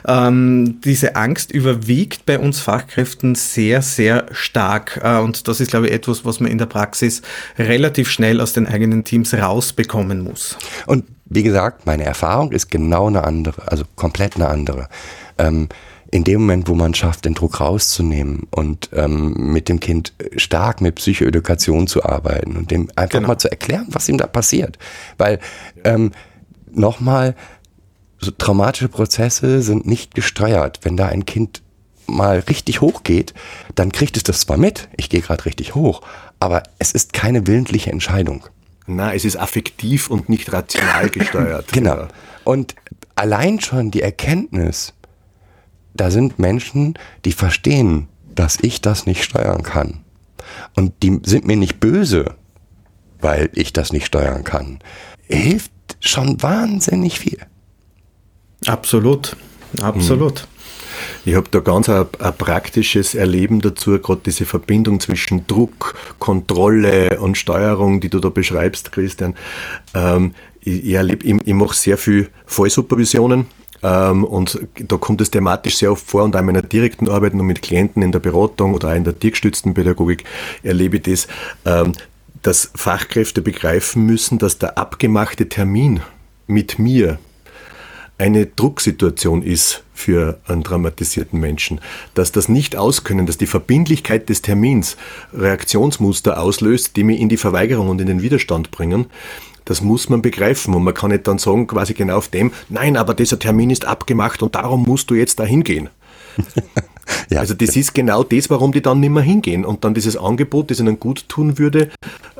Ähm, 0.07 0.79
diese 0.83 1.15
Angst 1.15 1.51
überwiegt 1.51 2.27
bei 2.27 2.38
uns 2.38 2.59
Fachkräften 2.59 3.33
sehr, 3.33 3.81
sehr 3.81 4.27
stark. 4.31 4.99
Äh, 5.03 5.17
und 5.17 5.47
das 5.47 5.59
ist, 5.59 5.71
glaube 5.71 5.88
ich, 5.88 5.93
etwas, 5.93 6.23
was 6.23 6.39
man 6.39 6.51
in 6.51 6.59
der 6.59 6.67
Praxis 6.67 7.23
relativ 7.57 8.11
schnell 8.11 8.39
aus 8.39 8.53
den 8.53 8.67
eigenen 8.67 9.03
Teams 9.03 9.33
rausbekommen 9.33 10.21
muss. 10.21 10.57
Und 10.85 11.05
wie 11.25 11.43
gesagt, 11.43 11.85
meine 11.85 12.05
Erfahrung 12.05 12.51
ist 12.51 12.69
genau 12.69 13.07
eine 13.07 13.23
andere, 13.23 13.69
also 13.69 13.83
komplett 13.95 14.35
eine 14.35 14.47
andere. 14.47 14.88
Ähm, 15.38 15.67
in 16.12 16.24
dem 16.24 16.41
Moment, 16.41 16.68
wo 16.68 16.76
man 16.76 16.93
schafft, 16.93 17.26
den 17.26 17.34
Druck 17.34 17.60
rauszunehmen 17.60 18.47
und 18.51 18.89
ähm, 18.93 19.51
mit 19.51 19.70
dem 19.70 19.80
Kind 19.80 20.14
stark 20.38 20.82
mit 20.82 20.95
Psychoedukation 20.95 21.88
zu 21.88 22.03
arbeiten 22.03 22.55
und 22.55 22.72
dem 22.72 22.89
einfach 22.95 23.18
genau. 23.18 23.28
mal 23.30 23.38
zu 23.38 23.49
erklären, 23.49 23.88
was 23.89 24.08
ihm 24.08 24.18
da 24.18 24.28
passiert. 24.28 24.78
Weil 25.18 25.39
ähm, 25.84 26.12
nochmal, 26.72 27.36
so 28.20 28.32
traumatische 28.32 28.89
Prozesse 28.89 29.62
sind 29.62 29.86
nicht 29.86 30.16
gesteuert. 30.16 30.80
Wenn 30.84 30.97
da 30.97 31.08
ein 31.08 31.26
Kind 31.26 31.62
mal 32.08 32.39
richtig 32.39 32.82
hoch 32.82 33.03
geht, 33.03 33.34
dann 33.76 33.91
kriegt 33.91 34.18
es 34.18 34.24
das 34.24 34.41
zwar 34.41 34.58
mit, 34.58 34.88
ich 34.95 35.10
gehe 35.10 35.22
gerade 35.22 35.45
richtig 35.45 35.76
hoch, 35.76 36.01
aber 36.39 36.64
es 36.80 36.93
ist 36.93 37.14
keine 37.14 37.47
willentliche 37.47 37.91
Entscheidung. 37.91 38.45
Na, 38.88 39.14
es 39.14 39.26
ist 39.26 39.36
affektiv 39.36 40.10
und 40.10 40.30
nicht 40.30 40.51
rational 40.53 41.10
gesteuert. 41.10 41.68
genau. 41.74 41.97
Ja. 41.97 42.08
Und 42.45 42.76
allein 43.16 43.60
schon 43.60 43.91
die 43.91 44.01
Erkenntnis, 44.01 44.93
da 45.98 46.12
sind 46.12 46.39
Menschen, 46.39 46.98
die 47.26 47.32
verstehen, 47.32 48.08
dass 48.34 48.58
ich 48.62 48.82
das 48.82 49.06
nicht 49.06 49.24
steuern 49.24 49.64
kann. 49.64 50.02
Und 50.76 50.93
die 51.04 51.20
sind 51.24 51.45
mir 51.45 51.58
nicht 51.58 51.80
böse, 51.80 52.36
weil 53.20 53.50
ich 53.54 53.74
das 53.74 53.91
nicht 53.91 54.06
steuern 54.06 54.43
kann. 54.43 54.80
Hilft 55.24 55.72
schon 56.00 56.41
wahnsinnig 56.41 57.20
viel. 57.20 57.39
Absolut, 58.66 59.36
absolut. 59.82 60.48
Ich 61.26 61.36
habe 61.36 61.48
da 61.52 61.60
ganz 61.60 61.89
ein, 61.89 62.06
ein, 62.20 62.34
praktisches 62.38 63.14
Erleben 63.14 63.62
dazu, 63.62 64.00
gerade 64.00 64.22
diese 64.26 64.45
Verbindung 64.45 65.00
zwischen 65.00 65.45
Druck, 65.45 65.93
Kontrolle 66.20 67.20
und 67.20 67.38
Steuerung, 67.38 68.00
die 68.00 68.10
du 68.10 68.20
da 68.20 68.30
beschreibst, 68.30 68.91
Christian. 68.91 69.36
Ähm, 69.93 70.34
ich, 70.62 70.86
ich, 70.86 70.93
erlebe, 70.93 71.26
ich, 71.26 71.36
ich 71.45 71.54
mache 71.54 71.76
sehr 71.76 71.98
viel 71.98 72.30
Fallsupervisionen 72.45 73.45
und 73.82 74.59
da 74.75 74.97
kommt 74.97 75.21
es 75.21 75.32
thematisch 75.32 75.78
sehr 75.78 75.91
oft 75.91 76.05
vor 76.05 76.23
und 76.23 76.36
auch 76.36 76.39
in 76.39 76.45
meiner 76.45 76.61
direkten 76.61 77.09
Arbeit 77.09 77.34
nur 77.34 77.45
mit 77.45 77.61
Klienten 77.61 78.01
in 78.01 78.11
der 78.11 78.19
Beratung 78.19 78.73
oder 78.73 78.89
auch 78.89 78.95
in 78.95 79.03
der 79.03 79.17
tiergestützten 79.17 79.73
Pädagogik 79.73 80.23
erlebe 80.63 80.97
ich 80.97 81.03
das, 81.03 81.28
ähm, 81.65 81.93
dass 82.41 82.71
Fachkräfte 82.75 83.41
begreifen 83.41 84.05
müssen, 84.05 84.39
dass 84.39 84.57
der 84.57 84.78
abgemachte 84.78 85.49
Termin 85.49 86.01
mit 86.47 86.80
mir 86.80 87.19
eine 88.17 88.47
Drucksituation 88.47 89.43
ist 89.43 89.84
für 89.93 90.39
einen 90.47 90.63
dramatisierten 90.63 91.39
Menschen. 91.39 91.82
Dass 92.13 92.32
das 92.32 92.49
nicht 92.49 92.75
auskönnen, 92.75 93.25
dass 93.25 93.38
die 93.38 93.47
Verbindlichkeit 93.47 94.30
des 94.30 94.41
Termins 94.41 94.97
Reaktionsmuster 95.34 96.39
auslöst, 96.39 96.95
die 96.95 97.03
mich 97.03 97.19
in 97.19 97.30
die 97.30 97.38
Verweigerung 97.38 97.89
und 97.89 98.01
in 98.01 98.07
den 98.07 98.21
Widerstand 98.21 98.71
bringen. 98.71 99.07
Das 99.68 99.82
muss 99.82 100.07
man 100.09 100.22
begreifen 100.22 100.74
und 100.74 100.84
man 100.84 100.93
kann 100.93 101.11
nicht 101.11 101.28
dann 101.28 101.39
sagen, 101.39 101.68
quasi 101.68 101.93
genau 101.93 102.18
auf 102.18 102.30
dem, 102.30 102.51
nein, 102.70 102.95
aber 102.95 103.13
dieser 103.13 103.38
Termin 103.38 103.70
ist 103.70 103.86
abgemacht 103.86 104.41
und 104.41 104.55
darum 104.55 104.84
musst 104.84 105.09
du 105.09 105.15
jetzt 105.15 105.39
da 105.39 105.43
hingehen. 105.43 105.89
ja. 107.30 107.39
Also 107.39 107.53
das 107.53 107.76
ist 107.76 107.93
genau 107.93 108.24
das, 108.24 108.49
warum 108.49 108.72
die 108.72 108.82
dann 108.82 109.01
nicht 109.01 109.09
mehr 109.09 109.24
hingehen 109.24 109.65
und 109.65 109.84
dann 109.84 109.93
dieses 109.93 110.15
Angebot, 110.15 110.72
das 110.72 110.80
ihnen 110.80 110.99
gut 110.99 111.28
tun 111.28 111.57
würde, 111.57 111.89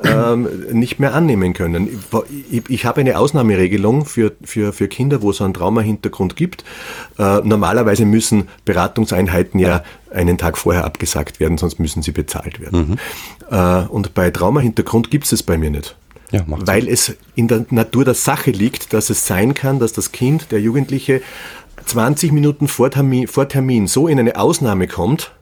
ähm, 0.02 0.48
nicht 0.72 1.00
mehr 1.00 1.14
annehmen 1.14 1.52
können. 1.52 2.02
Ich, 2.50 2.62
ich, 2.68 2.86
habe 2.86 3.00
eine 3.00 3.18
Ausnahmeregelung 3.18 4.06
für, 4.06 4.32
für, 4.42 4.72
für 4.72 4.88
Kinder, 4.88 5.20
wo 5.20 5.30
es 5.30 5.42
einen 5.42 5.52
Traumahintergrund 5.54 6.34
gibt. 6.34 6.64
Äh, 7.18 7.40
normalerweise 7.42 8.06
müssen 8.06 8.48
Beratungseinheiten 8.64 9.60
ja 9.60 9.82
einen 10.10 10.38
Tag 10.38 10.56
vorher 10.56 10.84
abgesagt 10.84 11.40
werden, 11.40 11.58
sonst 11.58 11.78
müssen 11.78 12.02
sie 12.02 12.12
bezahlt 12.12 12.60
werden. 12.60 12.96
Mhm. 13.50 13.54
Äh, 13.54 13.86
und 13.88 14.14
bei 14.14 14.30
Traumahintergrund 14.30 15.10
gibt 15.10 15.26
es 15.26 15.32
es 15.32 15.42
bei 15.42 15.58
mir 15.58 15.70
nicht. 15.70 15.94
Ja, 16.30 16.42
weil 16.46 16.82
Sinn. 16.82 16.92
es 16.92 17.16
in 17.34 17.48
der 17.48 17.64
Natur 17.70 18.04
der 18.04 18.14
Sache 18.14 18.50
liegt, 18.50 18.92
dass 18.92 19.10
es 19.10 19.26
sein 19.26 19.54
kann, 19.54 19.78
dass 19.78 19.92
das 19.92 20.12
Kind, 20.12 20.50
der 20.52 20.60
Jugendliche, 20.60 21.22
20 21.86 22.32
Minuten 22.32 22.68
vor 22.68 22.90
Termin, 22.90 23.28
vor 23.28 23.48
Termin 23.48 23.86
so 23.86 24.08
in 24.08 24.18
eine 24.18 24.36
Ausnahme 24.36 24.88
kommt, 24.88 25.32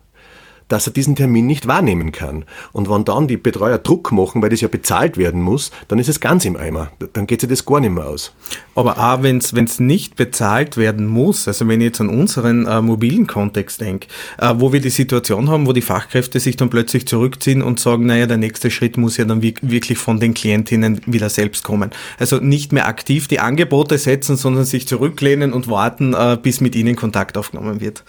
dass 0.68 0.86
er 0.86 0.92
diesen 0.92 1.16
Termin 1.16 1.46
nicht 1.46 1.66
wahrnehmen 1.66 2.12
kann. 2.12 2.44
Und 2.72 2.90
wenn 2.90 3.04
dann 3.04 3.28
die 3.28 3.36
Betreuer 3.36 3.78
Druck 3.78 4.12
machen, 4.12 4.42
weil 4.42 4.50
das 4.50 4.60
ja 4.60 4.68
bezahlt 4.68 5.16
werden 5.16 5.40
muss, 5.40 5.70
dann 5.88 5.98
ist 5.98 6.08
es 6.08 6.20
ganz 6.20 6.44
im 6.44 6.56
Eimer. 6.56 6.90
Dann 7.12 7.26
geht 7.26 7.40
sich 7.40 7.50
das 7.50 7.64
gar 7.64 7.80
nicht 7.80 7.92
mehr 7.92 8.06
aus. 8.06 8.32
Aber 8.74 8.98
auch 8.98 9.22
wenn 9.22 9.38
es 9.38 9.80
nicht 9.80 10.16
bezahlt 10.16 10.76
werden 10.76 11.06
muss, 11.06 11.48
also 11.48 11.66
wenn 11.68 11.80
ich 11.80 11.86
jetzt 11.86 12.00
an 12.00 12.08
unseren 12.08 12.66
äh, 12.66 12.82
mobilen 12.82 13.26
Kontext 13.26 13.80
denke, 13.80 14.08
äh, 14.38 14.54
wo 14.56 14.72
wir 14.72 14.80
die 14.80 14.90
Situation 14.90 15.48
haben, 15.48 15.66
wo 15.66 15.72
die 15.72 15.82
Fachkräfte 15.82 16.40
sich 16.40 16.56
dann 16.56 16.68
plötzlich 16.68 17.06
zurückziehen 17.06 17.62
und 17.62 17.80
sagen, 17.80 18.06
naja, 18.06 18.26
der 18.26 18.36
nächste 18.36 18.70
Schritt 18.70 18.96
muss 18.96 19.16
ja 19.16 19.24
dann 19.24 19.42
wirklich 19.42 19.98
von 19.98 20.20
den 20.20 20.34
Klientinnen 20.34 21.00
wieder 21.06 21.30
selbst 21.30 21.64
kommen. 21.64 21.90
Also 22.18 22.38
nicht 22.38 22.72
mehr 22.72 22.86
aktiv 22.86 23.28
die 23.28 23.40
Angebote 23.40 23.98
setzen, 23.98 24.36
sondern 24.36 24.64
sich 24.64 24.88
zurücklehnen 24.88 25.52
und 25.52 25.68
warten, 25.68 26.12
äh, 26.12 26.36
bis 26.40 26.60
mit 26.60 26.74
ihnen 26.74 26.96
Kontakt 26.96 27.38
aufgenommen 27.38 27.80
wird. 27.80 28.04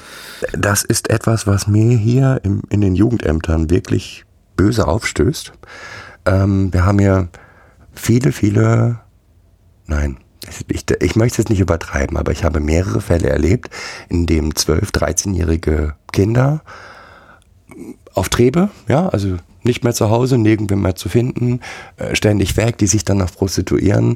Das 0.53 0.83
ist 0.83 1.09
etwas, 1.09 1.47
was 1.47 1.67
mir 1.67 1.97
hier 1.97 2.41
in 2.69 2.81
den 2.81 2.95
Jugendämtern 2.95 3.69
wirklich 3.69 4.25
böse 4.55 4.87
aufstößt. 4.87 5.53
Ähm, 6.25 6.73
wir 6.73 6.85
haben 6.85 6.99
hier 6.99 7.29
viele, 7.93 8.31
viele, 8.31 8.99
nein, 9.85 10.17
ich, 10.67 10.85
ich 11.01 11.15
möchte 11.15 11.41
es 11.41 11.49
nicht 11.49 11.59
übertreiben, 11.59 12.17
aber 12.17 12.31
ich 12.31 12.43
habe 12.43 12.59
mehrere 12.59 13.01
Fälle 13.01 13.29
erlebt, 13.29 13.69
in 14.09 14.25
dem 14.25 14.51
12-, 14.51 14.93
13-jährige 14.93 15.95
Kinder 16.11 16.61
auf 18.13 18.29
Trebe, 18.29 18.69
ja, 18.87 19.09
also 19.09 19.37
nicht 19.63 19.83
mehr 19.83 19.93
zu 19.93 20.09
Hause, 20.09 20.37
nirgendwo 20.37 20.75
mehr 20.75 20.95
zu 20.95 21.09
finden, 21.09 21.59
äh, 21.97 22.15
ständig 22.15 22.57
weg, 22.57 22.77
die 22.77 22.87
sich 22.87 23.05
dann 23.05 23.17
noch 23.17 23.31
prostituieren, 23.31 24.15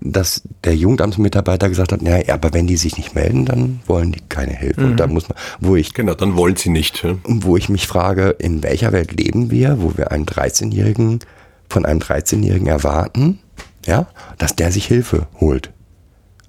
dass 0.00 0.42
der 0.64 0.74
Jugendamtsmitarbeiter 0.74 1.68
gesagt 1.68 1.92
hat, 1.92 2.02
naja, 2.02 2.34
aber 2.34 2.52
wenn 2.52 2.66
die 2.66 2.76
sich 2.76 2.96
nicht 2.96 3.14
melden, 3.14 3.44
dann 3.44 3.80
wollen 3.86 4.12
die 4.12 4.22
keine 4.28 4.54
Hilfe. 4.54 4.80
Mhm. 4.80 4.90
Und 4.92 4.96
da 5.00 5.06
muss 5.06 5.28
man, 5.28 5.38
wo 5.60 5.76
ich. 5.76 5.94
Genau, 5.94 6.14
dann 6.14 6.36
wollen 6.36 6.56
sie 6.56 6.70
nicht. 6.70 7.02
Ja? 7.04 7.14
Wo 7.24 7.56
ich 7.56 7.68
mich 7.68 7.86
frage, 7.86 8.30
in 8.38 8.62
welcher 8.62 8.92
Welt 8.92 9.12
leben 9.12 9.50
wir, 9.50 9.80
wo 9.80 9.96
wir 9.96 10.12
einen 10.12 10.26
13-Jährigen, 10.26 11.20
von 11.68 11.84
einem 11.84 12.00
13-Jährigen 12.00 12.68
erwarten, 12.68 13.40
ja, 13.86 14.06
dass 14.38 14.56
der 14.56 14.72
sich 14.72 14.86
Hilfe 14.86 15.26
holt. 15.40 15.72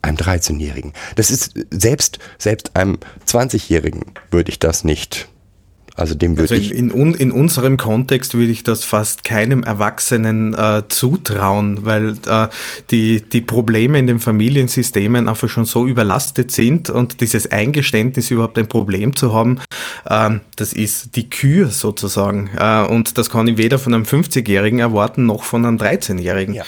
Einem 0.02 0.18
13-Jährigen. 0.18 0.94
Das 1.16 1.32
ist 1.32 1.54
selbst, 1.72 2.20
selbst 2.38 2.76
einem 2.76 3.00
20-Jährigen 3.28 4.06
würde 4.32 4.52
ich 4.52 4.60
das 4.60 4.84
nicht 4.84 5.28
also 5.98 6.14
dem 6.14 6.38
würde 6.38 6.54
also 6.54 6.56
ich. 6.56 6.74
In, 6.74 6.92
in, 7.16 7.32
unserem 7.32 7.76
Kontext 7.76 8.36
würde 8.36 8.52
ich 8.52 8.64
das 8.64 8.84
fast 8.84 9.24
keinem 9.24 9.64
Erwachsenen 9.64 10.54
äh, 10.54 10.84
zutrauen, 10.88 11.86
weil 11.86 12.16
äh, 12.28 12.48
die, 12.92 13.22
die 13.22 13.42
Probleme 13.42 13.98
in 13.98 14.06
den 14.06 14.20
Familiensystemen 14.20 15.28
einfach 15.28 15.50
schon 15.50 15.66
so 15.66 15.88
überlastet 15.88 16.52
sind 16.52 16.92
und 16.92 17.20
dieses 17.20 17.52
Eingeständnis 17.52 18.30
überhaupt 18.30 18.60
ein 18.60 18.68
Problem 18.68 19.16
zu 19.16 19.34
haben, 19.34 19.60
äh, 20.06 20.30
das 20.56 20.72
ist 20.72 21.16
die 21.16 21.32
Kür 21.32 21.70
sozusagen. 21.72 22.52
Äh, 22.56 22.84
und 22.84 23.18
das 23.18 23.32
kann 23.32 23.48
ich 23.48 23.58
weder 23.58 23.80
von 23.80 23.96
einem 23.96 24.04
50-Jährigen 24.04 24.78
erwarten 24.78 25.26
noch 25.26 25.44
von 25.44 25.66
einem 25.66 25.78
13-Jährigen. 25.78 26.54
Ja. 26.54 26.64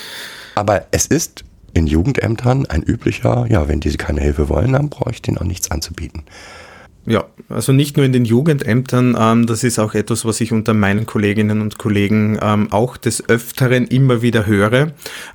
Aber 0.56 0.88
es 0.90 1.06
ist 1.06 1.44
in 1.74 1.86
Jugendämtern 1.86 2.66
ein 2.66 2.82
üblicher, 2.82 3.46
ja, 3.48 3.68
wenn 3.68 3.80
diese 3.80 3.98
keine 3.98 4.22
Hilfe 4.22 4.50
wollen, 4.50 4.74
dann 4.74 4.90
brauche 4.90 5.12
ich 5.12 5.22
denen 5.22 5.38
auch 5.38 5.44
nichts 5.44 5.70
anzubieten. 5.70 6.24
Ja, 7.06 7.26
also 7.48 7.72
nicht 7.72 7.98
nur 7.98 8.06
in 8.06 8.14
den 8.14 8.26
Jugendämtern, 8.26 9.18
ähm, 9.20 9.48
das 9.48 9.64
ist 9.64 9.80
auch 9.80 9.96
etwas, 9.96 10.26
was 10.26 10.42
ich 10.42 10.52
unter 10.52 10.74
meinen 10.74 11.06
Kolleginnen 11.06 11.62
und 11.62 11.78
Kollegen 11.78 12.38
ähm, 12.42 12.72
auch 12.72 12.98
des 12.98 13.28
Öfteren 13.30 13.88
immer 13.88 14.22
wieder 14.22 14.46
höre, 14.46 14.92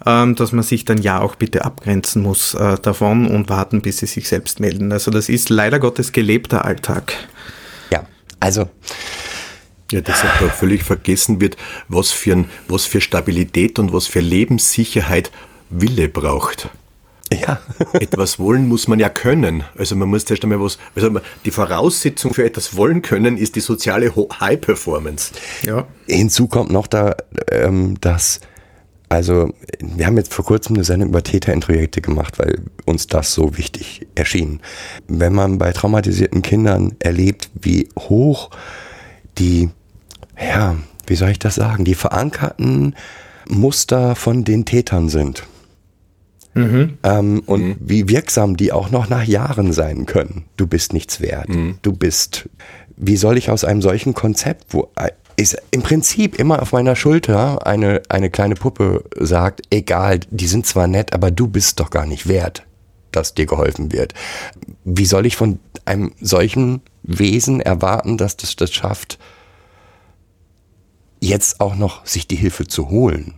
ähm, 0.06 0.34
dass 0.36 0.52
man 0.52 0.62
sich 0.62 0.84
dann 0.84 0.98
ja 0.98 1.20
auch 1.20 1.34
bitte 1.34 1.64
abgrenzen 1.64 2.22
muss 2.22 2.54
äh, 2.54 2.76
davon 2.80 3.26
und 3.26 3.48
warten, 3.48 3.82
bis 3.82 3.98
sie 3.98 4.06
sich 4.06 4.28
selbst 4.28 4.60
melden. 4.60 4.92
Also 4.92 5.10
das 5.10 5.28
ist 5.28 5.48
leider 5.50 5.80
Gottes 5.80 6.12
gelebter 6.12 6.64
Alltag. 6.64 7.14
Ja, 7.90 8.06
also 8.40 8.68
Ja, 9.90 10.00
deshalb 10.00 10.38
da 10.40 10.48
völlig 10.48 10.82
vergessen 10.82 11.40
wird, 11.40 11.56
was 11.88 12.10
für, 12.10 12.32
ein, 12.32 12.44
was 12.68 12.84
für 12.84 13.00
Stabilität 13.00 13.78
und 13.78 13.92
was 13.92 14.06
für 14.06 14.20
Lebenssicherheit 14.20 15.30
Wille 15.70 16.08
braucht. 16.08 16.68
Ja. 17.40 17.60
etwas 17.94 18.38
wollen 18.38 18.68
muss 18.68 18.88
man 18.88 18.98
ja 18.98 19.08
können. 19.08 19.64
Also 19.76 19.96
man 19.96 20.08
muss 20.08 20.24
erst 20.24 20.42
einmal 20.42 20.60
was, 20.60 20.78
also 20.94 21.20
die 21.44 21.50
Voraussetzung 21.50 22.34
für 22.34 22.44
etwas 22.44 22.76
wollen 22.76 23.02
können 23.02 23.36
ist 23.36 23.56
die 23.56 23.60
soziale 23.60 24.12
High 24.14 24.60
Performance. 24.60 25.32
Ja. 25.62 25.86
Hinzu 26.06 26.46
kommt 26.48 26.70
noch 26.70 26.86
da, 26.86 27.16
ähm, 27.50 27.98
dass, 28.00 28.40
also 29.08 29.52
wir 29.80 30.06
haben 30.06 30.16
jetzt 30.16 30.32
vor 30.32 30.44
kurzem 30.44 30.76
eine 30.76 30.84
Sendung 30.84 31.10
über 31.10 31.22
Täterintrojekte 31.22 32.00
gemacht, 32.00 32.38
weil 32.38 32.60
uns 32.84 33.06
das 33.06 33.32
so 33.32 33.56
wichtig 33.56 34.06
erschien. 34.14 34.60
Wenn 35.08 35.34
man 35.34 35.58
bei 35.58 35.72
traumatisierten 35.72 36.42
Kindern 36.42 36.94
erlebt, 36.98 37.50
wie 37.54 37.88
hoch 37.98 38.50
die, 39.38 39.70
ja, 40.38 40.76
wie 41.06 41.16
soll 41.16 41.30
ich 41.30 41.38
das 41.38 41.56
sagen, 41.56 41.84
die 41.84 41.94
verankerten 41.94 42.94
Muster 43.48 44.14
von 44.14 44.44
den 44.44 44.64
Tätern 44.64 45.08
sind. 45.08 45.44
Ähm, 47.02 47.42
und 47.46 47.76
wie 47.80 48.08
wirksam 48.08 48.56
die 48.56 48.72
auch 48.72 48.90
noch 48.90 49.08
nach 49.08 49.24
Jahren 49.24 49.72
sein 49.72 50.06
können. 50.06 50.44
Du 50.56 50.66
bist 50.66 50.92
nichts 50.92 51.20
wert. 51.20 51.48
Du 51.82 51.92
bist, 51.92 52.48
wie 52.96 53.16
soll 53.16 53.38
ich 53.38 53.50
aus 53.50 53.64
einem 53.64 53.82
solchen 53.82 54.14
Konzept, 54.14 54.66
wo 54.72 54.90
äh, 54.96 55.10
ist 55.36 55.56
im 55.70 55.82
Prinzip 55.82 56.38
immer 56.38 56.62
auf 56.62 56.72
meiner 56.72 56.94
Schulter 56.96 57.66
eine, 57.66 58.02
eine 58.08 58.30
kleine 58.30 58.54
Puppe 58.54 59.04
sagt, 59.18 59.62
egal, 59.70 60.20
die 60.30 60.46
sind 60.46 60.66
zwar 60.66 60.86
nett, 60.86 61.12
aber 61.12 61.30
du 61.30 61.48
bist 61.48 61.80
doch 61.80 61.90
gar 61.90 62.06
nicht 62.06 62.28
wert, 62.28 62.64
dass 63.10 63.34
dir 63.34 63.46
geholfen 63.46 63.92
wird. 63.92 64.14
Wie 64.84 65.06
soll 65.06 65.26
ich 65.26 65.36
von 65.36 65.58
einem 65.84 66.12
solchen 66.20 66.82
Wesen 67.02 67.60
erwarten, 67.60 68.16
dass 68.16 68.36
das 68.36 68.56
das 68.56 68.72
schafft, 68.72 69.18
jetzt 71.20 71.60
auch 71.60 71.74
noch 71.74 72.06
sich 72.06 72.28
die 72.28 72.36
Hilfe 72.36 72.66
zu 72.66 72.90
holen? 72.90 73.34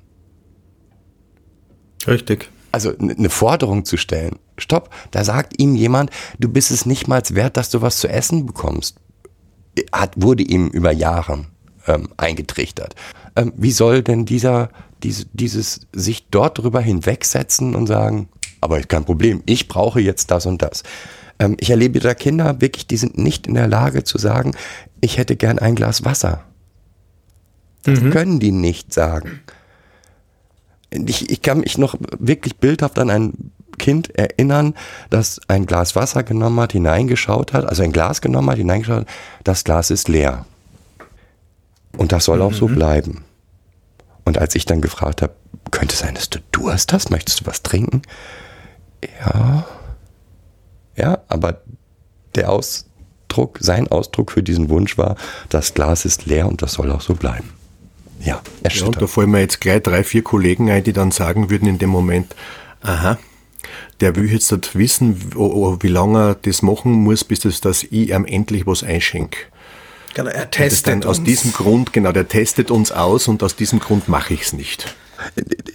Richtig. 2.06 2.50
Also 2.76 2.92
eine 2.98 3.30
Forderung 3.30 3.86
zu 3.86 3.96
stellen. 3.96 4.36
Stopp, 4.58 4.90
da 5.10 5.24
sagt 5.24 5.58
ihm 5.58 5.76
jemand, 5.76 6.10
du 6.38 6.50
bist 6.50 6.70
es 6.70 6.84
nicht 6.84 7.08
mal 7.08 7.22
wert, 7.30 7.56
dass 7.56 7.70
du 7.70 7.80
was 7.80 7.96
zu 7.96 8.06
essen 8.06 8.44
bekommst. 8.44 8.96
Hat, 9.92 10.12
wurde 10.16 10.42
ihm 10.42 10.68
über 10.68 10.92
Jahre 10.92 11.46
ähm, 11.86 12.10
eingetrichtert. 12.18 12.94
Ähm, 13.34 13.54
wie 13.56 13.72
soll 13.72 14.02
denn 14.02 14.26
dieser, 14.26 14.68
diese, 15.02 15.24
dieses 15.32 15.86
sich 15.94 16.28
dort 16.28 16.58
drüber 16.58 16.82
hinwegsetzen 16.82 17.74
und 17.74 17.86
sagen, 17.86 18.28
aber 18.60 18.78
kein 18.82 19.06
Problem, 19.06 19.42
ich 19.46 19.68
brauche 19.68 20.00
jetzt 20.00 20.30
das 20.30 20.44
und 20.44 20.60
das. 20.60 20.82
Ähm, 21.38 21.56
ich 21.58 21.70
erlebe 21.70 22.00
da 22.00 22.12
Kinder 22.12 22.60
wirklich, 22.60 22.86
die 22.86 22.98
sind 22.98 23.16
nicht 23.16 23.46
in 23.46 23.54
der 23.54 23.68
Lage 23.68 24.04
zu 24.04 24.18
sagen, 24.18 24.54
ich 25.00 25.16
hätte 25.16 25.34
gern 25.34 25.58
ein 25.58 25.76
Glas 25.76 26.04
Wasser. 26.04 26.44
Das 27.84 28.00
können 28.00 28.38
die 28.38 28.52
nicht 28.52 28.92
sagen 28.92 29.40
ich, 31.06 31.30
ich 31.30 31.42
kann 31.42 31.60
mich 31.60 31.78
noch 31.78 31.96
wirklich 32.18 32.56
bildhaft 32.56 32.98
an 32.98 33.10
ein 33.10 33.52
Kind 33.78 34.14
erinnern, 34.18 34.74
das 35.10 35.40
ein 35.48 35.66
Glas 35.66 35.96
Wasser 35.96 36.22
genommen 36.22 36.60
hat, 36.60 36.72
hineingeschaut 36.72 37.52
hat, 37.52 37.66
also 37.66 37.82
ein 37.82 37.92
Glas 37.92 38.20
genommen 38.20 38.50
hat, 38.50 38.58
hineingeschaut 38.58 39.00
hat, 39.00 39.08
das 39.44 39.64
Glas 39.64 39.90
ist 39.90 40.08
leer. 40.08 40.46
Und 41.96 42.12
das 42.12 42.24
soll 42.24 42.42
auch 42.42 42.52
so 42.52 42.66
bleiben. 42.66 43.24
Und 44.24 44.38
als 44.38 44.54
ich 44.54 44.66
dann 44.66 44.80
gefragt 44.80 45.22
habe, 45.22 45.34
könnte 45.70 45.94
es 45.94 46.00
sein, 46.00 46.14
dass 46.14 46.30
du 46.30 46.40
Durst 46.52 46.92
hast, 46.92 47.10
möchtest 47.10 47.40
du 47.40 47.46
was 47.46 47.62
trinken? 47.62 48.02
Ja. 49.20 49.66
Ja, 50.96 51.18
aber 51.28 51.60
der 52.34 52.50
Ausdruck, 52.50 53.58
sein 53.60 53.88
Ausdruck 53.88 54.32
für 54.32 54.42
diesen 54.42 54.68
Wunsch 54.68 54.96
war, 54.98 55.16
das 55.48 55.74
Glas 55.74 56.04
ist 56.04 56.26
leer 56.26 56.48
und 56.48 56.62
das 56.62 56.72
soll 56.72 56.90
auch 56.90 57.02
so 57.02 57.14
bleiben. 57.14 57.52
Ja, 58.26 58.34
Ja, 58.34 58.36
und 58.38 58.64
erschütternd. 58.64 59.02
da 59.02 59.06
fallen 59.06 59.30
mir 59.30 59.40
jetzt 59.40 59.60
gleich 59.60 59.82
drei, 59.82 60.02
vier 60.04 60.22
Kollegen 60.22 60.70
ein, 60.70 60.84
die 60.84 60.92
dann 60.92 61.10
sagen 61.10 61.48
würden 61.50 61.68
in 61.68 61.78
dem 61.78 61.90
Moment, 61.90 62.34
aha, 62.82 63.18
der 64.00 64.16
will 64.16 64.30
jetzt 64.30 64.50
nicht 64.52 64.76
wissen, 64.76 65.32
wie 65.34 65.88
lange 65.88 66.18
er 66.18 66.34
das 66.34 66.62
machen 66.62 66.92
muss, 66.92 67.24
bis 67.24 67.40
das, 67.40 67.60
dass 67.60 67.82
ich 67.82 68.10
ihm 68.10 68.24
endlich 68.24 68.66
was 68.66 68.82
einschenke. 68.82 69.38
Genau, 70.14 70.30
er 70.30 70.66
ist 70.66 70.86
dann 70.86 71.04
aus 71.04 71.22
diesem 71.22 71.52
Grund, 71.52 71.92
genau, 71.92 72.10
der 72.12 72.26
testet 72.26 72.70
uns 72.70 72.90
aus 72.90 73.28
und 73.28 73.42
aus 73.42 73.54
diesem 73.54 73.80
Grund 73.80 74.08
mache 74.08 74.34
ich 74.34 74.42
es 74.42 74.52
nicht. 74.54 74.96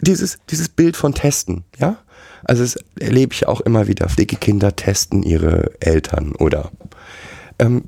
dieses, 0.01 0.39
dieses 0.49 0.67
Bild 0.69 0.97
von 0.97 1.13
Testen, 1.13 1.63
ja? 1.79 1.97
Also 2.43 2.63
das 2.63 2.75
erlebe 2.99 3.33
ich 3.35 3.47
auch 3.47 3.61
immer 3.61 3.87
wieder. 3.87 4.09
Pflegekinder 4.09 4.75
testen 4.75 5.21
ihre 5.21 5.71
Eltern 5.79 6.31
oder 6.33 6.71
ähm, 7.59 7.83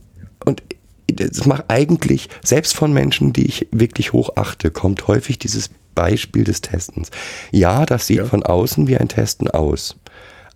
und 0.46 0.62
das 1.08 1.46
macht 1.46 1.66
eigentlich, 1.68 2.30
selbst 2.44 2.76
von 2.76 2.94
Menschen, 2.94 3.34
die 3.34 3.46
ich 3.46 3.68
wirklich 3.72 4.14
hochachte, 4.14 4.72
kommt 4.72 5.08
häufig 5.08 5.38
dieses 5.40 5.70
Beispiel 5.96 6.44
des 6.44 6.62
Testens. 6.62 7.10
Ja, 7.52 7.86
das 7.86 8.08
sieht 8.08 8.18
Ja. 8.18 8.26
von 8.26 8.44
außen 8.44 8.88
wie 8.88 8.98
ein 8.98 9.08
Testen 9.10 9.48
aus. 9.50 9.96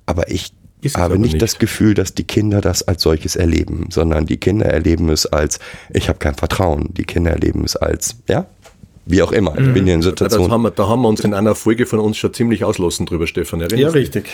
Aber 0.05 0.31
ich 0.31 0.51
Ist 0.81 0.95
habe 0.95 1.05
aber 1.05 1.17
nicht, 1.17 1.33
nicht. 1.33 1.41
das 1.41 1.59
Gefühl, 1.59 1.93
dass 1.93 2.13
die 2.13 2.23
Kinder 2.23 2.61
das 2.61 2.87
als 2.87 3.03
solches 3.03 3.35
erleben, 3.35 3.87
sondern 3.91 4.25
die 4.25 4.37
Kinder 4.37 4.65
erleben 4.67 5.09
es 5.09 5.25
als, 5.25 5.59
ich 5.93 6.07
habe 6.09 6.17
kein 6.19 6.35
Vertrauen. 6.35 6.89
Die 6.93 7.03
Kinder 7.03 7.31
erleben 7.31 7.63
es 7.65 7.75
als, 7.75 8.15
ja, 8.27 8.45
wie 9.05 9.21
auch 9.21 9.31
immer. 9.31 9.57
Ich 9.59 9.73
bin 9.73 9.85
in 9.87 9.99
Das 10.01 10.05
Situationen. 10.09 10.51
haben 10.51 10.61
wir, 10.63 10.71
da 10.71 10.87
haben 10.87 11.01
wir 11.01 11.07
uns 11.09 11.21
in 11.21 11.33
einer 11.33 11.55
Folge 11.55 11.85
von 11.85 11.99
uns 11.99 12.17
schon 12.17 12.33
ziemlich 12.33 12.63
auslassen 12.63 13.05
drüber, 13.05 13.27
Stefan. 13.27 13.59
Ja, 13.59 13.67
Erinnerst 13.67 13.95
dich? 13.95 14.01
richtig. 14.01 14.25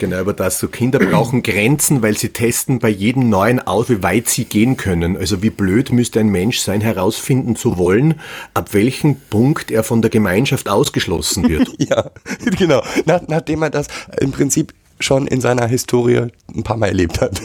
Genau, 0.00 0.16
aber 0.16 0.32
das 0.32 0.58
so 0.58 0.66
Kinder 0.66 0.98
brauchen 0.98 1.42
Grenzen, 1.44 2.00
weil 2.00 2.16
sie 2.16 2.30
testen 2.30 2.78
bei 2.78 2.88
jedem 2.88 3.28
Neuen 3.28 3.60
aus, 3.60 3.90
wie 3.90 4.02
weit 4.02 4.28
sie 4.28 4.46
gehen 4.46 4.78
können. 4.78 5.14
Also 5.18 5.42
wie 5.42 5.50
blöd 5.50 5.92
müsste 5.92 6.20
ein 6.20 6.30
Mensch 6.30 6.60
sein, 6.60 6.80
herausfinden 6.80 7.54
zu 7.54 7.76
wollen, 7.76 8.18
ab 8.54 8.72
welchem 8.72 9.16
Punkt 9.16 9.70
er 9.70 9.84
von 9.84 10.00
der 10.00 10.10
Gemeinschaft 10.10 10.68
ausgeschlossen 10.68 11.48
wird. 11.48 11.70
Ja, 11.80 12.10
genau. 12.58 12.82
Nach, 13.04 13.22
nachdem 13.26 13.62
er 13.62 13.70
das 13.70 13.88
im 14.20 14.32
Prinzip 14.32 14.74
schon 15.00 15.26
in 15.26 15.40
seiner 15.40 15.66
Historie 15.66 16.28
ein 16.54 16.62
paar 16.62 16.76
Mal 16.76 16.88
erlebt 16.88 17.20
hat. 17.20 17.40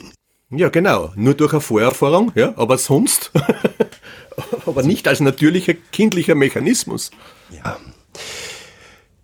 ja, 0.50 0.68
genau. 0.68 1.12
Nur 1.16 1.34
durch 1.34 1.52
eine 1.52 1.60
Vorerfahrung, 1.60 2.32
ja, 2.34 2.54
aber 2.56 2.78
sonst, 2.78 3.30
aber 4.66 4.82
nicht 4.82 5.06
als 5.06 5.20
natürlicher 5.20 5.74
kindlicher 5.92 6.34
Mechanismus. 6.34 7.10
Ja. 7.50 7.76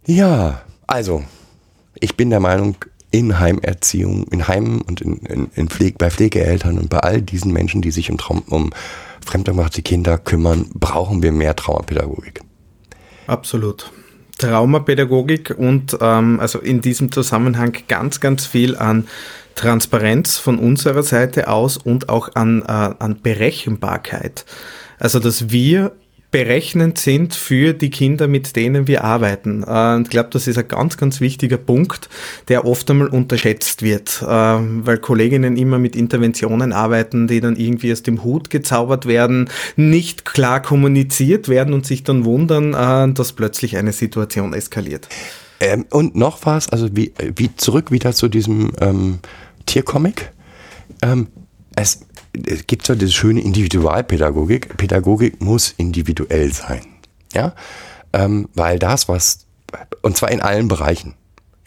Ja, 0.07 0.63
also, 0.87 1.25
ich 2.01 2.17
bin 2.17 2.31
der 2.31 2.41
Meinung, 2.41 2.77
in 3.11 3.41
Heimerziehung, 3.41 4.25
in 4.31 4.47
Heimen 4.47 4.81
und 4.83 5.01
in, 5.01 5.19
in, 5.19 5.51
in 5.55 5.69
Pflege, 5.69 5.97
bei 5.99 6.11
Pflegeeltern 6.11 6.79
und 6.79 6.91
bei 6.91 6.99
all 6.99 7.21
diesen 7.21 7.53
Menschen, 7.53 7.83
die 7.83 7.91
sich 7.91 8.11
um, 8.11 8.19
Traum, 8.19 8.43
um 8.49 8.71
fremdgebrachte 9.25 9.83
Kinder 9.83 10.17
kümmern, 10.17 10.67
brauchen 10.75 11.23
wir 11.23 11.33
mehr 11.33 11.57
Traumapädagogik. 11.57 12.41
Absolut. 13.27 13.91
Traumapädagogik 14.39 15.55
und 15.57 15.99
ähm, 16.01 16.41
also 16.41 16.61
in 16.61 16.81
diesem 16.81 17.13
Zusammenhang 17.13 17.77
ganz, 17.89 18.21
ganz 18.21 18.47
viel 18.47 18.77
an 18.77 19.07
Transparenz 19.55 20.39
von 20.39 20.59
unserer 20.59 21.03
Seite 21.03 21.49
aus 21.49 21.77
und 21.77 22.09
auch 22.09 22.35
an, 22.35 22.63
äh, 22.63 22.65
an 22.67 23.21
Berechenbarkeit. 23.23 24.47
Also 24.99 25.19
dass 25.19 25.51
wir 25.51 25.93
berechnend 26.31 26.99
sind 26.99 27.35
für 27.35 27.73
die 27.73 27.91
Kinder, 27.91 28.29
mit 28.29 28.55
denen 28.55 28.87
wir 28.87 29.05
arbeiten. 29.05 29.65
Äh, 29.67 29.95
und 29.97 30.03
ich 30.03 30.11
glaube, 30.11 30.31
das 30.33 30.47
ist 30.47 30.59
ein 30.59 30.69
ganz, 30.69 30.97
ganz 30.97 31.21
wichtiger 31.21 31.57
Punkt, 31.59 32.09
der 32.49 32.65
oft 32.65 32.89
einmal 32.91 33.09
unterschätzt 33.09 33.83
wird, 33.83 34.23
äh, 34.23 34.27
weil 34.27 34.99
Kolleginnen 34.99 35.57
immer 35.57 35.79
mit 35.79 35.97
Interventionen 35.97 36.73
arbeiten, 36.73 37.27
die 37.27 37.41
dann 37.41 37.57
irgendwie 37.57 37.93
aus 37.93 38.03
dem 38.03 38.23
Hut 38.23 38.51
gezaubert 38.51 39.07
werden, 39.07 39.51
nicht 39.77 40.25
klar 40.25 40.63
kommuniziert 40.63 41.49
werden 41.49 41.75
und 41.75 41.87
sich 41.87 42.05
dann 42.05 42.25
wundern, 42.25 42.75
äh, 42.75 43.13
dass 43.13 43.33
plötzlich 43.33 43.77
eine 43.77 43.93
Situation 43.93 44.55
eskaliert. 44.55 45.09
Ähm, 45.61 45.85
und 45.91 46.17
noch 46.17 46.47
was, 46.47 46.69
also 46.71 46.89
wie, 46.93 47.13
wie 47.37 47.55
zurück 47.57 47.91
wieder 47.91 48.13
zu 48.13 48.29
diesem 48.29 48.73
ähm, 48.81 49.19
Tiercomic. 49.67 50.33
Ähm, 51.03 51.29
es, 51.77 52.01
es 52.33 52.67
gibt 52.67 52.87
so 52.87 52.95
diese 52.95 53.13
schöne 53.13 53.41
Individualpädagogik. 53.41 54.77
Pädagogik 54.77 55.41
muss 55.41 55.75
individuell 55.77 56.53
sein. 56.53 56.83
Ja, 57.33 57.55
ähm, 58.13 58.49
weil 58.55 58.79
das, 58.79 59.09
was, 59.09 59.47
und 60.03 60.17
zwar 60.17 60.31
in 60.31 60.41
allen 60.41 60.69
Bereichen. 60.69 61.15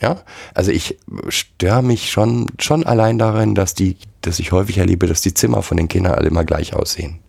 Ja, 0.01 0.21
also 0.53 0.71
ich 0.71 0.97
störe 1.29 1.81
mich 1.81 2.11
schon, 2.11 2.47
schon 2.59 2.85
allein 2.85 3.17
darin, 3.17 3.55
dass 3.55 3.73
die, 3.73 3.95
dass 4.21 4.39
ich 4.39 4.51
häufig 4.51 4.77
erlebe, 4.77 5.07
dass 5.07 5.21
die 5.21 5.33
Zimmer 5.33 5.63
von 5.63 5.77
den 5.77 5.87
Kindern 5.87 6.15
alle 6.15 6.27
immer 6.27 6.43
gleich 6.43 6.73
aussehen. 6.73 7.19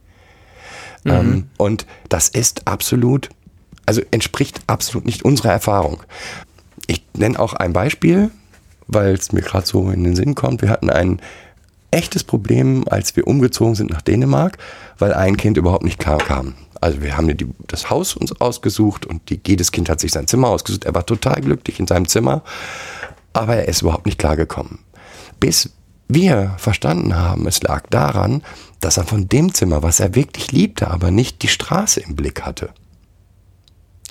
Ähm, 1.04 1.48
und 1.56 1.86
das 2.08 2.28
ist 2.28 2.66
absolut, 2.66 3.28
also 3.86 4.02
entspricht 4.10 4.60
absolut 4.66 5.04
nicht 5.06 5.24
unserer 5.24 5.52
Erfahrung. 5.52 6.02
Ich 6.86 7.04
nenne 7.14 7.38
auch 7.38 7.52
ein 7.52 7.72
Beispiel, 7.72 8.30
weil 8.86 9.14
es 9.14 9.32
mir 9.32 9.42
gerade 9.42 9.66
so 9.66 9.90
in 9.90 10.02
den 10.04 10.16
Sinn 10.16 10.34
kommt. 10.34 10.62
Wir 10.62 10.70
hatten 10.70 10.90
ein 10.90 11.20
echtes 11.94 12.24
Problem, 12.24 12.84
als 12.88 13.16
wir 13.16 13.26
umgezogen 13.26 13.74
sind 13.74 13.90
nach 13.90 14.02
Dänemark, 14.02 14.58
weil 14.98 15.14
ein 15.14 15.36
Kind 15.36 15.56
überhaupt 15.56 15.84
nicht 15.84 15.98
klar 15.98 16.18
kam. 16.18 16.54
Also 16.80 17.00
wir 17.00 17.16
haben 17.16 17.34
die, 17.34 17.46
das 17.66 17.88
Haus 17.88 18.14
uns 18.14 18.38
ausgesucht 18.40 19.06
und 19.06 19.30
die, 19.30 19.40
jedes 19.46 19.72
Kind 19.72 19.88
hat 19.88 20.00
sich 20.00 20.12
sein 20.12 20.26
Zimmer 20.26 20.48
ausgesucht. 20.48 20.84
Er 20.84 20.94
war 20.94 21.06
total 21.06 21.40
glücklich 21.40 21.80
in 21.80 21.86
seinem 21.86 22.08
Zimmer, 22.08 22.42
aber 23.32 23.56
er 23.56 23.68
ist 23.68 23.82
überhaupt 23.82 24.06
nicht 24.06 24.18
klargekommen. 24.18 24.80
Bis 25.40 25.70
wir 26.08 26.54
verstanden 26.58 27.16
haben, 27.16 27.46
es 27.46 27.62
lag 27.62 27.84
daran, 27.88 28.42
dass 28.80 28.98
er 28.98 29.04
von 29.04 29.28
dem 29.28 29.54
Zimmer, 29.54 29.82
was 29.82 30.00
er 30.00 30.14
wirklich 30.14 30.52
liebte, 30.52 30.88
aber 30.88 31.10
nicht 31.10 31.42
die 31.42 31.48
Straße 31.48 32.00
im 32.00 32.16
Blick 32.16 32.42
hatte. 32.42 32.70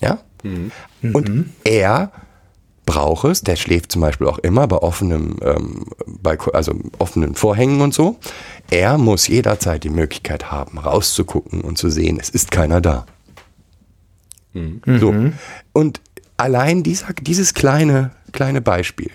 Ja? 0.01 0.19
Mhm. 0.41 0.71
Und 1.13 1.45
er 1.63 2.11
braucht 2.86 3.25
es, 3.25 3.41
der 3.41 3.55
schläft 3.55 3.91
zum 3.91 4.01
Beispiel 4.01 4.27
auch 4.27 4.39
immer 4.39 4.67
bei 4.67 4.77
offenem, 4.77 5.38
ähm, 5.41 5.86
Balkon, 6.05 6.53
also 6.53 6.73
offenen 6.99 7.36
Vorhängen 7.36 7.81
und 7.81 7.93
so. 7.93 8.17
Er 8.69 8.97
muss 8.97 9.27
jederzeit 9.27 9.84
die 9.84 9.89
Möglichkeit 9.89 10.51
haben, 10.51 10.77
rauszugucken 10.77 11.61
und 11.61 11.77
zu 11.77 11.89
sehen, 11.89 12.19
es 12.19 12.29
ist 12.29 12.51
keiner 12.51 12.81
da. 12.81 13.05
Mhm. 14.53 14.81
So. 14.99 15.15
Und 15.73 16.01
allein 16.38 16.84
dieser, 16.84 17.13
dieses 17.13 17.53
kleine, 17.53 18.11
kleine 18.31 18.61
Beispiel. 18.61 19.11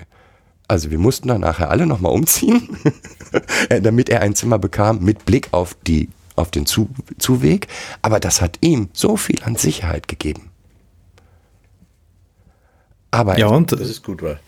Also 0.66 0.90
wir 0.90 0.98
mussten 0.98 1.28
dann 1.28 1.40
nachher 1.40 1.70
alle 1.70 1.86
nochmal 1.86 2.12
umziehen, 2.12 2.68
damit 3.82 4.08
er 4.10 4.20
ein 4.20 4.34
Zimmer 4.34 4.58
bekam 4.58 5.00
mit 5.02 5.24
Blick 5.24 5.48
auf 5.52 5.74
die, 5.86 6.10
auf 6.36 6.50
den 6.50 6.66
Zu 6.66 6.90
Zuweg. 7.18 7.68
Aber 8.02 8.20
das 8.20 8.42
hat 8.42 8.58
ihm 8.60 8.90
so 8.92 9.16
viel 9.16 9.42
an 9.44 9.56
Sicherheit 9.56 10.08
gegeben. 10.08 10.47
Aber 13.10 13.38
ja, 13.38 13.48
und 13.48 13.72
das 13.72 13.88
ist 13.88 14.04
gut 14.04 14.22
war. 14.22 14.38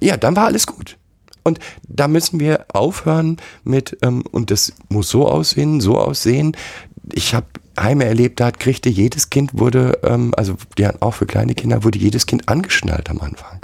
Ja, 0.00 0.16
dann 0.16 0.36
war 0.36 0.46
alles 0.46 0.66
gut. 0.66 0.96
Und 1.44 1.58
da 1.86 2.08
müssen 2.08 2.40
wir 2.40 2.66
aufhören 2.72 3.38
mit, 3.64 3.96
ähm, 4.02 4.22
und 4.30 4.50
das 4.50 4.72
muss 4.88 5.08
so 5.08 5.26
aussehen, 5.28 5.80
so 5.80 5.98
aussehen. 5.98 6.56
Ich 7.12 7.34
habe 7.34 7.46
Heime 7.78 8.04
erlebt 8.04 8.40
hat, 8.40 8.58
kriegte 8.58 8.88
jedes 8.88 9.30
Kind 9.30 9.58
wurde, 9.58 9.98
ähm, 10.02 10.34
also 10.36 10.56
die 10.76 10.86
hatten 10.86 11.00
auch 11.00 11.14
für 11.14 11.26
kleine 11.26 11.54
Kinder, 11.54 11.84
wurde 11.84 11.98
jedes 11.98 12.26
Kind 12.26 12.48
angeschnallt 12.48 13.08
am 13.08 13.20
Anfang. 13.20 13.60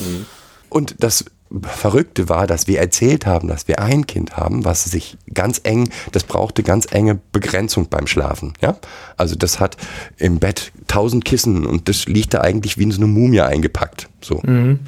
Mhm. 0.00 0.26
Und 0.68 0.96
das 0.98 1.24
Verrückte 1.62 2.28
war, 2.28 2.46
dass 2.46 2.66
wir 2.66 2.78
erzählt 2.78 3.24
haben, 3.24 3.48
dass 3.48 3.68
wir 3.68 3.80
ein 3.80 4.06
Kind 4.06 4.36
haben, 4.36 4.64
was 4.64 4.84
sich 4.84 5.16
ganz 5.32 5.60
eng, 5.64 5.88
das 6.12 6.24
brauchte 6.24 6.62
ganz 6.62 6.86
enge 6.90 7.18
Begrenzung 7.32 7.88
beim 7.88 8.06
Schlafen. 8.06 8.52
Ja, 8.60 8.76
also 9.16 9.34
das 9.34 9.58
hat 9.58 9.76
im 10.18 10.38
Bett 10.38 10.72
tausend 10.88 11.24
Kissen 11.24 11.66
und 11.66 11.88
das 11.88 12.06
liegt 12.06 12.34
da 12.34 12.42
eigentlich 12.42 12.76
wie 12.76 12.82
in 12.82 12.90
so 12.90 12.98
eine 12.98 13.06
Mumie 13.06 13.40
eingepackt. 13.40 14.08
So. 14.20 14.42
Mhm. 14.44 14.80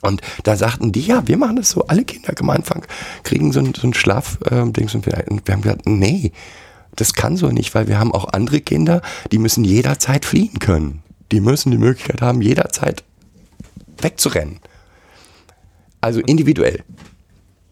Und 0.00 0.22
da 0.44 0.56
sagten 0.56 0.92
die, 0.92 1.02
ja, 1.02 1.28
wir 1.28 1.36
machen 1.36 1.56
das 1.56 1.70
so, 1.70 1.86
alle 1.86 2.04
Kinder 2.04 2.32
am 2.38 2.50
Anfang 2.50 2.84
kriegen 3.22 3.52
so 3.52 3.60
ein, 3.60 3.74
so 3.74 3.86
ein 3.86 3.92
Schlafding. 3.92 4.88
Äh, 4.88 5.30
und 5.30 5.46
wir 5.46 5.54
haben 5.54 5.60
gesagt, 5.60 5.86
nee, 5.86 6.32
das 6.96 7.12
kann 7.12 7.36
so 7.36 7.48
nicht, 7.48 7.74
weil 7.74 7.88
wir 7.88 7.98
haben 7.98 8.12
auch 8.12 8.32
andere 8.32 8.60
Kinder, 8.60 9.02
die 9.30 9.38
müssen 9.38 9.64
jederzeit 9.64 10.24
fliehen 10.24 10.58
können. 10.58 11.02
Die 11.30 11.40
müssen 11.40 11.70
die 11.70 11.78
Möglichkeit 11.78 12.22
haben, 12.22 12.40
jederzeit 12.40 13.04
wegzurennen. 14.00 14.60
Also 16.00 16.20
individuell. 16.20 16.82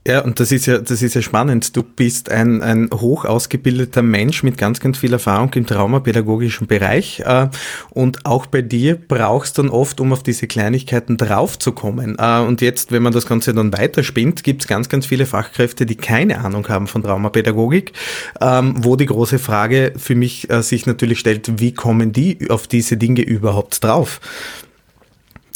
Ja, 0.09 0.21
und 0.25 0.41
das 0.41 0.53
ist 0.53 0.65
ja, 0.65 0.79
das 0.79 1.03
ist 1.03 1.15
ja 1.15 1.21
spannend. 1.21 1.77
Du 1.77 1.83
bist 1.83 2.31
ein, 2.31 2.63
ein 2.63 2.89
hoch 2.95 3.27
ausgebildeter 3.27 4.01
Mensch 4.01 4.43
mit 4.43 4.57
ganz, 4.57 4.81
ganz 4.81 4.97
viel 4.97 5.13
Erfahrung 5.13 5.53
im 5.53 5.67
traumapädagogischen 5.67 6.67
Bereich. 6.67 7.21
Äh, 7.27 7.49
und 7.91 8.25
auch 8.25 8.47
bei 8.47 8.63
dir 8.63 8.97
brauchst 8.97 9.59
du 9.59 9.63
dann 9.63 9.71
oft, 9.71 10.01
um 10.01 10.15
auf 10.15 10.23
diese 10.23 10.47
Kleinigkeiten 10.47 11.19
draufzukommen. 11.19 12.17
Äh, 12.19 12.41
und 12.41 12.63
jetzt, 12.63 12.91
wenn 12.91 13.03
man 13.03 13.13
das 13.13 13.27
Ganze 13.27 13.53
dann 13.53 13.71
weiterspinnt, 13.75 14.45
gibt 14.45 14.63
es 14.63 14.67
ganz, 14.67 14.89
ganz 14.89 15.05
viele 15.05 15.27
Fachkräfte, 15.27 15.85
die 15.85 15.97
keine 15.97 16.39
Ahnung 16.43 16.67
haben 16.71 16.87
von 16.87 17.03
Traumapädagogik, 17.03 17.93
ähm, 18.41 18.77
wo 18.79 18.97
die 18.97 19.05
große 19.05 19.39
Frage 19.39 19.93
für 19.99 20.15
mich 20.15 20.49
äh, 20.49 20.63
sich 20.63 20.87
natürlich 20.87 21.19
stellt, 21.19 21.61
wie 21.61 21.75
kommen 21.75 22.13
die 22.13 22.49
auf 22.49 22.67
diese 22.67 22.97
Dinge 22.97 23.21
überhaupt 23.21 23.85
drauf? 23.85 24.23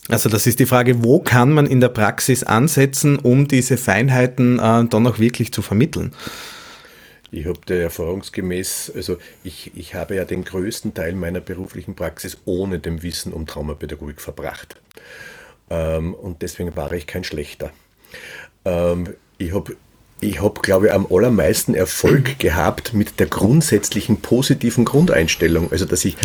Also 0.09 0.28
das 0.28 0.46
ist 0.46 0.59
die 0.59 0.66
Frage, 0.66 1.05
wo 1.05 1.20
kann 1.20 1.53
man 1.53 1.66
in 1.66 1.80
der 1.80 1.88
Praxis 1.88 2.42
ansetzen, 2.42 3.18
um 3.18 3.46
diese 3.46 3.76
Feinheiten 3.76 4.59
äh, 4.59 4.84
dann 4.84 5.07
auch 5.07 5.18
wirklich 5.18 5.53
zu 5.53 5.62
vermitteln? 5.62 6.12
Ich 7.30 7.46
habe 7.46 7.61
da 7.64 7.74
erfahrungsgemäß, 7.74 8.92
also 8.94 9.16
ich, 9.42 9.72
ich 9.74 9.94
habe 9.94 10.16
ja 10.16 10.24
den 10.24 10.44
größten 10.44 10.92
Teil 10.92 11.14
meiner 11.14 11.40
beruflichen 11.40 11.94
Praxis 11.94 12.36
ohne 12.44 12.78
dem 12.78 13.03
Wissen 13.03 13.32
um 13.32 13.46
Traumapädagogik 13.46 14.20
verbracht. 14.20 14.80
Ähm, 15.70 16.12
und 16.12 16.42
deswegen 16.42 16.76
war 16.76 16.92
ich 16.92 17.07
kein 17.07 17.24
schlechter. 17.24 17.70
Ähm, 18.66 19.14
ich 19.38 19.55
habe 19.55 19.76
ich 20.22 20.40
habe, 20.40 20.60
glaube 20.62 20.86
ich, 20.86 20.92
am 20.92 21.06
allermeisten 21.10 21.74
Erfolg 21.74 22.38
gehabt 22.38 22.94
mit 22.94 23.18
der 23.18 23.26
grundsätzlichen 23.26 24.18
positiven 24.18 24.84
Grundeinstellung. 24.84 25.72
Also, 25.72 25.84
dass 25.84 26.04
ich 26.04 26.16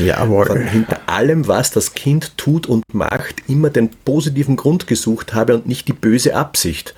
hinter 0.70 1.00
allem, 1.08 1.48
was 1.48 1.72
das 1.72 1.94
Kind 1.94 2.38
tut 2.38 2.68
und 2.68 2.84
macht, 2.94 3.36
immer 3.48 3.70
den 3.70 3.90
positiven 3.90 4.56
Grund 4.56 4.88
gesucht 4.88 5.34
habe 5.34 5.56
und 5.56 5.68
nicht 5.68 5.88
die 5.88 5.94
böse 5.94 6.36
Absicht. 6.36 6.94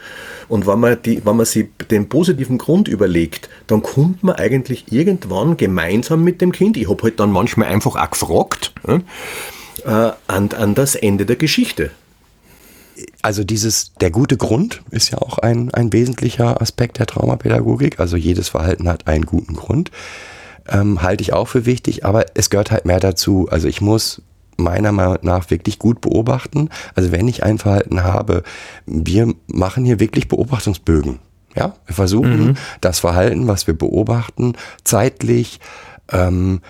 Und 0.49 0.67
wenn 0.67 0.79
man, 0.79 1.01
die, 1.01 1.25
wenn 1.25 1.37
man 1.37 1.45
sich 1.45 1.67
den 1.89 2.09
positiven 2.09 2.57
Grund 2.57 2.87
überlegt, 2.87 3.49
dann 3.67 3.81
kommt 3.81 4.23
man 4.23 4.35
eigentlich 4.35 4.91
irgendwann 4.91 5.57
gemeinsam 5.57 6.23
mit 6.23 6.41
dem 6.41 6.51
Kind, 6.51 6.75
ich 6.75 6.89
habe 6.89 7.03
halt 7.03 7.19
dann 7.19 7.31
manchmal 7.31 7.69
einfach 7.69 7.95
auch 7.95 8.09
gefragt, 8.09 8.73
äh, 8.87 10.11
an, 10.27 10.49
an 10.51 10.75
das 10.75 10.95
Ende 10.95 11.25
der 11.25 11.35
Geschichte 11.35 11.91
also 13.21 13.43
dieses, 13.43 13.93
der 13.95 14.11
gute 14.11 14.37
Grund 14.37 14.81
ist 14.91 15.11
ja 15.11 15.17
auch 15.17 15.39
ein, 15.39 15.73
ein 15.73 15.91
wesentlicher 15.91 16.61
Aspekt 16.61 16.99
der 16.99 17.07
Traumapädagogik. 17.07 17.99
Also 17.99 18.15
jedes 18.15 18.49
Verhalten 18.49 18.87
hat 18.87 19.07
einen 19.07 19.25
guten 19.25 19.55
Grund. 19.55 19.91
Ähm, 20.67 21.01
halte 21.01 21.21
ich 21.21 21.33
auch 21.33 21.47
für 21.47 21.65
wichtig, 21.65 22.05
aber 22.05 22.25
es 22.35 22.49
gehört 22.49 22.71
halt 22.71 22.85
mehr 22.85 22.99
dazu. 22.99 23.47
Also 23.49 23.67
ich 23.67 23.81
muss 23.81 24.21
meiner 24.57 24.91
Meinung 24.91 25.17
nach 25.21 25.49
wirklich 25.49 25.79
gut 25.79 26.01
beobachten. 26.01 26.69
Also 26.95 27.11
wenn 27.11 27.27
ich 27.27 27.43
ein 27.43 27.57
Verhalten 27.57 28.03
habe, 28.03 28.43
wir 28.85 29.33
machen 29.47 29.85
hier 29.85 29.99
wirklich 29.99 30.27
Beobachtungsbögen. 30.27 31.19
Ja, 31.55 31.73
wir 31.85 31.95
versuchen 31.95 32.49
mhm. 32.49 32.57
das 32.79 32.99
Verhalten, 32.99 33.47
was 33.47 33.65
wir 33.65 33.73
beobachten, 33.73 34.53
zeitlich, 34.83 35.59
ähm, 36.11 36.61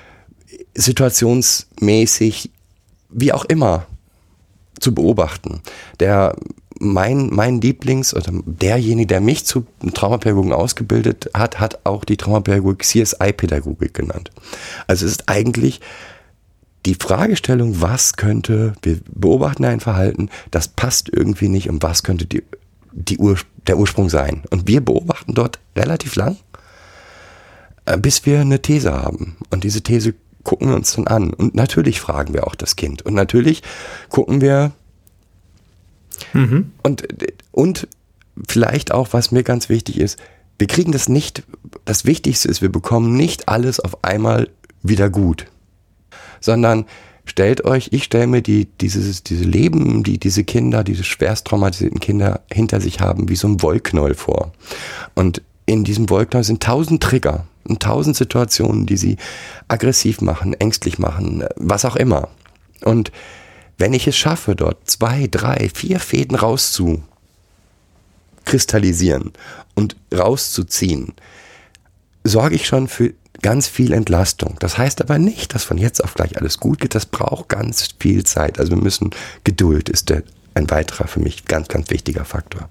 situationsmäßig, 0.74 2.52
wie 3.10 3.34
auch 3.34 3.44
immer 3.46 3.86
zu 4.80 4.94
beobachten. 4.94 5.62
Der 6.00 6.36
mein, 6.80 7.30
mein 7.32 7.60
Lieblings- 7.60 8.14
oder 8.14 8.32
derjenige, 8.46 9.08
der 9.08 9.22
mich 9.22 9.46
zu 9.46 9.66
Traumapädagogen 9.94 10.54
ausgebildet 10.54 11.30
hat, 11.34 11.60
hat 11.60 11.80
auch 11.86 12.06
die 12.06 12.18
Traumapädagogik 12.18 12.84
CSI-Pädagogik 12.84 13.94
genannt. 13.94 14.32
Also 14.88 15.06
es 15.06 15.12
ist 15.12 15.24
eigentlich 15.28 15.82
die 16.86 16.96
Fragestellung, 16.96 17.82
was 17.82 18.14
könnte, 18.14 18.74
wir 18.82 19.00
beobachten 19.14 19.66
ein 19.66 19.82
Verhalten, 19.82 20.30
das 20.52 20.70
passt 20.70 21.10
irgendwie 21.12 21.50
nicht 21.50 21.70
und 21.70 21.84
was 21.84 22.04
könnte 22.04 22.26
die, 22.26 22.44
die 22.94 23.18
Ur, 23.18 23.38
der 23.68 23.78
Ursprung 23.78 24.10
sein. 24.10 24.44
Und 24.50 24.68
wir 24.68 24.84
beobachten 24.84 25.34
dort 25.34 25.60
relativ 25.76 26.16
lang, 26.16 26.38
äh, 27.86 27.98
bis 27.98 28.26
wir 28.26 28.40
eine 28.40 28.62
These 28.62 28.94
haben. 28.94 29.36
Und 29.50 29.66
diese 29.66 29.82
These 29.82 30.14
gucken 30.50 30.70
wir 30.70 30.76
uns 30.76 30.96
dann 30.96 31.06
an. 31.06 31.32
Und 31.32 31.54
natürlich 31.54 32.02
fragen 32.02 32.34
wir 32.34 32.48
auch 32.48 32.56
das 32.56 32.76
Kind. 32.76 33.04
Und 33.04 33.14
natürlich 33.14 33.62
gucken 34.10 34.42
wir 34.42 34.72
mhm. 36.34 36.72
und, 36.82 37.04
und 37.52 37.88
vielleicht 38.48 38.92
auch, 38.92 39.10
was 39.12 39.32
mir 39.32 39.44
ganz 39.44 39.70
wichtig 39.70 40.00
ist, 40.00 40.18
wir 40.58 40.66
kriegen 40.66 40.92
das 40.92 41.08
nicht, 41.08 41.44
das 41.86 42.06
Wichtigste 42.06 42.48
ist, 42.48 42.64
wir 42.64 42.72
bekommen 42.72 43.16
nicht 43.16 43.48
alles 43.48 43.80
auf 43.80 44.04
einmal 44.04 44.50
wieder 44.82 45.12
gut, 45.12 45.46
sondern 46.40 46.86
stellt 47.26 47.64
euch, 47.64 47.90
ich 47.92 48.06
stelle 48.06 48.26
mir 48.26 48.42
die, 48.42 48.66
dieses, 48.82 49.22
diese 49.22 49.44
Leben, 49.44 50.02
die 50.02 50.18
diese 50.18 50.44
Kinder, 50.44 50.84
diese 50.84 51.04
schwerst 51.04 51.46
traumatisierten 51.46 52.00
Kinder 52.00 52.42
hinter 52.52 52.82
sich 52.82 53.02
haben, 53.02 53.30
wie 53.30 53.36
so 53.36 53.48
ein 53.48 53.62
Wollknäuel 53.62 54.16
vor. 54.16 54.52
Und 55.14 55.44
in 55.68 55.84
diesem 55.84 56.10
Wollknäuel 56.10 56.44
sind 56.44 56.64
tausend 56.64 57.04
Trigger 57.04 57.46
und 57.70 57.82
tausend 57.82 58.16
Situationen, 58.16 58.86
die 58.86 58.98
sie 58.98 59.18
aggressiv 59.68 60.22
machen, 60.22 60.54
ängstlich 60.54 61.00
machen, 61.00 61.44
was 61.56 61.86
auch 61.86 61.96
immer. 61.96 62.30
Und 62.84 63.12
wenn 63.78 63.94
ich 63.94 64.08
es 64.08 64.18
schaffe, 64.18 64.56
dort 64.56 64.90
zwei, 64.90 65.28
drei, 65.30 65.70
vier 65.74 66.00
Fäden 66.00 66.36
rauszukristallisieren 66.36 69.34
und 69.76 69.96
rauszuziehen, 70.14 71.14
sorge 72.24 72.56
ich 72.56 72.68
schon 72.68 72.88
für 72.88 73.14
ganz 73.42 73.68
viel 73.68 73.94
Entlastung. 73.94 74.58
Das 74.60 74.78
heißt 74.78 75.02
aber 75.02 75.18
nicht, 75.18 75.56
dass 75.56 75.64
von 75.64 75.78
jetzt 75.78 76.04
auf 76.04 76.14
gleich 76.14 76.38
alles 76.38 76.60
gut 76.60 76.82
geht. 76.82 76.94
Das 76.96 77.06
braucht 77.06 77.48
ganz 77.50 77.90
viel 78.00 78.26
Zeit. 78.26 78.60
Also 78.60 78.72
wir 78.72 78.82
müssen, 78.82 79.12
Geduld 79.46 79.88
ist 79.88 80.10
der, 80.10 80.24
ein 80.56 80.70
weiterer 80.70 81.08
für 81.08 81.22
mich 81.22 81.46
ganz, 81.46 81.70
ganz 81.70 81.90
wichtiger 81.90 82.26
Faktor. 82.26 82.70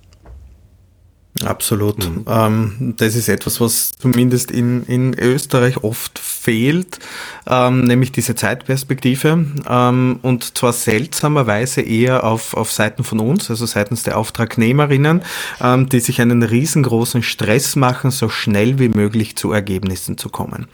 Absolut. 1.44 2.08
Mhm. 2.08 2.24
Ähm, 2.28 2.94
das 2.96 3.14
ist 3.14 3.28
etwas, 3.28 3.60
was 3.60 3.92
zumindest 3.98 4.50
in, 4.50 4.84
in 4.84 5.14
Österreich 5.14 5.84
oft 5.84 6.18
fehlt, 6.18 6.98
ähm, 7.46 7.84
nämlich 7.84 8.10
diese 8.10 8.34
Zeitperspektive. 8.34 9.44
Ähm, 9.68 10.18
und 10.22 10.58
zwar 10.58 10.72
seltsamerweise 10.72 11.80
eher 11.80 12.24
auf, 12.24 12.54
auf 12.54 12.72
Seiten 12.72 13.04
von 13.04 13.20
uns, 13.20 13.50
also 13.50 13.66
seitens 13.66 14.02
der 14.02 14.18
Auftragnehmerinnen, 14.18 15.22
ähm, 15.60 15.88
die 15.88 16.00
sich 16.00 16.20
einen 16.20 16.42
riesengroßen 16.42 17.22
Stress 17.22 17.76
machen, 17.76 18.10
so 18.10 18.28
schnell 18.28 18.78
wie 18.78 18.88
möglich 18.88 19.36
zu 19.36 19.52
Ergebnissen 19.52 20.18
zu 20.18 20.30
kommen. 20.30 20.66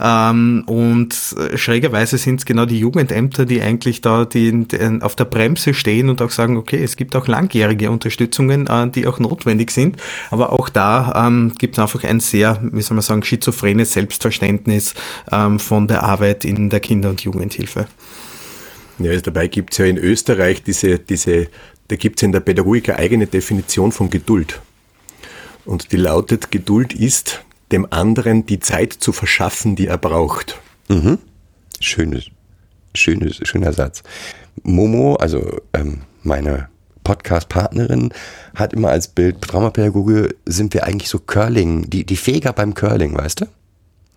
Ähm, 0.00 0.62
und 0.66 1.16
schrägerweise 1.54 2.18
sind 2.18 2.40
es 2.40 2.46
genau 2.46 2.66
die 2.66 2.78
Jugendämter, 2.78 3.44
die 3.44 3.60
eigentlich 3.60 4.02
da 4.02 4.24
die, 4.24 4.66
die 4.68 5.02
auf 5.02 5.16
der 5.16 5.24
Bremse 5.24 5.74
stehen 5.74 6.08
und 6.10 6.22
auch 6.22 6.30
sagen, 6.30 6.56
okay, 6.56 6.82
es 6.82 6.96
gibt 6.96 7.16
auch 7.16 7.26
langjährige 7.26 7.90
Unterstützungen, 7.90 8.68
äh, 8.68 8.88
die 8.88 9.06
auch 9.06 9.18
notwendig 9.18 9.70
sind. 9.72 9.95
Aber 10.30 10.52
auch 10.52 10.68
da 10.68 11.26
ähm, 11.26 11.52
gibt 11.58 11.76
es 11.76 11.82
einfach 11.82 12.04
ein 12.04 12.20
sehr, 12.20 12.60
wie 12.72 12.82
soll 12.82 12.96
man 12.96 13.02
sagen, 13.02 13.22
schizophrenes 13.22 13.92
Selbstverständnis 13.92 14.94
ähm, 15.30 15.58
von 15.58 15.88
der 15.88 16.02
Arbeit 16.02 16.44
in 16.44 16.70
der 16.70 16.80
Kinder- 16.80 17.10
und 17.10 17.20
Jugendhilfe. 17.22 17.86
Ja, 18.98 19.10
also 19.10 19.22
dabei 19.22 19.48
gibt 19.48 19.72
es 19.72 19.78
ja 19.78 19.84
in 19.86 19.98
Österreich 19.98 20.62
diese, 20.62 20.98
diese 20.98 21.48
da 21.88 21.96
gibt 21.96 22.18
es 22.18 22.22
in 22.24 22.32
der 22.32 22.40
Pädagogik 22.40 22.88
eine 22.88 22.98
eigene 22.98 23.26
Definition 23.26 23.92
von 23.92 24.10
Geduld. 24.10 24.60
Und 25.64 25.92
die 25.92 25.96
lautet, 25.96 26.50
Geduld 26.50 26.92
ist, 26.92 27.44
dem 27.72 27.86
anderen 27.90 28.46
die 28.46 28.60
Zeit 28.60 28.92
zu 28.92 29.12
verschaffen, 29.12 29.76
die 29.76 29.86
er 29.86 29.98
braucht. 29.98 30.60
Mhm. 30.88 31.18
Schönes, 31.80 32.26
schönes, 32.94 33.40
schöner 33.42 33.72
Satz. 33.72 34.02
Momo, 34.62 35.16
also 35.16 35.60
ähm, 35.72 36.02
meine 36.22 36.68
Podcast-Partnerin 37.06 38.12
hat 38.56 38.72
immer 38.72 38.90
als 38.90 39.06
Bild, 39.06 39.40
Traumapädagoge 39.40 40.34
sind 40.44 40.74
wir 40.74 40.84
eigentlich 40.84 41.08
so 41.08 41.20
Curling, 41.20 41.88
die, 41.88 42.04
die 42.04 42.16
Feger 42.16 42.52
beim 42.52 42.74
Curling, 42.74 43.16
weißt 43.16 43.42
du? 43.42 43.46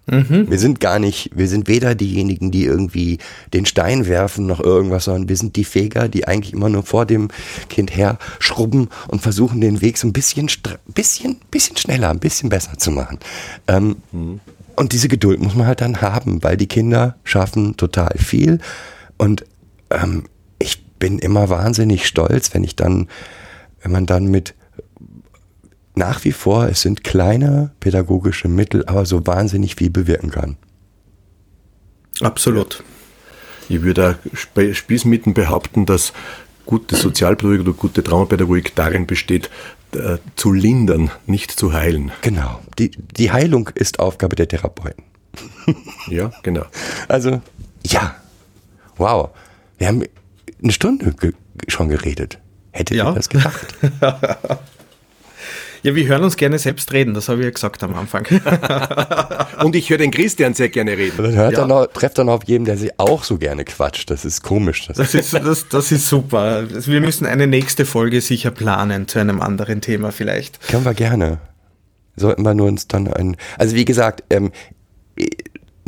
Mhm. 0.07 0.49
Wir 0.49 0.57
sind 0.57 0.79
gar 0.79 0.97
nicht, 0.97 1.29
wir 1.35 1.47
sind 1.47 1.67
weder 1.67 1.93
diejenigen, 1.93 2.49
die 2.49 2.65
irgendwie 2.65 3.19
den 3.53 3.67
Stein 3.67 4.07
werfen 4.07 4.47
noch 4.47 4.59
irgendwas, 4.59 5.03
sondern 5.03 5.29
wir 5.29 5.37
sind 5.37 5.55
die 5.55 5.65
Feger, 5.65 6.09
die 6.09 6.27
eigentlich 6.27 6.53
immer 6.53 6.69
nur 6.69 6.81
vor 6.81 7.05
dem 7.05 7.27
Kind 7.69 7.95
her 7.95 8.17
schrubben 8.39 8.89
und 9.07 9.21
versuchen 9.21 9.61
den 9.61 9.81
Weg 9.81 9.99
so 9.99 10.07
ein 10.07 10.13
bisschen, 10.13 10.49
bisschen, 10.87 11.37
bisschen 11.51 11.77
schneller, 11.77 12.09
ein 12.09 12.19
bisschen 12.19 12.49
besser 12.49 12.75
zu 12.79 12.89
machen. 12.89 13.19
Ähm, 13.67 13.97
mhm. 14.11 14.39
Und 14.75 14.93
diese 14.93 15.09
Geduld 15.09 15.39
muss 15.41 15.53
man 15.53 15.67
halt 15.67 15.81
dann 15.81 16.01
haben, 16.01 16.41
weil 16.41 16.57
die 16.57 16.67
Kinder 16.67 17.17
schaffen 17.23 17.77
total 17.77 18.17
viel 18.17 18.57
und 19.19 19.45
ähm, 19.91 20.23
bin 20.99 21.19
immer 21.19 21.49
wahnsinnig 21.49 22.05
stolz, 22.05 22.53
wenn 22.53 22.63
ich 22.63 22.75
dann, 22.75 23.07
wenn 23.81 23.91
man 23.91 24.05
dann 24.05 24.25
mit 24.25 24.53
nach 25.95 26.23
wie 26.23 26.31
vor, 26.31 26.67
es 26.67 26.81
sind 26.81 27.03
kleine 27.03 27.71
pädagogische 27.79 28.47
Mittel, 28.47 28.85
aber 28.85 29.05
so 29.05 29.25
wahnsinnig 29.27 29.75
viel 29.75 29.89
bewirken 29.89 30.31
kann. 30.31 30.57
Absolut. 32.21 32.83
Ich 33.67 33.81
würde 33.81 34.17
Spießmitten 34.33 35.33
behaupten, 35.33 35.85
dass 35.85 36.13
gute 36.65 36.95
Sozialpädagogik 36.95 37.61
oder 37.61 37.73
gute 37.73 38.03
Traumapädagogik 38.03 38.75
darin 38.75 39.07
besteht, 39.07 39.49
äh, 39.93 40.17
zu 40.35 40.53
lindern, 40.53 41.11
nicht 41.25 41.51
zu 41.51 41.73
heilen. 41.73 42.11
Genau. 42.21 42.59
Die, 42.77 42.91
die 42.91 43.31
Heilung 43.31 43.69
ist 43.75 43.99
Aufgabe 43.99 44.35
der 44.35 44.47
Therapeuten. 44.47 45.03
ja, 46.07 46.31
genau. 46.43 46.65
Also, 47.07 47.41
ja. 47.83 48.15
Wow. 48.97 49.29
Wir 49.77 49.87
haben 49.87 50.03
eine 50.61 50.71
Stunde 50.71 51.13
ge 51.13 51.33
schon 51.67 51.89
geredet. 51.89 52.39
Hättet 52.71 52.97
ja. 52.97 53.09
ihr 53.09 53.15
das 53.15 53.29
gedacht? 53.29 53.75
ja, 55.83 55.95
wir 55.95 56.07
hören 56.07 56.23
uns 56.23 56.37
gerne 56.37 56.59
selbst 56.59 56.93
reden, 56.93 57.13
das 57.13 57.29
habe 57.29 57.39
ich 57.39 57.45
ja 57.45 57.51
gesagt 57.51 57.83
am 57.83 57.95
Anfang. 57.95 58.25
Und 59.63 59.75
ich 59.75 59.89
höre 59.89 59.97
den 59.97 60.11
Christian 60.11 60.53
sehr 60.53 60.69
gerne 60.69 60.97
reden. 60.97 61.17
Dann 61.17 61.35
hört 61.35 61.53
ja. 61.53 61.61
dann 61.61 61.71
auch, 61.71 61.87
trefft 61.87 62.17
dann 62.17 62.29
auf 62.29 62.43
jeden, 62.45 62.65
der 62.65 62.77
sich 62.77 62.91
auch 62.97 63.23
so 63.23 63.37
gerne 63.37 63.65
quatscht. 63.65 64.09
Das 64.09 64.25
ist 64.25 64.43
komisch. 64.43 64.87
Das, 64.87 64.97
das, 64.97 65.13
ist, 65.13 65.33
das, 65.33 65.67
das 65.67 65.91
ist 65.91 66.07
super. 66.07 66.63
Wir 66.69 67.01
müssen 67.01 67.25
eine 67.25 67.47
nächste 67.47 67.85
Folge 67.85 68.21
sicher 68.21 68.51
planen 68.51 69.07
zu 69.07 69.19
einem 69.19 69.41
anderen 69.41 69.81
Thema 69.81 70.11
vielleicht. 70.11 70.61
Können 70.67 70.85
wir 70.85 70.93
gerne. 70.93 71.39
Sollten 72.15 72.43
wir 72.43 72.53
nur 72.53 72.67
uns 72.67 72.87
dann 72.87 73.07
ein. 73.07 73.37
Also 73.57 73.75
wie 73.75 73.85
gesagt, 73.85 74.23
ähm, 74.29 74.51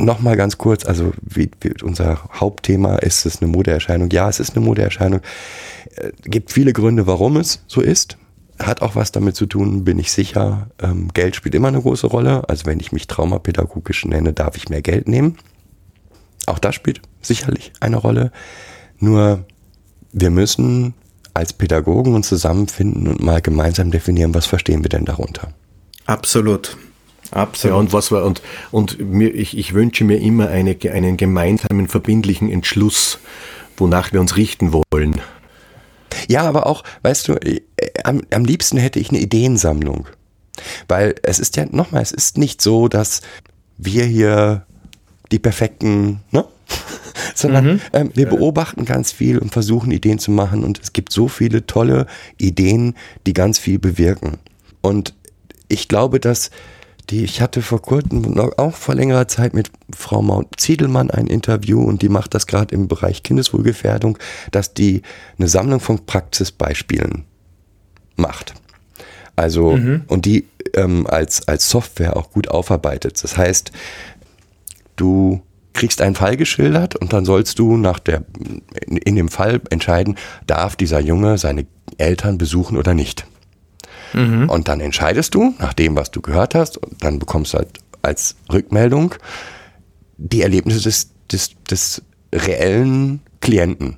Nochmal 0.05 0.35
ganz 0.35 0.57
kurz, 0.57 0.85
also 0.85 1.13
wie, 1.21 1.51
wie 1.61 1.73
unser 1.83 2.29
Hauptthema 2.33 2.95
ist 2.97 3.25
es 3.25 3.41
eine 3.41 3.51
Modeerscheinung. 3.51 4.09
Ja, 4.11 4.29
es 4.29 4.39
ist 4.39 4.55
eine 4.55 4.65
Modeerscheinung. 4.65 5.21
Äh, 5.95 6.11
gibt 6.23 6.51
viele 6.51 6.73
Gründe, 6.73 7.07
warum 7.07 7.37
es 7.37 7.63
so 7.67 7.81
ist. 7.81 8.17
Hat 8.59 8.81
auch 8.81 8.95
was 8.95 9.11
damit 9.11 9.35
zu 9.35 9.45
tun, 9.45 9.83
bin 9.83 9.99
ich 9.99 10.11
sicher. 10.11 10.69
Ähm, 10.81 11.09
Geld 11.13 11.35
spielt 11.35 11.55
immer 11.55 11.67
eine 11.67 11.81
große 11.81 12.07
Rolle. 12.07 12.47
Also 12.49 12.65
wenn 12.65 12.79
ich 12.79 12.91
mich 12.91 13.07
traumapädagogisch 13.07 14.05
nenne, 14.05 14.33
darf 14.33 14.57
ich 14.57 14.69
mehr 14.69 14.81
Geld 14.81 15.07
nehmen. 15.07 15.37
Auch 16.45 16.59
das 16.59 16.75
spielt 16.75 17.01
sicherlich 17.21 17.71
eine 17.79 17.97
Rolle. 17.97 18.31
Nur 18.99 19.45
wir 20.11 20.29
müssen 20.29 20.93
als 21.33 21.53
Pädagogen 21.53 22.13
uns 22.13 22.27
zusammenfinden 22.27 23.07
und 23.07 23.21
mal 23.21 23.41
gemeinsam 23.41 23.91
definieren, 23.91 24.33
was 24.33 24.45
verstehen 24.45 24.83
wir 24.83 24.89
denn 24.89 25.05
darunter. 25.05 25.53
Absolut. 26.05 26.77
Absolut. 27.31 27.73
Ja, 27.73 27.79
und 27.79 27.93
was 27.93 28.11
war, 28.11 28.25
und, 28.25 28.41
und 28.71 28.99
mir, 28.99 29.33
ich, 29.33 29.57
ich 29.57 29.73
wünsche 29.73 30.03
mir 30.03 30.17
immer 30.17 30.49
eine, 30.49 30.77
einen 30.91 31.17
gemeinsamen, 31.17 31.87
verbindlichen 31.87 32.49
Entschluss, 32.49 33.19
wonach 33.77 34.11
wir 34.11 34.19
uns 34.19 34.35
richten 34.35 34.73
wollen. 34.73 35.21
Ja, 36.27 36.43
aber 36.43 36.67
auch, 36.67 36.83
weißt 37.03 37.29
du, 37.29 37.33
äh, 37.35 37.61
am, 38.03 38.21
am 38.31 38.45
liebsten 38.45 38.77
hätte 38.77 38.99
ich 38.99 39.09
eine 39.09 39.19
Ideensammlung. 39.19 40.07
Weil 40.87 41.15
es 41.23 41.39
ist 41.39 41.55
ja, 41.55 41.65
nochmal, 41.65 42.01
es 42.01 42.11
ist 42.11 42.37
nicht 42.37 42.61
so, 42.61 42.87
dass 42.89 43.21
wir 43.77 44.05
hier 44.05 44.65
die 45.31 45.39
perfekten, 45.39 46.19
ne? 46.31 46.45
sondern 47.35 47.65
mhm. 47.65 47.81
ähm, 47.93 48.11
wir 48.13 48.27
beobachten 48.27 48.85
ganz 48.85 49.11
viel 49.11 49.37
und 49.37 49.51
versuchen 49.51 49.91
Ideen 49.91 50.19
zu 50.19 50.31
machen 50.31 50.63
und 50.63 50.79
es 50.81 50.93
gibt 50.93 51.11
so 51.11 51.27
viele 51.27 51.65
tolle 51.65 52.07
Ideen, 52.37 52.95
die 53.25 53.33
ganz 53.33 53.59
viel 53.59 53.79
bewirken. 53.79 54.37
Und 54.81 55.13
ich 55.67 55.87
glaube, 55.87 56.19
dass 56.19 56.51
die, 57.09 57.23
ich 57.23 57.41
hatte 57.41 57.61
vor 57.61 57.81
kurzem, 57.81 58.39
auch 58.57 58.75
vor 58.75 58.95
längerer 58.95 59.27
Zeit 59.27 59.53
mit 59.53 59.71
Frau 59.93 60.21
Maut 60.21 60.47
Ziedelmann 60.57 61.11
ein 61.11 61.27
Interview 61.27 61.81
und 61.81 62.01
die 62.01 62.09
macht 62.09 62.33
das 62.33 62.47
gerade 62.47 62.73
im 62.73 62.87
Bereich 62.87 63.23
Kindeswohlgefährdung, 63.23 64.17
dass 64.51 64.73
die 64.73 65.01
eine 65.37 65.47
Sammlung 65.47 65.79
von 65.79 66.05
Praxisbeispielen 66.05 67.25
macht. 68.15 68.53
Also, 69.35 69.77
mhm. 69.77 70.03
und 70.07 70.25
die 70.25 70.45
ähm, 70.73 71.07
als, 71.07 71.47
als 71.47 71.69
Software 71.69 72.15
auch 72.15 72.31
gut 72.31 72.49
aufarbeitet. 72.49 73.23
Das 73.23 73.37
heißt, 73.37 73.71
du 74.95 75.41
kriegst 75.73 76.01
einen 76.01 76.15
Fall 76.15 76.37
geschildert 76.37 76.95
und 76.95 77.13
dann 77.13 77.25
sollst 77.25 77.59
du 77.59 77.77
nach 77.77 77.99
der, 77.99 78.23
in, 78.85 78.97
in 78.97 79.15
dem 79.15 79.29
Fall 79.29 79.61
entscheiden, 79.69 80.17
darf 80.47 80.75
dieser 80.75 80.99
Junge 80.99 81.37
seine 81.37 81.65
Eltern 81.97 82.37
besuchen 82.37 82.77
oder 82.77 82.93
nicht. 82.93 83.25
Mhm. 84.13 84.49
Und 84.49 84.67
dann 84.67 84.79
entscheidest 84.79 85.35
du, 85.35 85.53
nach 85.59 85.73
dem, 85.73 85.95
was 85.95 86.11
du 86.11 86.21
gehört 86.21 86.55
hast, 86.55 86.77
und 86.77 87.03
dann 87.03 87.19
bekommst 87.19 87.53
du 87.53 87.59
halt 87.59 87.79
als 88.01 88.35
Rückmeldung 88.51 89.15
die 90.17 90.41
Erlebnisse 90.41 90.81
des, 90.81 91.11
des, 91.31 91.51
des 91.69 92.01
reellen 92.33 93.21
Klienten. 93.41 93.97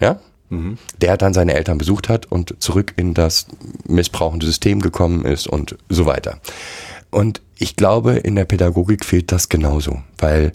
Ja? 0.00 0.20
Mhm. 0.50 0.78
Der 1.00 1.16
dann 1.16 1.34
seine 1.34 1.54
Eltern 1.54 1.78
besucht 1.78 2.08
hat 2.08 2.26
und 2.26 2.54
zurück 2.60 2.94
in 2.96 3.14
das 3.14 3.46
missbrauchende 3.86 4.46
System 4.46 4.80
gekommen 4.80 5.24
ist 5.24 5.46
und 5.46 5.76
so 5.88 6.06
weiter. 6.06 6.40
Und 7.10 7.42
ich 7.56 7.76
glaube, 7.76 8.12
in 8.12 8.36
der 8.36 8.44
Pädagogik 8.44 9.04
fehlt 9.04 9.32
das 9.32 9.48
genauso, 9.48 10.02
weil 10.18 10.52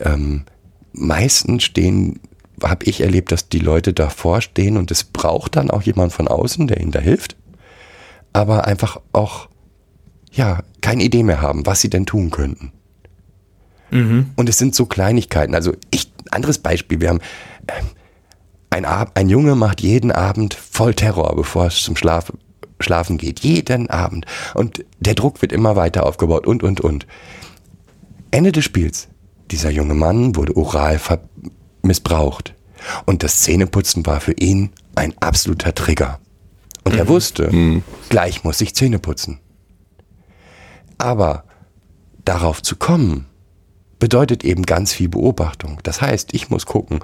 ähm, 0.00 0.44
meistens 0.92 1.64
stehen, 1.64 2.20
habe 2.62 2.84
ich 2.84 3.00
erlebt, 3.00 3.32
dass 3.32 3.48
die 3.48 3.58
Leute 3.58 3.92
davor 3.92 4.40
stehen 4.40 4.76
und 4.76 4.90
es 4.90 5.04
braucht 5.04 5.56
dann 5.56 5.70
auch 5.70 5.82
jemand 5.82 6.12
von 6.12 6.28
außen, 6.28 6.66
der 6.66 6.80
ihnen 6.80 6.92
da 6.92 7.00
hilft 7.00 7.36
aber 8.32 8.66
einfach 8.66 9.00
auch, 9.12 9.48
ja, 10.30 10.62
keine 10.80 11.02
Idee 11.02 11.22
mehr 11.22 11.40
haben, 11.40 11.66
was 11.66 11.80
sie 11.80 11.90
denn 11.90 12.06
tun 12.06 12.30
könnten. 12.30 12.72
Mhm. 13.90 14.30
Und 14.36 14.48
es 14.48 14.58
sind 14.58 14.74
so 14.74 14.86
Kleinigkeiten. 14.86 15.54
Also 15.54 15.74
ich, 15.90 16.12
anderes 16.30 16.58
Beispiel, 16.58 17.00
wir 17.00 17.10
haben, 17.10 17.20
äh, 17.66 17.72
ein, 18.70 18.86
Ab 18.86 19.12
ein 19.14 19.28
Junge 19.28 19.54
macht 19.54 19.82
jeden 19.82 20.10
Abend 20.10 20.54
voll 20.54 20.94
Terror, 20.94 21.36
bevor 21.36 21.66
es 21.66 21.82
zum 21.82 21.94
Schlaf 21.94 22.32
Schlafen 22.80 23.18
geht. 23.18 23.40
Jeden 23.40 23.90
Abend. 23.90 24.26
Und 24.54 24.84
der 24.98 25.14
Druck 25.14 25.40
wird 25.40 25.52
immer 25.52 25.76
weiter 25.76 26.04
aufgebaut 26.04 26.46
und, 26.46 26.62
und, 26.62 26.80
und. 26.80 27.06
Ende 28.30 28.50
des 28.50 28.64
Spiels. 28.64 29.08
Dieser 29.50 29.70
junge 29.70 29.94
Mann 29.94 30.36
wurde 30.36 30.56
oral 30.56 31.00
missbraucht. 31.82 32.54
Und 33.04 33.22
das 33.22 33.42
Zähneputzen 33.42 34.04
war 34.06 34.20
für 34.20 34.32
ihn 34.32 34.70
ein 34.94 35.14
absoluter 35.20 35.74
Trigger. 35.74 36.18
Und 36.84 36.94
mhm. 36.94 36.98
er 36.98 37.08
wusste, 37.08 37.50
mhm. 37.50 37.82
gleich 38.08 38.44
muss 38.44 38.60
ich 38.60 38.74
Zähne 38.74 38.98
putzen. 38.98 39.38
Aber 40.98 41.44
darauf 42.24 42.62
zu 42.62 42.76
kommen, 42.76 43.26
bedeutet 43.98 44.44
eben 44.44 44.64
ganz 44.64 44.92
viel 44.92 45.08
Beobachtung. 45.08 45.78
Das 45.84 46.00
heißt, 46.02 46.34
ich 46.34 46.50
muss 46.50 46.66
gucken, 46.66 47.00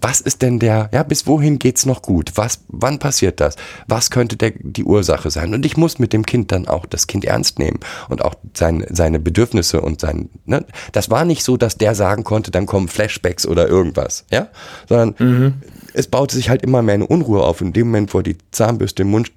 was 0.00 0.20
ist 0.20 0.42
denn 0.42 0.58
der, 0.58 0.88
ja, 0.92 1.02
bis 1.02 1.26
wohin 1.26 1.58
geht's 1.58 1.84
noch 1.86 2.02
gut? 2.02 2.32
Was, 2.34 2.60
wann 2.68 2.98
passiert 2.98 3.40
das? 3.40 3.56
Was 3.86 4.10
könnte 4.10 4.36
der, 4.36 4.52
die 4.58 4.84
Ursache 4.84 5.30
sein? 5.30 5.54
Und 5.54 5.66
ich 5.66 5.76
muss 5.76 5.98
mit 5.98 6.12
dem 6.12 6.24
Kind 6.24 6.52
dann 6.52 6.66
auch 6.66 6.86
das 6.86 7.06
Kind 7.06 7.24
ernst 7.24 7.58
nehmen 7.58 7.80
und 8.08 8.24
auch 8.24 8.34
sein, 8.54 8.84
seine 8.88 9.18
Bedürfnisse 9.18 9.80
und 9.80 10.00
sein, 10.00 10.30
ne? 10.46 10.64
Das 10.92 11.10
war 11.10 11.24
nicht 11.24 11.44
so, 11.44 11.56
dass 11.56 11.76
der 11.76 11.94
sagen 11.94 12.24
konnte, 12.24 12.50
dann 12.50 12.66
kommen 12.66 12.88
Flashbacks 12.88 13.46
oder 13.46 13.68
irgendwas, 13.68 14.24
ja? 14.30 14.48
Sondern 14.88 15.14
mhm. 15.18 15.54
Es 15.94 16.08
baute 16.08 16.36
sich 16.36 16.48
halt 16.48 16.62
immer 16.62 16.82
mehr 16.82 16.94
eine 16.94 17.06
Unruhe 17.06 17.42
auf. 17.42 17.60
In 17.60 17.72
dem 17.72 17.88
Moment, 17.88 18.14
wo 18.14 18.18
er 18.18 18.24
die 18.24 18.38
Zahnbürste 18.50 19.02
im 19.02 19.10
Mund 19.10 19.32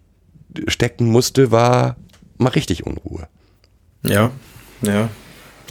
stecken 0.67 1.07
musste, 1.07 1.51
war 1.51 1.95
mal 2.37 2.49
richtig 2.49 2.85
Unruhe. 2.85 3.27
Ja, 4.03 4.31
ja. 4.81 5.09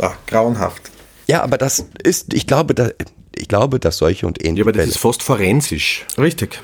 Ach, 0.01 0.17
grauenhaft. 0.27 0.91
Ja, 1.27 1.43
aber 1.43 1.59
das 1.59 1.87
ist, 2.03 2.35
ich 2.35 2.47
glaube, 2.47 2.75
da, 2.75 2.91
ich 3.35 3.49
glaube, 3.49 3.79
dass 3.79 3.99
solche 3.99 4.27
und 4.27 4.43
ähnliche. 4.43 4.61
Ja, 4.61 4.65
aber 4.65 4.73
das 4.73 4.89
ist 4.89 4.99
fast 4.99 5.23
forensisch. 5.23 6.07
Richtig. 6.19 6.61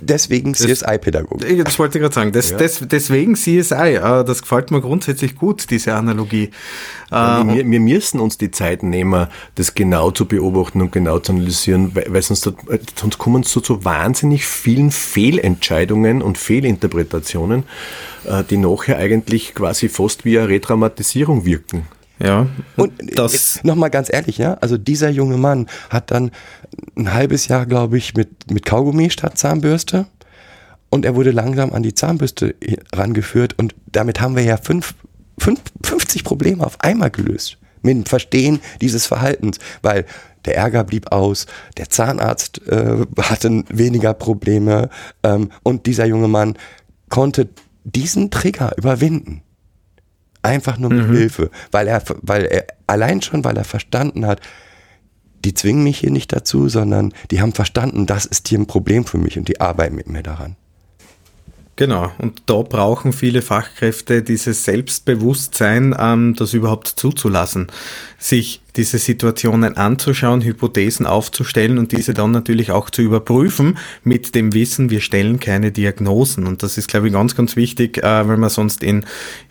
Deswegen 0.00 0.54
CSI-Pädagogik. 0.54 1.64
Das 1.64 1.78
wollte 1.78 1.98
ich 1.98 2.02
gerade 2.02 2.14
sagen. 2.14 2.32
Das, 2.32 2.50
ja. 2.50 2.58
das, 2.58 2.80
deswegen 2.84 3.34
CSI. 3.34 3.96
Äh, 3.96 4.24
das 4.24 4.42
gefällt 4.42 4.70
mir 4.70 4.80
grundsätzlich 4.80 5.36
gut, 5.36 5.70
diese 5.70 5.94
Analogie. 5.94 6.50
Ja, 7.10 7.46
wir, 7.46 7.68
wir, 7.68 7.80
müssen 7.80 8.20
uns 8.20 8.36
die 8.36 8.50
Zeit 8.50 8.82
nehmen, 8.82 9.28
das 9.54 9.74
genau 9.74 10.10
zu 10.10 10.26
beobachten 10.26 10.82
und 10.82 10.92
genau 10.92 11.18
zu 11.18 11.32
analysieren, 11.32 11.94
weil, 11.94 12.06
weil 12.08 12.22
sonst, 12.22 12.52
sonst 12.96 13.18
kommen 13.18 13.44
zu 13.44 13.60
so 13.60 13.84
wahnsinnig 13.84 14.46
vielen 14.46 14.90
Fehlentscheidungen 14.90 16.20
und 16.22 16.36
Fehlinterpretationen, 16.36 17.64
äh, 18.24 18.44
die 18.44 18.58
nachher 18.58 18.98
eigentlich 18.98 19.54
quasi 19.54 19.88
fast 19.88 20.24
wie 20.24 20.38
eine 20.38 20.48
Retraumatisierung 20.48 21.44
wirken. 21.44 21.86
Ja. 22.18 22.46
Und 22.76 22.92
das 23.16 23.62
nochmal 23.62 23.90
ganz 23.90 24.12
ehrlich, 24.12 24.38
ja, 24.38 24.54
also 24.54 24.76
dieser 24.76 25.08
junge 25.08 25.36
Mann 25.36 25.68
hat 25.90 26.10
dann 26.10 26.30
ein 26.96 27.12
halbes 27.12 27.48
Jahr, 27.48 27.66
glaube 27.66 27.96
ich, 27.98 28.14
mit, 28.14 28.50
mit 28.50 28.64
Kaugummi 28.64 29.10
statt 29.10 29.38
Zahnbürste 29.38 30.06
und 30.90 31.04
er 31.04 31.14
wurde 31.14 31.30
langsam 31.30 31.72
an 31.72 31.82
die 31.82 31.94
Zahnbürste 31.94 32.54
rangeführt 32.92 33.54
und 33.58 33.74
damit 33.86 34.20
haben 34.20 34.36
wir 34.36 34.42
ja 34.42 34.56
fünf, 34.56 34.94
fünf, 35.38 35.60
50 35.84 36.24
Probleme 36.24 36.64
auf 36.64 36.80
einmal 36.80 37.10
gelöst. 37.10 37.58
Mit 37.82 37.96
dem 37.96 38.06
Verstehen 38.06 38.60
dieses 38.80 39.06
Verhaltens, 39.06 39.58
weil 39.82 40.04
der 40.44 40.56
Ärger 40.56 40.82
blieb 40.82 41.12
aus, 41.12 41.46
der 41.76 41.88
Zahnarzt 41.88 42.66
äh, 42.66 43.06
hatte 43.20 43.64
weniger 43.68 44.14
Probleme 44.14 44.90
ähm, 45.22 45.50
und 45.62 45.86
dieser 45.86 46.06
junge 46.06 46.28
Mann 46.28 46.56
konnte 47.08 47.48
diesen 47.84 48.30
Trigger 48.30 48.72
überwinden. 48.76 49.42
Einfach 50.42 50.78
nur 50.78 50.90
mit 50.90 51.08
mhm. 51.08 51.16
Hilfe, 51.16 51.50
weil 51.70 51.88
er, 51.88 52.02
weil 52.22 52.44
er 52.44 52.66
allein 52.86 53.22
schon, 53.22 53.44
weil 53.44 53.56
er 53.56 53.64
verstanden 53.64 54.24
hat, 54.26 54.40
die 55.44 55.54
zwingen 55.54 55.84
mich 55.84 55.98
hier 55.98 56.10
nicht 56.10 56.32
dazu, 56.32 56.68
sondern 56.68 57.12
die 57.30 57.40
haben 57.40 57.52
verstanden, 57.52 58.06
das 58.06 58.26
ist 58.26 58.48
hier 58.48 58.58
ein 58.58 58.66
Problem 58.66 59.04
für 59.04 59.18
mich 59.18 59.38
und 59.38 59.48
die 59.48 59.60
arbeiten 59.60 59.94
mit 59.94 60.08
mir 60.08 60.22
daran. 60.22 60.56
Genau, 61.76 62.10
und 62.18 62.42
da 62.46 62.62
brauchen 62.62 63.12
viele 63.12 63.40
Fachkräfte 63.40 64.22
dieses 64.22 64.64
Selbstbewusstsein, 64.64 65.94
ähm, 65.96 66.34
das 66.36 66.52
überhaupt 66.52 66.88
zuzulassen, 66.88 67.68
sich 68.18 68.62
diese 68.76 68.98
Situationen 68.98 69.76
anzuschauen, 69.76 70.42
Hypothesen 70.42 71.06
aufzustellen 71.06 71.78
und 71.78 71.92
diese 71.92 72.14
dann 72.14 72.30
natürlich 72.30 72.70
auch 72.70 72.90
zu 72.90 73.02
überprüfen 73.02 73.78
mit 74.04 74.34
dem 74.34 74.52
Wissen, 74.54 74.90
wir 74.90 75.00
stellen 75.00 75.40
keine 75.40 75.72
Diagnosen. 75.72 76.46
Und 76.46 76.62
das 76.62 76.78
ist, 76.78 76.88
glaube 76.88 77.08
ich, 77.08 77.12
ganz, 77.12 77.34
ganz 77.34 77.56
wichtig, 77.56 77.98
äh, 77.98 78.28
weil 78.28 78.36
wir 78.36 78.50
sonst 78.50 78.82
in 78.82 79.04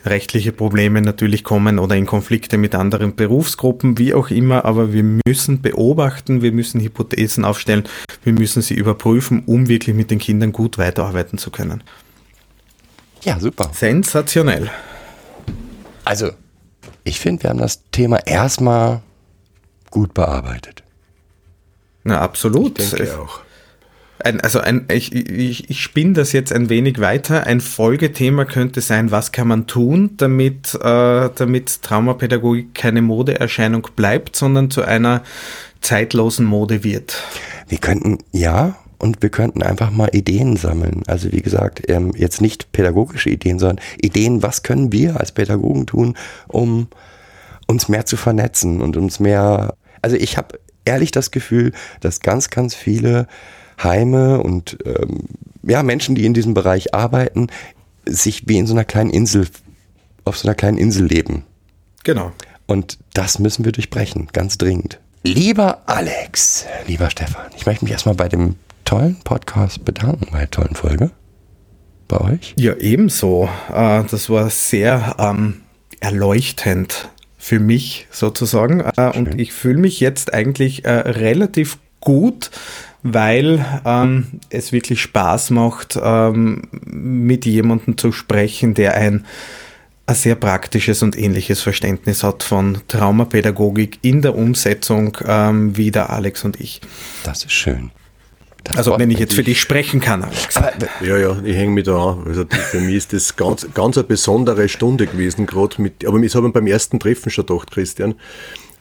rechtliche 0.06 0.52
Probleme 0.52 1.02
natürlich 1.02 1.44
kommen 1.44 1.80
oder 1.80 1.96
in 1.96 2.06
Konflikte 2.06 2.58
mit 2.58 2.76
anderen 2.76 3.16
Berufsgruppen, 3.16 3.98
wie 3.98 4.14
auch 4.14 4.30
immer. 4.30 4.66
Aber 4.66 4.94
wir 4.94 5.04
müssen 5.04 5.62
beobachten, 5.62 6.42
wir 6.42 6.52
müssen 6.52 6.80
Hypothesen 6.80 7.44
aufstellen, 7.44 7.84
wir 8.24 8.34
müssen 8.34 8.62
sie 8.62 8.76
überprüfen, 8.76 9.44
um 9.46 9.68
wirklich 9.68 9.96
mit 9.96 10.12
den 10.12 10.20
Kindern 10.20 10.52
gut 10.52 10.78
weiterarbeiten 10.78 11.38
zu 11.38 11.52
können. 11.52 11.84
Ja, 13.24 13.40
super. 13.40 13.70
Sensationell. 13.74 14.70
Also, 16.06 16.32
ich 17.04 17.20
finde, 17.20 17.44
wir 17.44 17.50
haben 17.50 17.60
das 17.60 17.84
Thema 17.92 18.26
erstmal 18.26 19.02
gut 19.92 20.14
bearbeitet. 20.14 20.84
Na, 22.04 22.22
absolut. 22.22 22.80
Ich 22.80 22.92
denke 22.92 23.20
auch. 23.20 23.42
Ein, 24.20 24.42
also 24.42 24.60
ein, 24.60 24.86
ich, 24.92 25.14
ich, 25.14 25.70
ich 25.70 25.82
spinne 25.82 26.14
das 26.14 26.32
jetzt 26.32 26.52
ein 26.52 26.70
wenig 26.70 27.00
weiter. 27.00 27.46
Ein 27.46 27.62
Folgethema 27.62 28.46
könnte 28.46 28.82
sein, 28.82 29.12
was 29.12 29.32
kann 29.32 29.48
man 29.48 29.68
tun, 29.68 30.12
damit, 30.18 30.74
äh, 30.74 31.30
damit 31.36 31.84
Traumapädagogik 31.84 32.74
keine 32.74 33.02
Modeerscheinung 33.02 33.88
bleibt, 33.96 34.36
sondern 34.36 34.72
zu 34.72 34.82
einer 34.82 35.22
zeitlosen 35.82 36.46
Mode 36.46 36.84
wird. 36.84 37.22
Wir 37.68 37.78
könnten, 37.78 38.18
ja, 38.32 38.76
und 38.98 39.22
wir 39.22 39.30
könnten 39.30 39.62
einfach 39.62 39.92
mal 39.92 40.10
Ideen 40.14 40.58
sammeln. 40.58 41.04
Also 41.06 41.32
wie 41.32 41.42
gesagt, 41.42 41.84
ähm, 41.88 42.14
jetzt 42.16 42.42
nicht 42.42 42.72
pädagogische 42.72 43.30
Ideen, 43.30 43.60
sondern 43.60 43.80
Ideen, 44.02 44.42
was 44.42 44.64
können 44.64 44.92
wir 44.92 45.20
als 45.20 45.32
Pädagogen 45.32 45.86
tun, 45.86 46.18
um 46.48 46.88
uns 47.68 47.90
mehr 47.90 48.06
zu 48.06 48.18
vernetzen 48.18 48.82
und 48.82 48.98
uns 48.98 49.20
mehr. 49.20 49.76
Also 50.02 50.16
ich 50.16 50.38
habe 50.38 50.60
ehrlich 50.86 51.12
das 51.12 51.32
Gefühl, 51.32 51.74
dass 52.00 52.22
ganz, 52.22 52.50
ganz 52.50 52.76
viele 52.76 53.28
Heime 53.82 54.42
und 54.42 54.78
ähm, 54.86 55.26
ja 55.64 55.84
Menschen, 55.84 56.16
die 56.16 56.26
in 56.26 56.34
diesem 56.34 56.54
Bereich 56.54 56.94
arbeiten, 56.94 57.48
sich 58.06 58.48
wie 58.48 58.58
in 58.58 58.68
so 58.68 58.74
einer 58.74 58.86
kleinen 58.86 59.10
Insel, 59.10 59.48
auf 60.26 60.38
so 60.38 60.48
einer 60.48 60.56
kleinen 60.56 60.78
Insel 60.78 61.06
leben. 61.06 61.44
Genau. 62.04 62.32
Und 62.66 62.98
das 63.14 63.40
müssen 63.40 63.66
wir 63.66 63.72
durchbrechen, 63.72 64.30
ganz 64.34 64.58
dringend. 64.58 65.00
Lieber 65.24 65.82
Alex, 65.88 66.66
lieber 66.88 67.10
Stefan, 67.10 67.48
ich 67.56 67.66
möchte 67.66 67.84
mich 67.84 67.92
erstmal 67.92 68.16
bei 68.16 68.30
dem 68.30 68.56
tollen 68.86 69.18
Podcast 69.24 69.84
bedanken, 69.84 70.28
bei 70.32 70.40
der 70.40 70.52
tollen 70.52 70.76
Folge. 70.76 71.12
Bei 72.08 72.22
euch? 72.22 72.54
Ja, 72.58 72.76
ebenso. 72.76 73.50
Äh, 73.70 74.04
das 74.10 74.30
war 74.30 74.50
sehr 74.50 75.16
ähm, 75.20 75.62
erleuchtend 76.00 77.10
für 77.48 77.60
mich 77.62 78.08
sozusagen. 78.12 78.82
Äh, 78.98 79.18
und 79.18 79.40
ich 79.40 79.54
fühle 79.54 79.78
mich 79.78 80.02
jetzt 80.02 80.34
eigentlich 80.34 80.84
äh, 80.84 80.92
relativ 80.92 81.78
gut, 82.02 82.52
weil 83.04 83.66
ähm, 83.86 84.28
es 84.50 84.74
wirklich 84.74 85.02
Spaß 85.02 85.52
macht, 85.52 85.98
ähm, 86.02 86.64
mit 86.86 87.46
jemandem 87.46 87.98
zu 87.98 88.12
sprechen, 88.12 88.74
der 88.74 88.96
ein 88.96 89.26
ein 90.10 90.16
sehr 90.16 90.36
praktisches 90.36 91.04
und 91.04 91.18
ähnliches 91.18 91.60
Verständnis 91.60 92.24
hat 92.24 92.42
von 92.42 92.78
Traumapädagogik 92.88 94.00
in 94.04 94.22
der 94.22 94.36
Umsetzung 94.36 95.18
ähm, 95.26 95.76
wie 95.76 95.92
der 95.92 96.12
Alex 96.12 96.46
und 96.46 96.62
ich. 96.62 96.80
Das 97.24 97.44
ist 97.44 97.52
schön. 97.52 97.92
Das 98.64 98.78
also 98.78 98.98
wenn 98.98 99.12
ich 99.12 99.20
jetzt 99.20 99.34
für 99.34 99.44
dich 99.44 99.62
sprechen 99.62 100.02
kann, 100.02 100.24
Alex. 100.24 100.56
Ja, 101.02 101.18
ja, 101.18 101.38
ich 101.44 101.56
hänge 101.56 101.72
mich 101.72 101.86
da 101.86 102.12
an. 102.12 102.24
Also 102.26 102.46
für 102.50 102.82
mich 102.82 102.96
ist 102.96 103.14
das 103.14 103.36
ganz, 103.36 103.68
ganz 103.74 103.98
eine 103.98 104.06
besondere 104.06 104.68
Stunde 104.68 105.08
gewesen, 105.08 105.46
gerade 105.46 105.82
mit, 105.82 106.06
aber 106.06 106.20
ich 106.20 106.36
habe 106.36 106.50
beim 106.50 106.68
ersten 106.68 107.00
Treffen 107.00 107.30
schon 107.30 107.46
gedacht, 107.46 107.72
Christian. 107.72 108.16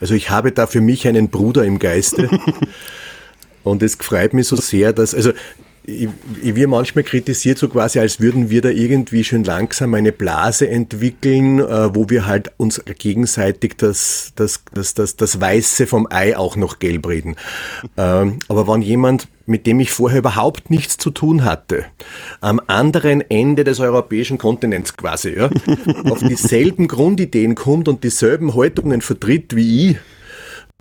Also 0.01 0.14
ich 0.14 0.31
habe 0.31 0.53
da 0.53 0.66
für 0.66 0.81
mich 0.81 1.07
einen 1.07 1.29
Bruder 1.29 1.64
im 1.64 1.79
Geiste. 1.79 2.29
Und 3.64 3.83
es 3.83 3.97
freut 3.97 4.33
mich 4.33 4.47
so 4.47 4.57
sehr, 4.57 4.93
dass, 4.93 5.14
also 5.14 5.33
ich, 5.87 6.09
ich 6.43 6.55
wir 6.55 6.68
manchmal 6.68 7.05
kritisiert, 7.05 7.59
so 7.59 7.68
quasi, 7.68 7.99
als 7.99 8.20
würden 8.20 8.51
wir 8.51 8.61
da 8.61 8.68
irgendwie 8.68 9.24
schon 9.24 9.45
langsam 9.45 9.95
eine 9.95 10.12
Blase 10.12 10.68
entwickeln, 10.68 11.61
äh, 11.61 11.95
wo 11.95 12.11
wir 12.11 12.26
halt 12.26 12.51
uns 12.57 12.82
gegenseitig 12.99 13.76
das, 13.76 14.32
das, 14.34 14.64
das, 14.72 14.95
das, 14.95 15.16
das 15.16 15.41
Weiße 15.41 15.87
vom 15.87 16.07
Ei 16.11 16.37
auch 16.37 16.57
noch 16.57 16.78
gelb 16.78 17.09
reden. 17.09 17.37
Ähm, 17.97 18.41
aber 18.49 18.66
wenn 18.66 18.82
jemand, 18.82 19.28
mit 19.47 19.66
dem 19.66 19.78
ich 19.78 19.93
vorher 19.93 20.18
überhaupt 20.18 20.70
nichts 20.70 20.97
zu 20.97 21.11
tun 21.11 21.45
hatte, 21.45 21.84
am 22.41 22.61
anderen 22.66 23.20
Ende 23.20 23.62
des 23.62 23.78
europäischen 23.78 24.39
Kontinents 24.39 24.97
quasi, 24.97 25.37
ja, 25.37 25.51
auf 26.11 26.18
dieselben 26.18 26.89
Grundideen 26.89 27.55
kommt 27.55 27.87
und 27.89 28.03
dieselben 28.03 28.55
Haltungen 28.55 29.03
vertritt 29.03 29.55
wie 29.55 29.91
ich, 29.91 29.97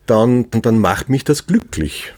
dann, 0.07 0.47
dann 0.51 0.79
macht 0.79 1.09
mich 1.09 1.23
das 1.23 1.47
glücklich. 1.47 2.13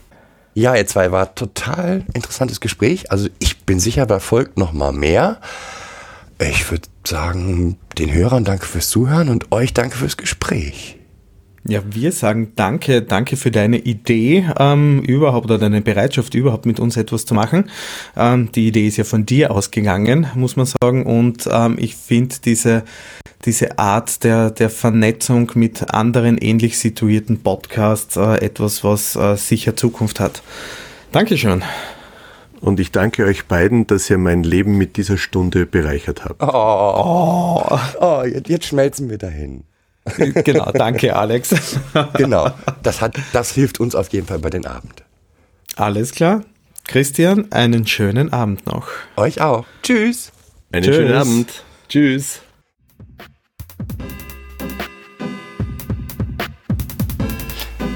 Ja, 0.58 0.74
ihr 0.76 0.88
zwei 0.88 1.12
war 1.12 1.36
total 1.36 2.04
interessantes 2.16 2.60
Gespräch. 2.60 3.12
Also 3.12 3.30
ich 3.38 3.60
bin 3.60 3.80
sicher, 3.80 4.08
da 4.08 4.18
folgt 4.18 4.58
noch 4.58 4.74
mal 4.74 4.92
mehr. 4.92 5.40
Ich 6.42 6.72
würde 6.72 6.88
sagen, 7.06 7.78
den 8.00 8.12
Hörern 8.12 8.44
danke 8.44 8.66
fürs 8.66 8.90
Zuhören 8.90 9.30
und 9.30 9.52
euch 9.52 9.76
danke 9.76 9.98
fürs 9.98 10.18
Gespräch. 10.18 10.98
Ja, 11.68 11.82
wir 11.88 12.12
sagen 12.12 12.54
danke, 12.56 13.04
danke 13.04 13.38
für 13.38 13.52
deine 13.52 13.78
Idee 13.78 14.50
ähm, 14.58 15.04
überhaupt 15.04 15.46
oder 15.46 15.60
deine 15.60 15.82
Bereitschaft 15.82 16.34
überhaupt 16.34 16.66
mit 16.66 16.80
uns 16.80 16.98
etwas 16.98 17.28
zu 17.28 17.36
machen. 17.36 17.70
Ähm, 18.16 18.52
die 18.52 18.68
Idee 18.68 18.88
ist 18.88 18.98
ja 18.98 19.04
von 19.04 19.28
dir 19.28 19.52
ausgegangen, 19.52 20.26
muss 20.34 20.56
man 20.56 20.66
sagen. 20.66 21.06
Und 21.06 21.48
ähm, 21.52 21.76
ich 21.78 21.96
finde 21.96 22.36
diese, 22.44 22.84
diese 23.46 23.78
Art 23.80 24.24
der, 24.24 24.52
der 24.52 24.70
Vernetzung 24.70 25.52
mit 25.56 25.94
anderen 25.94 26.38
ähnlich 26.38 26.78
situierten 26.80 27.42
Podcasts 27.42 28.16
äh, 28.16 28.36
etwas, 28.44 28.84
was 28.84 29.16
äh, 29.16 29.36
sicher 29.36 29.76
Zukunft 29.76 30.20
hat. 30.20 30.42
Dankeschön. 31.12 31.64
Und 32.60 32.80
ich 32.80 32.92
danke 32.92 33.26
euch 33.26 33.46
beiden, 33.46 33.86
dass 33.88 34.10
ihr 34.10 34.18
mein 34.18 34.44
Leben 34.44 34.78
mit 34.78 34.98
dieser 34.98 35.18
Stunde 35.18 35.66
bereichert 35.66 36.26
habt. 36.26 36.42
Oh, 36.42 37.64
oh, 37.70 37.80
oh 38.02 38.24
jetzt 38.24 38.66
schmelzen 38.66 39.10
wir 39.10 39.18
dahin. 39.18 39.64
genau, 40.44 40.72
danke 40.72 41.16
Alex. 41.16 41.80
genau, 42.14 42.52
das, 42.82 43.02
hat, 43.02 43.16
das 43.34 43.52
hilft 43.52 43.80
uns 43.80 43.94
auf 43.94 44.10
jeden 44.10 44.26
Fall 44.26 44.40
bei 44.40 44.50
den 44.50 44.66
Abend. 44.66 45.04
Alles 45.76 46.12
klar. 46.12 46.42
Christian, 46.88 47.52
einen 47.52 47.86
schönen 47.86 48.32
Abend 48.32 48.66
noch. 48.66 48.88
Euch 49.18 49.42
auch. 49.42 49.66
Tschüss. 49.84 50.32
Einen 50.72 50.84
Tschüss. 50.84 50.96
schönen 50.96 51.14
Abend. 51.14 51.64
Tschüss. 51.90 52.42